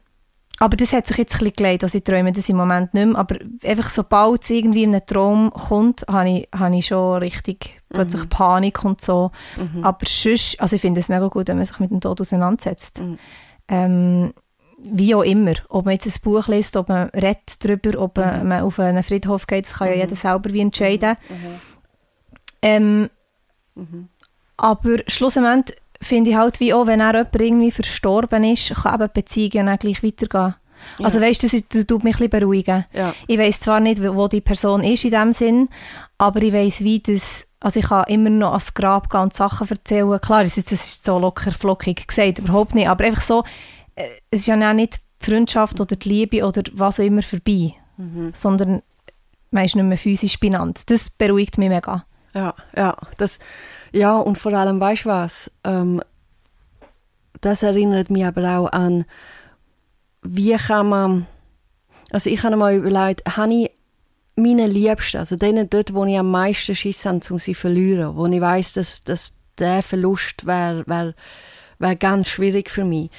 [0.59, 3.05] aber das hat sich jetzt ein bisschen gelegt, also ich träume das im Moment nicht
[3.05, 7.19] mehr, aber einfach sobald es irgendwie in einen Traum kommt, habe ich, habe ich schon
[7.19, 8.29] richtig plötzlich mhm.
[8.29, 9.31] Panik und so.
[9.55, 9.83] Mhm.
[9.83, 13.01] Aber sonst, also ich finde es mega gut, wenn man sich mit dem Tod auseinandersetzt.
[13.01, 13.19] Mhm.
[13.67, 14.33] Ähm,
[14.79, 18.47] wie auch immer, ob man jetzt ein Buch liest, ob man redet darüber, ob mhm.
[18.47, 20.01] man auf einen Friedhof geht, das kann ja mhm.
[20.01, 21.17] jeder selber wie entscheiden.
[21.29, 21.59] Mhm.
[22.63, 23.09] Ähm,
[24.57, 29.09] aber schlussendlich finde ich halt wie auch, wenn er jemand irgendwie verstorben ist, kann eben
[29.13, 30.55] die Beziehung dann gleich weitergehen.
[30.99, 31.05] Ja.
[31.05, 32.85] Also weißt du, das tut mich ein bisschen beruhigen.
[32.93, 33.13] Ja.
[33.27, 35.69] Ich weiß zwar nicht, wo die Person ist in dem Sinn,
[36.17, 39.67] aber ich weiß wie das, also ich kann immer noch ans Grab gehen und Sachen
[39.69, 40.21] erzählen.
[40.21, 43.43] Klar, das ist, das ist so locker flockig gesagt, überhaupt nicht, aber einfach so,
[43.95, 47.73] äh, es ist ja nicht die Freundschaft oder die Liebe oder was auch immer vorbei,
[47.97, 48.31] mhm.
[48.33, 48.81] sondern
[49.51, 50.89] man ist nicht mehr physisch benannt.
[50.89, 52.05] Das beruhigt mich mega.
[52.33, 53.39] Ja, ja, das
[53.91, 55.51] ja, und vor allem, weißt du was?
[55.63, 56.01] Ähm,
[57.41, 59.05] das erinnert mich aber auch an,
[60.23, 61.27] wie kann man.
[62.11, 63.71] Also, ich habe mal überlegt, habe ich
[64.35, 68.15] meine Liebsten, also denen dort, wo ich am meisten Schiss habe, um sie zu verlieren,
[68.15, 71.15] wo ich weiß, dass, dass der Verlust wäre wär,
[71.79, 73.09] wär ganz schwierig für mich,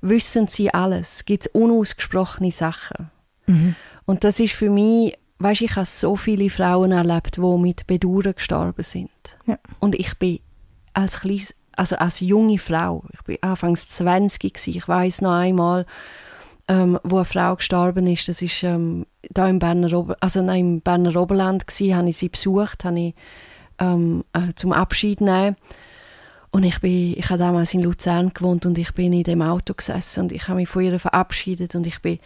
[0.00, 1.24] wissen sie alles?
[1.24, 3.10] Gibt es unausgesprochene Sachen?
[3.46, 3.74] Mhm.
[4.06, 8.34] Und das ist für mich weißt, ich habe so viele Frauen erlebt, die mit Bedauern
[8.34, 9.10] gestorben sind.
[9.46, 9.58] Ja.
[9.80, 10.40] Und ich bin
[10.92, 15.86] als kleines, also als junge Frau, ich bin anfangs 20 gewesen, ich weiß noch einmal,
[16.68, 20.60] ähm, wo eine Frau gestorben ist, das ist ähm, da im Berner, Ober also nein,
[20.60, 23.14] im Berner Oberland gewesen, habe ich sie besucht, habe ich
[23.78, 25.56] ähm, äh, zum Abschied nehmen.
[26.52, 29.72] Und ich bin, ich habe damals in Luzern gewohnt und ich bin in dem Auto
[29.72, 32.18] gesessen und ich habe mich von ihr verabschiedet und ich bin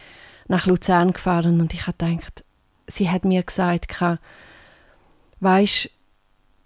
[0.48, 2.44] nach Luzern gefahren und ich habe gedacht,
[2.86, 4.02] sie hat mir gesagt,
[5.40, 5.90] weißt,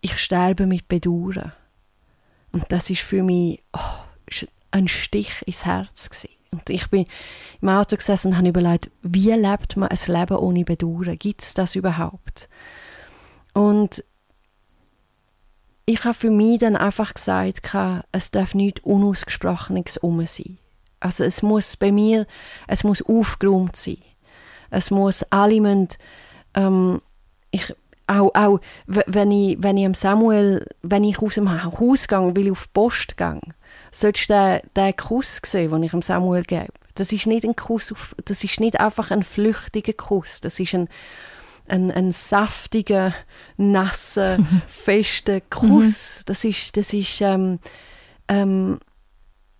[0.00, 1.52] ich sterbe mit Bedauern.
[2.52, 6.30] Und das ist für mich oh, ein Stich ins Herz gewesen.
[6.50, 7.06] Und ich bin
[7.60, 11.18] im Auto gesessen und habe überlegt, wie lebt man ein Leben ohne Bedauern?
[11.18, 12.48] Gibt es das überhaupt?
[13.52, 14.02] Und
[15.84, 17.62] ich habe für mich dann einfach gesagt,
[18.12, 20.58] es darf nichts Unausgesprochenes um sein.
[21.00, 22.26] Also es muss bei mir,
[22.66, 23.98] es muss aufgeräumt sein.
[24.70, 25.88] Es muss, alle müssen,
[26.54, 27.00] ähm,
[27.50, 27.74] ich,
[28.06, 32.52] auch, auch wenn ich, wenn ich Samuel, wenn ich aus dem Haus gehe, will ich
[32.52, 33.40] auf die Post gehen,
[33.92, 36.72] solltest du den, den Kuss sehen, den ich dem Samuel gebe.
[36.94, 40.74] Das ist nicht ein Kuss, auf, das ist nicht einfach ein flüchtiger Kuss, das ist
[40.74, 40.88] ein,
[41.68, 43.14] ein, ein saftiger,
[43.56, 44.38] nasser,
[44.68, 46.20] fester Kuss.
[46.20, 46.22] Mhm.
[46.26, 47.58] Das ist, das ist ähm,
[48.28, 48.80] ähm,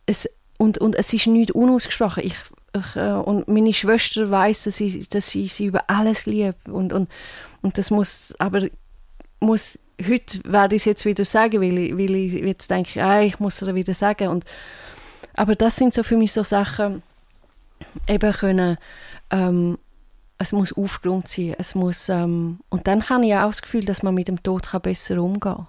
[0.06, 0.28] es,
[0.58, 2.24] und, und es ist nicht unausgesprochen.
[2.24, 2.34] Ich,
[2.74, 6.92] ich, äh, und meine Schwester weiß, dass ich, dass ich sie über alles liebe und,
[6.92, 7.08] und,
[7.62, 8.68] und das muss, aber
[9.40, 13.20] muss heute werde ich es jetzt wieder sagen, weil ich, weil ich jetzt denke, ah,
[13.20, 14.28] ich muss es wieder sagen.
[14.28, 14.44] Und,
[15.34, 17.02] aber das sind so für mich so Sachen,
[18.06, 18.78] eben können,
[19.30, 19.78] ähm,
[20.38, 24.02] es muss aufgeräumt sein, es muss, ähm, und dann habe ich auch das Gefühl, dass
[24.02, 25.66] man mit dem Tod kann besser umgehen kann.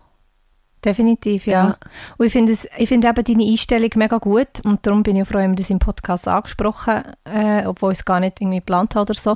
[0.84, 1.70] Definitiv, ja.
[1.70, 1.78] ja.
[2.18, 5.40] Und ich finde find eben deine Einstellung mega gut und darum bin ich auch froh,
[5.40, 9.20] dass das im Podcast angesprochen äh, obwohl ich es gar nicht irgendwie geplant habe oder
[9.20, 9.36] so.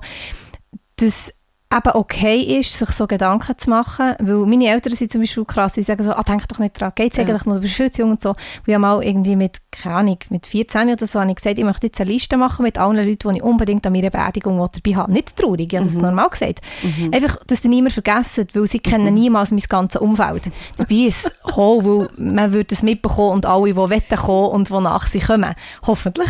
[0.96, 1.34] Das
[1.76, 5.74] eben okay ist, sich so Gedanken zu machen, weil meine Eltern sind zum Beispiel krass,
[5.74, 7.24] die sagen so, ah, denk doch nicht dran, geht's ja.
[7.24, 8.30] eigentlich noch, du bist viel zu jung und so.
[8.30, 8.38] Und
[8.68, 11.64] ich habe mal irgendwie mit, keine Ahnung, mit 14 oder so, habe ich gesagt, ich
[11.64, 14.96] möchte jetzt eine Liste machen mit allen Leuten, die ich unbedingt an meiner Beerdigung dabei
[14.96, 15.12] habe.
[15.12, 15.94] Nicht traurig, ich habe mhm.
[15.94, 16.62] das normal gesagt.
[16.84, 17.14] Mhm.
[17.14, 19.14] Einfach, dass die niemand vergessen, weil sie kennen mhm.
[19.14, 20.44] niemals mein ganzes Umfeld.
[20.78, 24.72] Dabei ist es gekommen, weil man würde es mitbekommen und alle, die wollen kommen und
[24.72, 25.54] wonach sie kommen.
[25.86, 26.30] Hoffentlich.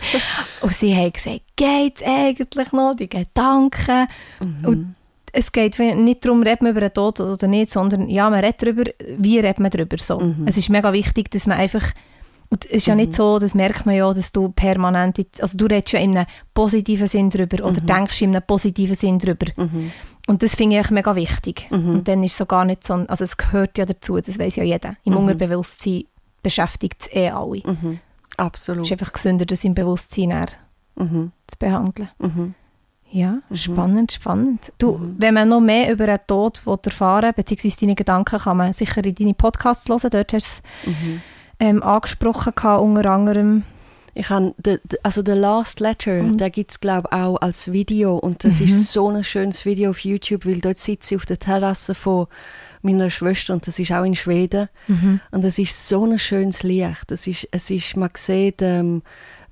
[0.60, 4.06] und sie haben gesagt, geht eigentlich noch, die Gedanken.
[4.40, 4.64] Mhm.
[4.76, 4.94] Und
[5.32, 8.62] es geht nicht darum, redet man über den Tod oder nicht, sondern ja, man redet
[8.62, 8.84] darüber,
[9.18, 9.98] wie redet man darüber.
[9.98, 10.18] So.
[10.18, 10.46] Mhm.
[10.46, 11.92] Es ist mega wichtig, dass man einfach
[12.48, 13.14] und es ist ja nicht mhm.
[13.14, 17.08] so, das merkt man ja, dass du permanent, also du redest ja in einem positiven
[17.08, 17.86] Sinn darüber oder mhm.
[17.86, 19.46] denkst in einem positiven Sinn darüber.
[19.56, 19.90] Mhm.
[20.28, 21.68] Und das finde ich mega wichtig.
[21.70, 21.88] Mhm.
[21.90, 24.56] Und dann ist es so gar nicht so, also es gehört ja dazu, das weiß
[24.56, 24.96] ja jeder.
[25.04, 25.18] Im mhm.
[25.18, 26.04] Unterbewusstsein
[26.42, 27.62] beschäftigt es eh alle.
[28.36, 28.84] Absolut.
[28.84, 30.46] Es ist einfach gesünder, das im Bewusstsein
[30.96, 32.08] zu behandeln.
[33.10, 33.56] Ja, mhm.
[33.56, 34.72] spannend, spannend.
[34.78, 35.14] Du, mhm.
[35.18, 39.14] wenn man noch mehr über einen Tod erfahren beziehungsweise deine Gedanken, kann man sicher in
[39.14, 40.10] deine Podcasts hören.
[40.10, 41.20] Dort hast du es mhm.
[41.60, 43.64] ähm, angesprochen, gehabt, unter anderem.
[44.18, 44.54] Ich habe,
[45.02, 46.38] also The Last Letter, mhm.
[46.38, 48.80] da gibt es glaube ich auch als Video und das ist mhm.
[48.80, 52.26] so ein schönes Video auf YouTube, weil dort sitze ich auf der Terrasse von
[52.80, 55.20] meiner Schwester und das ist auch in Schweden mhm.
[55.32, 57.10] und das ist so ein schönes Licht.
[57.10, 59.02] Das ist, es ist, man sieht, ähm,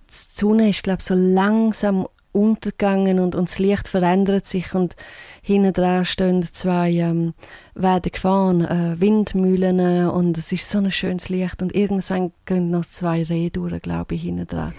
[0.09, 4.97] die Sonne ist glaube ich so langsam untergegangen und, und das Licht verändert sich und
[5.41, 7.35] hinten dran stehen zwei ähm,
[7.75, 12.87] werden gefahren, äh, Windmühlen und es ist so ein schönes Licht und irgendwann gehen noch
[12.87, 14.75] zwei Rehe durch, glaube ich, hinten dran.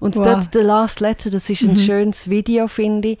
[0.00, 0.24] Und wow.
[0.24, 1.76] dort «The Last Letter», das ist ein mhm.
[1.76, 3.18] schönes Video, finde ich.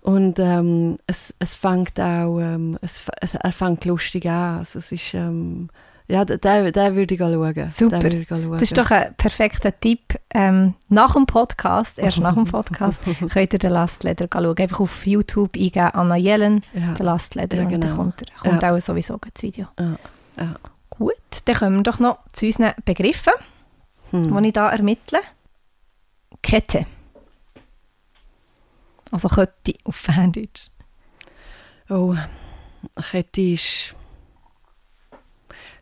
[0.00, 4.58] Und ähm, es, es fängt auch, ähm, es, es, er fängt lustig an.
[4.58, 5.68] Also es ist, ähm,
[6.10, 7.70] ja, den, den würde ich schauen.
[7.70, 8.04] Super.
[8.04, 8.50] Ich schauen.
[8.52, 10.18] Das ist doch ein perfekter Tipp.
[10.34, 13.00] Ähm, nach dem Podcast, erst nach dem Podcast,
[13.30, 14.54] könnt ihr den Last Letter schauen.
[14.58, 16.94] Einfach auf YouTube eingeben, Anna Jelen, ja.
[16.94, 17.74] den Last Letter, ja, genau.
[17.74, 18.74] und dann kommt, kommt ja.
[18.74, 19.66] auch sowieso das Video.
[19.78, 19.96] Ja.
[20.36, 20.54] Ja.
[20.90, 21.14] Gut,
[21.44, 23.32] dann kommen wir doch noch zu unseren Begriffen,
[24.10, 24.42] hm.
[24.42, 25.20] die ich hier ermittle.
[26.42, 26.86] Kette.
[29.10, 30.70] Also Kette auf Ferndeutsch.
[31.88, 32.16] Oh,
[33.10, 33.94] Kette ist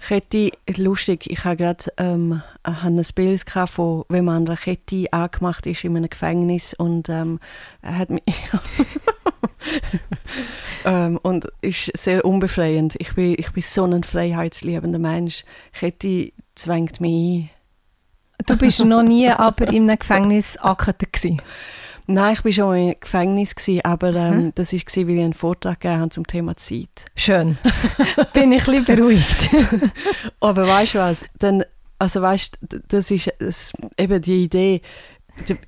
[0.01, 5.85] Kette, lustig, ich habe gerade ähm, ein Bild von, wenn man an Kette angemacht ist
[5.85, 7.41] in einem Gefängnis und ähm,
[7.83, 8.23] er hat mich
[10.85, 12.97] ähm, und ist sehr unbefreiend.
[12.99, 15.45] Ich bin, ich bin so ein freiheitsliebender Mensch.
[15.73, 17.51] Kette zwängt mich ein.
[18.47, 21.43] Du bist noch nie aber in einem Gefängnis angekettet
[22.11, 24.53] Nein, ich war schon im Gefängnis, gewesen, aber ähm, mhm.
[24.55, 27.05] das war, weil ich einen Vortrag gegeben habe zum Thema Zeit.
[27.15, 27.59] Schön.
[28.33, 29.51] Bin ich ein bisschen beruhigt.
[30.41, 31.27] aber weißt du was?
[31.39, 31.65] Dann,
[31.99, 32.59] also weißt,
[32.89, 34.81] das ist das, eben die Idee,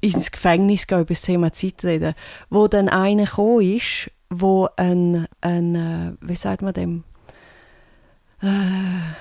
[0.01, 2.15] ins Gefängnis gehen, über das Thema Zeit reden,
[2.49, 7.05] wo dann einer gekommen ist, wo ein, ein äh, wie sagt man dem?
[8.43, 8.47] Äh,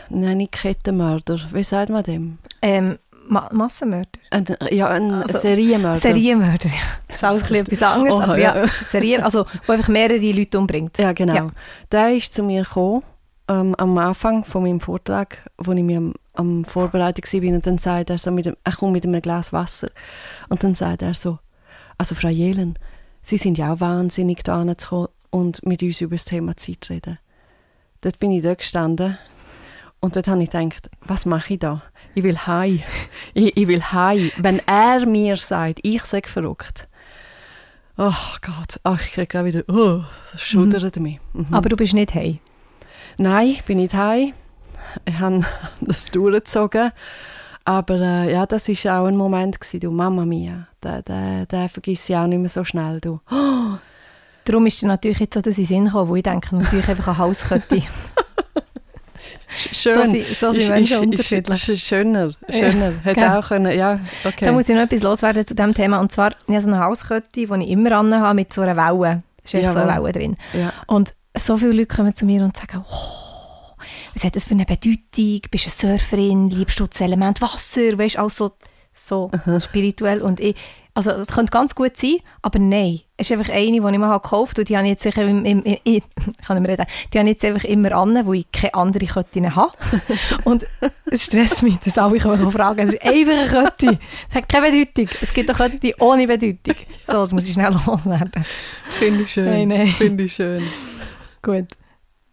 [0.10, 2.38] nein, nicht Kettenmörder, wie sagt man dem?
[2.62, 2.98] Ähm,
[3.30, 4.20] Ma Massenmörder?
[4.32, 5.98] Ein, ja, ein also, Serienmörder.
[5.98, 6.82] Serienmörder, ja.
[7.08, 10.58] Das ist alles etwas anderes, oh, aber ja, ja Serien, also wo einfach mehrere Leute
[10.58, 10.98] umbringt.
[10.98, 11.36] Ja, genau.
[11.36, 11.48] Ja.
[11.92, 13.04] Der ist zu mir gekommen
[13.48, 17.78] ähm, am Anfang von meinem Vortrag, wo ich mir am, am Vorbereitung war, und dann
[17.78, 19.92] sagt er so, mit dem, er kommt mit einem Glas Wasser
[20.50, 21.38] und dann sagt er so,
[22.00, 22.80] also Frau Jelen,
[23.22, 26.90] Sie sind ja auch wahnsinnig da zu kommen und mit uns über das Thema Zeit
[26.90, 27.20] reden.
[28.02, 29.20] Dort bin ich da gestanden
[30.00, 31.84] und dort habe ich gedacht, was mache ich da?
[32.16, 32.82] Ich will heim.
[33.34, 34.32] Ich, ich will heim.
[34.38, 36.88] Wenn er mir sagt, ich sage verrückt,
[37.98, 41.04] oh Gott, ach, ich kriege gerade wieder, oh, das schudert mhm.
[41.04, 41.20] mich.
[41.34, 41.54] Mhm.
[41.54, 42.40] Aber du bist nicht heim?
[43.18, 44.34] Nein, ich bin nicht heim.
[45.06, 45.46] Ich habe
[45.82, 46.92] das durchgezogen.
[47.66, 51.70] Aber äh, ja, das war auch ein Moment, gewesen, du Mama mia, den, den, den
[51.70, 53.00] vergiss ich auch nicht mehr so schnell.
[53.00, 53.20] Du.
[53.30, 53.78] Oh.
[54.46, 57.10] Darum ist dir natürlich jetzt so, dass ich Sinn komme, wo ich denke, natürlich einfach
[57.10, 57.84] an Hauskette.
[59.56, 59.96] Schön.
[59.96, 61.70] So, sind, so sind Menschen unterschiedlich.
[61.70, 62.92] Ist, schöner, schöner.
[62.92, 64.46] Ja, Hätte auch können, ja, okay.
[64.46, 66.00] Da muss ich noch etwas loswerden zu diesem Thema.
[66.00, 69.24] Und zwar, ich habe so eine Hauskette, die ich immer habe mit so einer Welle.
[69.44, 70.38] Ist echt so eine Welle drin.
[70.54, 70.74] Ja.
[70.88, 73.30] Und so viele Leute kommen zu mir und sagen, oh,
[74.14, 75.42] was hat das für eine Bedeutung?
[75.52, 76.50] Bist du eine Surferin?
[76.50, 77.98] Liebst du das Element Wasser?
[77.98, 78.52] Weißt du, auch so,
[78.94, 80.22] so spirituell.
[80.22, 80.56] Und ich,
[81.08, 83.02] also es könnte ganz gut sein, aber nein.
[83.18, 85.24] Es ist einfach eine, die ich mir gekauft habe und die habe ich jetzt sicher
[85.24, 86.02] im, im, im, im
[86.46, 89.72] kann ich reden, die habe jetzt einfach immer an, wo ich keine andere Kette habe.
[90.46, 90.66] und
[91.06, 92.80] es stresst mich, dass alle mich fragen.
[92.80, 94.00] Es ist einfach eine Kette.
[94.30, 95.10] Es hat keine Bedeutung.
[95.22, 96.76] Es gibt eine Kette ohne Bedeutung.
[97.06, 98.46] So, das muss ich schnell loswerden.
[98.90, 99.46] Finde ich schön.
[99.46, 99.88] Nein, nein.
[99.88, 100.64] Finde ich schön.
[101.42, 101.68] Gut.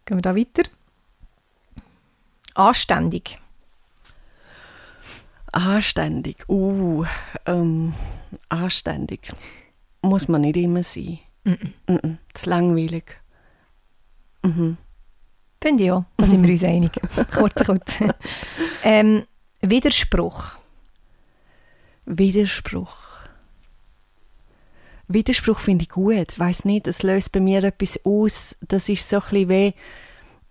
[0.05, 0.69] Gehen wir da weiter.
[2.55, 3.39] Anständig.
[5.53, 6.49] Anständig.
[6.49, 7.05] Uh,
[7.47, 7.93] ähm,
[8.49, 9.33] anständig.
[10.03, 11.19] Muss man nicht immer sein.
[11.45, 11.93] Mm -mm.
[11.93, 13.17] Mm das ist langweilig.
[14.43, 14.77] Mhm.
[15.61, 16.05] Finde ich auch.
[16.17, 16.93] Da sind wir uns einig.
[17.35, 17.93] kurz, kurz.
[18.85, 19.25] ähm,
[19.63, 20.53] Widerspruch.
[22.05, 22.97] Widerspruch.
[25.09, 26.39] Widerspruch finde ich gut.
[26.39, 28.57] Weiß nicht, es löst bei mir etwas aus.
[28.61, 29.75] Das ist so ein bisschen wie,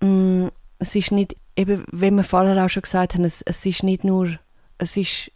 [0.06, 3.84] mh, es ist nicht, eben, wie wir vorher auch schon gesagt haben, es, es ist
[3.84, 4.38] nicht nur,
[4.78, 5.32] es ist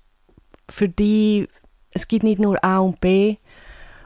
[0.69, 1.47] für die,
[1.91, 3.37] es gibt nicht nur A und B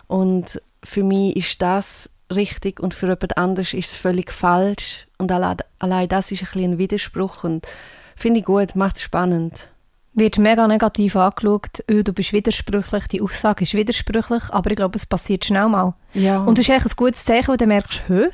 [0.07, 5.31] und für mich ist das richtig und für jemand anderes ist es völlig falsch und
[5.31, 7.67] allein, allein das ist ein, bisschen ein Widerspruch und
[8.15, 9.69] finde ich gut, macht es spannend
[10.13, 14.95] wird mega negativ angeschaut, oh, du bist widersprüchlich, die Aussage ist widersprüchlich, aber ich glaube,
[14.95, 15.95] es passiert schnell mal.
[16.13, 16.43] Ja.
[16.43, 18.29] Und das ist eigentlich ein gutes Zeichen, wo du merkst, hö,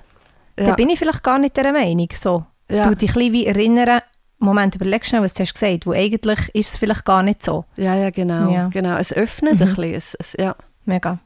[0.57, 0.65] ja.
[0.65, 2.09] da bin ich vielleicht gar nicht der Meinung.
[2.13, 2.45] So.
[2.67, 2.87] Es ja.
[2.87, 4.01] tut dich ein bisschen erinnern,
[4.39, 7.65] Moment, überleg schnell, was du hast gesagt, wo eigentlich ist es vielleicht gar nicht so.
[7.75, 8.49] Ja, ja, genau.
[8.49, 8.69] Ja.
[8.69, 8.97] genau.
[8.97, 9.61] Es öffnet mhm.
[9.61, 9.93] ein bisschen.
[9.93, 10.55] Es, es, ja.
[10.85, 11.19] Mega.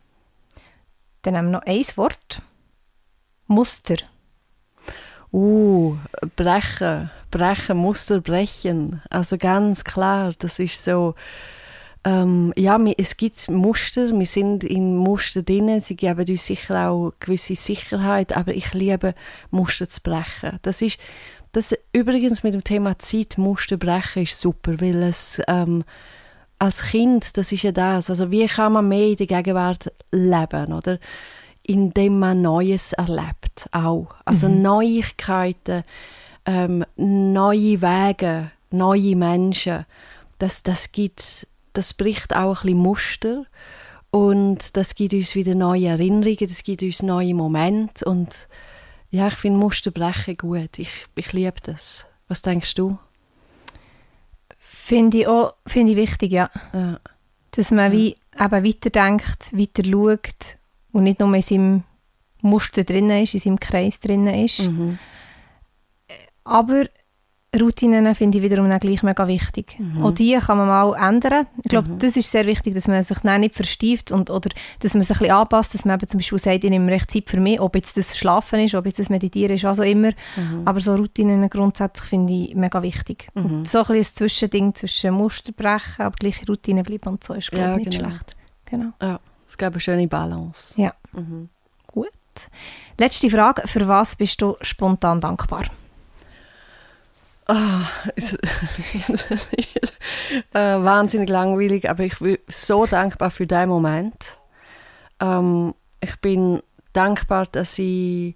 [1.22, 2.42] Dann haben wir noch ein Wort.
[3.48, 3.98] Muster.
[5.32, 5.96] Uh,
[6.36, 9.02] brechen, brechen, Muster brechen.
[9.10, 11.16] Also ganz klar, das ist so,
[12.04, 17.14] ähm, ja, es gibt Muster, wir sind in Muster drin, sie geben uns sicher auch
[17.20, 19.16] gewisse Sicherheit, aber ich liebe
[19.50, 20.60] Muster zu brechen.
[20.62, 21.00] Das ist,
[21.54, 25.84] das übrigens mit dem Thema Zeit, Muster brechen ist super, weil es, ähm,
[26.60, 30.74] als Kind, das ist ja das, also wie kann man mehr in der Gegenwart leben,
[30.74, 31.00] oder?
[31.64, 34.08] indem man Neues erlebt auch.
[34.26, 34.62] Also mhm.
[34.62, 35.84] Neuigkeiten,
[36.46, 39.86] ähm, neue Wege, neue Menschen.
[40.40, 43.46] Das, das, gibt, das bricht auch ein bisschen Muster
[44.12, 48.48] und das gibt uns wieder neue Erinnerungen, das gibt uns neue Momente und
[49.14, 50.80] ja, ich finde Muster brechen gut.
[50.80, 52.08] Ich, ich liebe das.
[52.28, 52.98] Was denkst du?
[54.58, 56.50] Finde ich auch find ich wichtig, ja.
[56.74, 57.00] ja.
[57.52, 60.58] Dass man wie eben weiterdenkt, weiter schaut
[60.94, 61.84] und nicht nur in seinem
[62.42, 64.68] Muster drin ist, in seinem Kreis drin ist.
[64.68, 64.98] Mhm.
[66.44, 66.86] Aber
[67.60, 69.78] Routinen finde ich wiederum auch gleich mega wichtig.
[69.80, 70.04] Mhm.
[70.04, 71.46] Auch die kann man mal ändern.
[71.64, 72.00] Ich glaube, mhm.
[72.00, 74.50] das ist sehr wichtig, dass man sich dann nicht verstieft und, oder
[74.80, 77.12] dass man sich ein bisschen anpasst, dass man eben zum Beispiel sagt, ich nehme recht
[77.12, 79.86] Zeit für mich, ob jetzt das Schlafen ist, ob jetzt das Meditieren ist, was auch
[79.86, 80.12] immer.
[80.36, 80.64] Mhm.
[80.66, 83.30] Aber so Routinen grundsätzlich finde ich mega wichtig.
[83.36, 83.66] Und mhm.
[83.66, 87.70] so ein, bisschen ein Zwischending zwischen Musterbrechen, aber gleich Routinen bleiben und so ist, glaube
[87.70, 88.10] ja, nicht genau.
[88.10, 88.36] schlecht.
[88.66, 88.94] Genau.
[89.02, 89.20] Ja.
[89.48, 90.74] Es gibt eine schöne Balance.
[90.82, 90.94] Ja.
[91.12, 91.50] Mhm.
[91.86, 92.10] Gut.
[92.98, 93.68] Letzte Frage.
[93.68, 95.66] Für was bist du spontan dankbar?
[97.46, 99.94] Ah, es, ist
[100.54, 104.38] äh, wahnsinnig langweilig, aber ich bin so dankbar für diesen Moment.
[105.20, 106.62] Ähm, ich bin
[106.94, 108.36] dankbar, dass ich,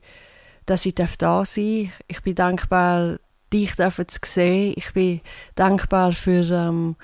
[0.65, 1.57] dass ich da sein darf.
[2.07, 3.19] Ich bin dankbar,
[3.53, 4.73] dich zu sehen.
[4.75, 5.21] Ich bin
[5.55, 6.95] dankbar für ähm,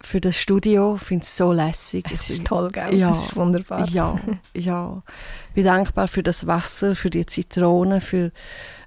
[0.00, 0.96] für das Studio.
[0.96, 2.06] Ich finde es so lässig.
[2.12, 2.94] Es ist toll, gell?
[2.94, 3.88] Ja, es ist wunderbar.
[3.88, 4.16] Ja,
[4.54, 5.02] ja.
[5.48, 8.30] Ich bin dankbar für das Wasser, für die Zitronen, für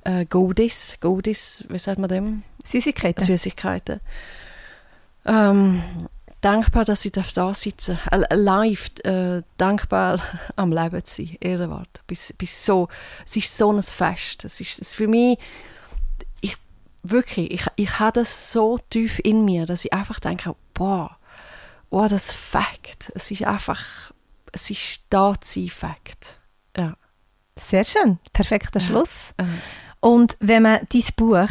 [0.03, 0.97] äh, Godis.
[0.99, 2.43] Godis, wie sagt man dem?
[2.63, 3.23] Süßigkeiten.
[3.23, 3.99] Süßigkeiten.
[5.25, 5.83] Ähm,
[6.41, 8.23] dankbar, dass ich da sitzen darf.
[8.29, 10.19] Äh, live, äh, dankbar
[10.55, 11.37] am Leben zu sein.
[11.39, 12.01] Ehrenwort.
[12.07, 12.87] Bis, bis so,
[13.25, 14.45] es ist so ein Fest.
[14.45, 15.37] Es ist, es für mich
[16.41, 16.57] ich,
[17.03, 21.17] wirklich, ich, ich habe das so tief in mir, dass ich einfach denke, boah,
[21.89, 23.11] oh, das Fakt.
[23.15, 24.11] Es ist einfach,
[24.51, 26.39] es ist da zu Fakt.
[26.75, 26.95] Ja.
[27.55, 29.33] Sehr schön, perfekter Schluss.
[29.39, 29.45] Ja.
[30.01, 31.47] Und wenn man dein Buch,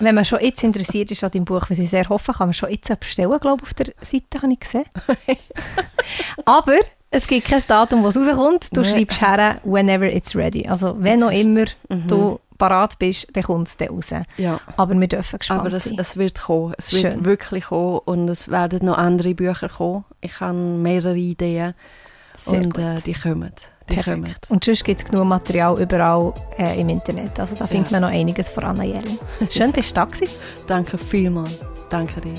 [0.00, 2.54] wenn man schon jetzt interessiert ist an deinem Buch, was ich sehr hoffe, kann man
[2.54, 4.84] schon jetzt bestellen, glaube ich, auf der Seite, habe ich gesehen.
[6.44, 6.74] Aber
[7.10, 8.68] es gibt kein Datum, wo es rauskommt.
[8.76, 8.88] Du Nee.
[8.90, 10.66] schreibst her, whenever it's ready.
[10.68, 12.08] Also wenn noch immer Mhm.
[12.08, 14.10] du parat bist, dann kommt es dann raus.
[14.36, 14.60] ja.
[14.76, 15.96] Aber wir dürfen gespannt Aber es, sein.
[15.98, 16.74] es wird kommen.
[16.78, 17.24] Es wird Schön.
[17.24, 20.04] wirklich kommen und es werden noch andere Bücher kommen.
[20.20, 21.74] Ich habe mehrere Ideen
[22.34, 22.82] Sehr und gut.
[22.84, 23.52] äh, die kommen.
[23.88, 24.22] Die kommen.
[24.22, 24.50] Perfekt.
[24.50, 27.38] Und sonst gibt es genug Material überall äh, im Internet.
[27.38, 28.00] Also da findet Ja.
[28.00, 29.18] man noch einiges von Anna Jelling.
[29.50, 30.28] Schön, bist du da gewesen.
[30.66, 31.58] Danke vielmals.
[31.88, 32.34] Danke dir.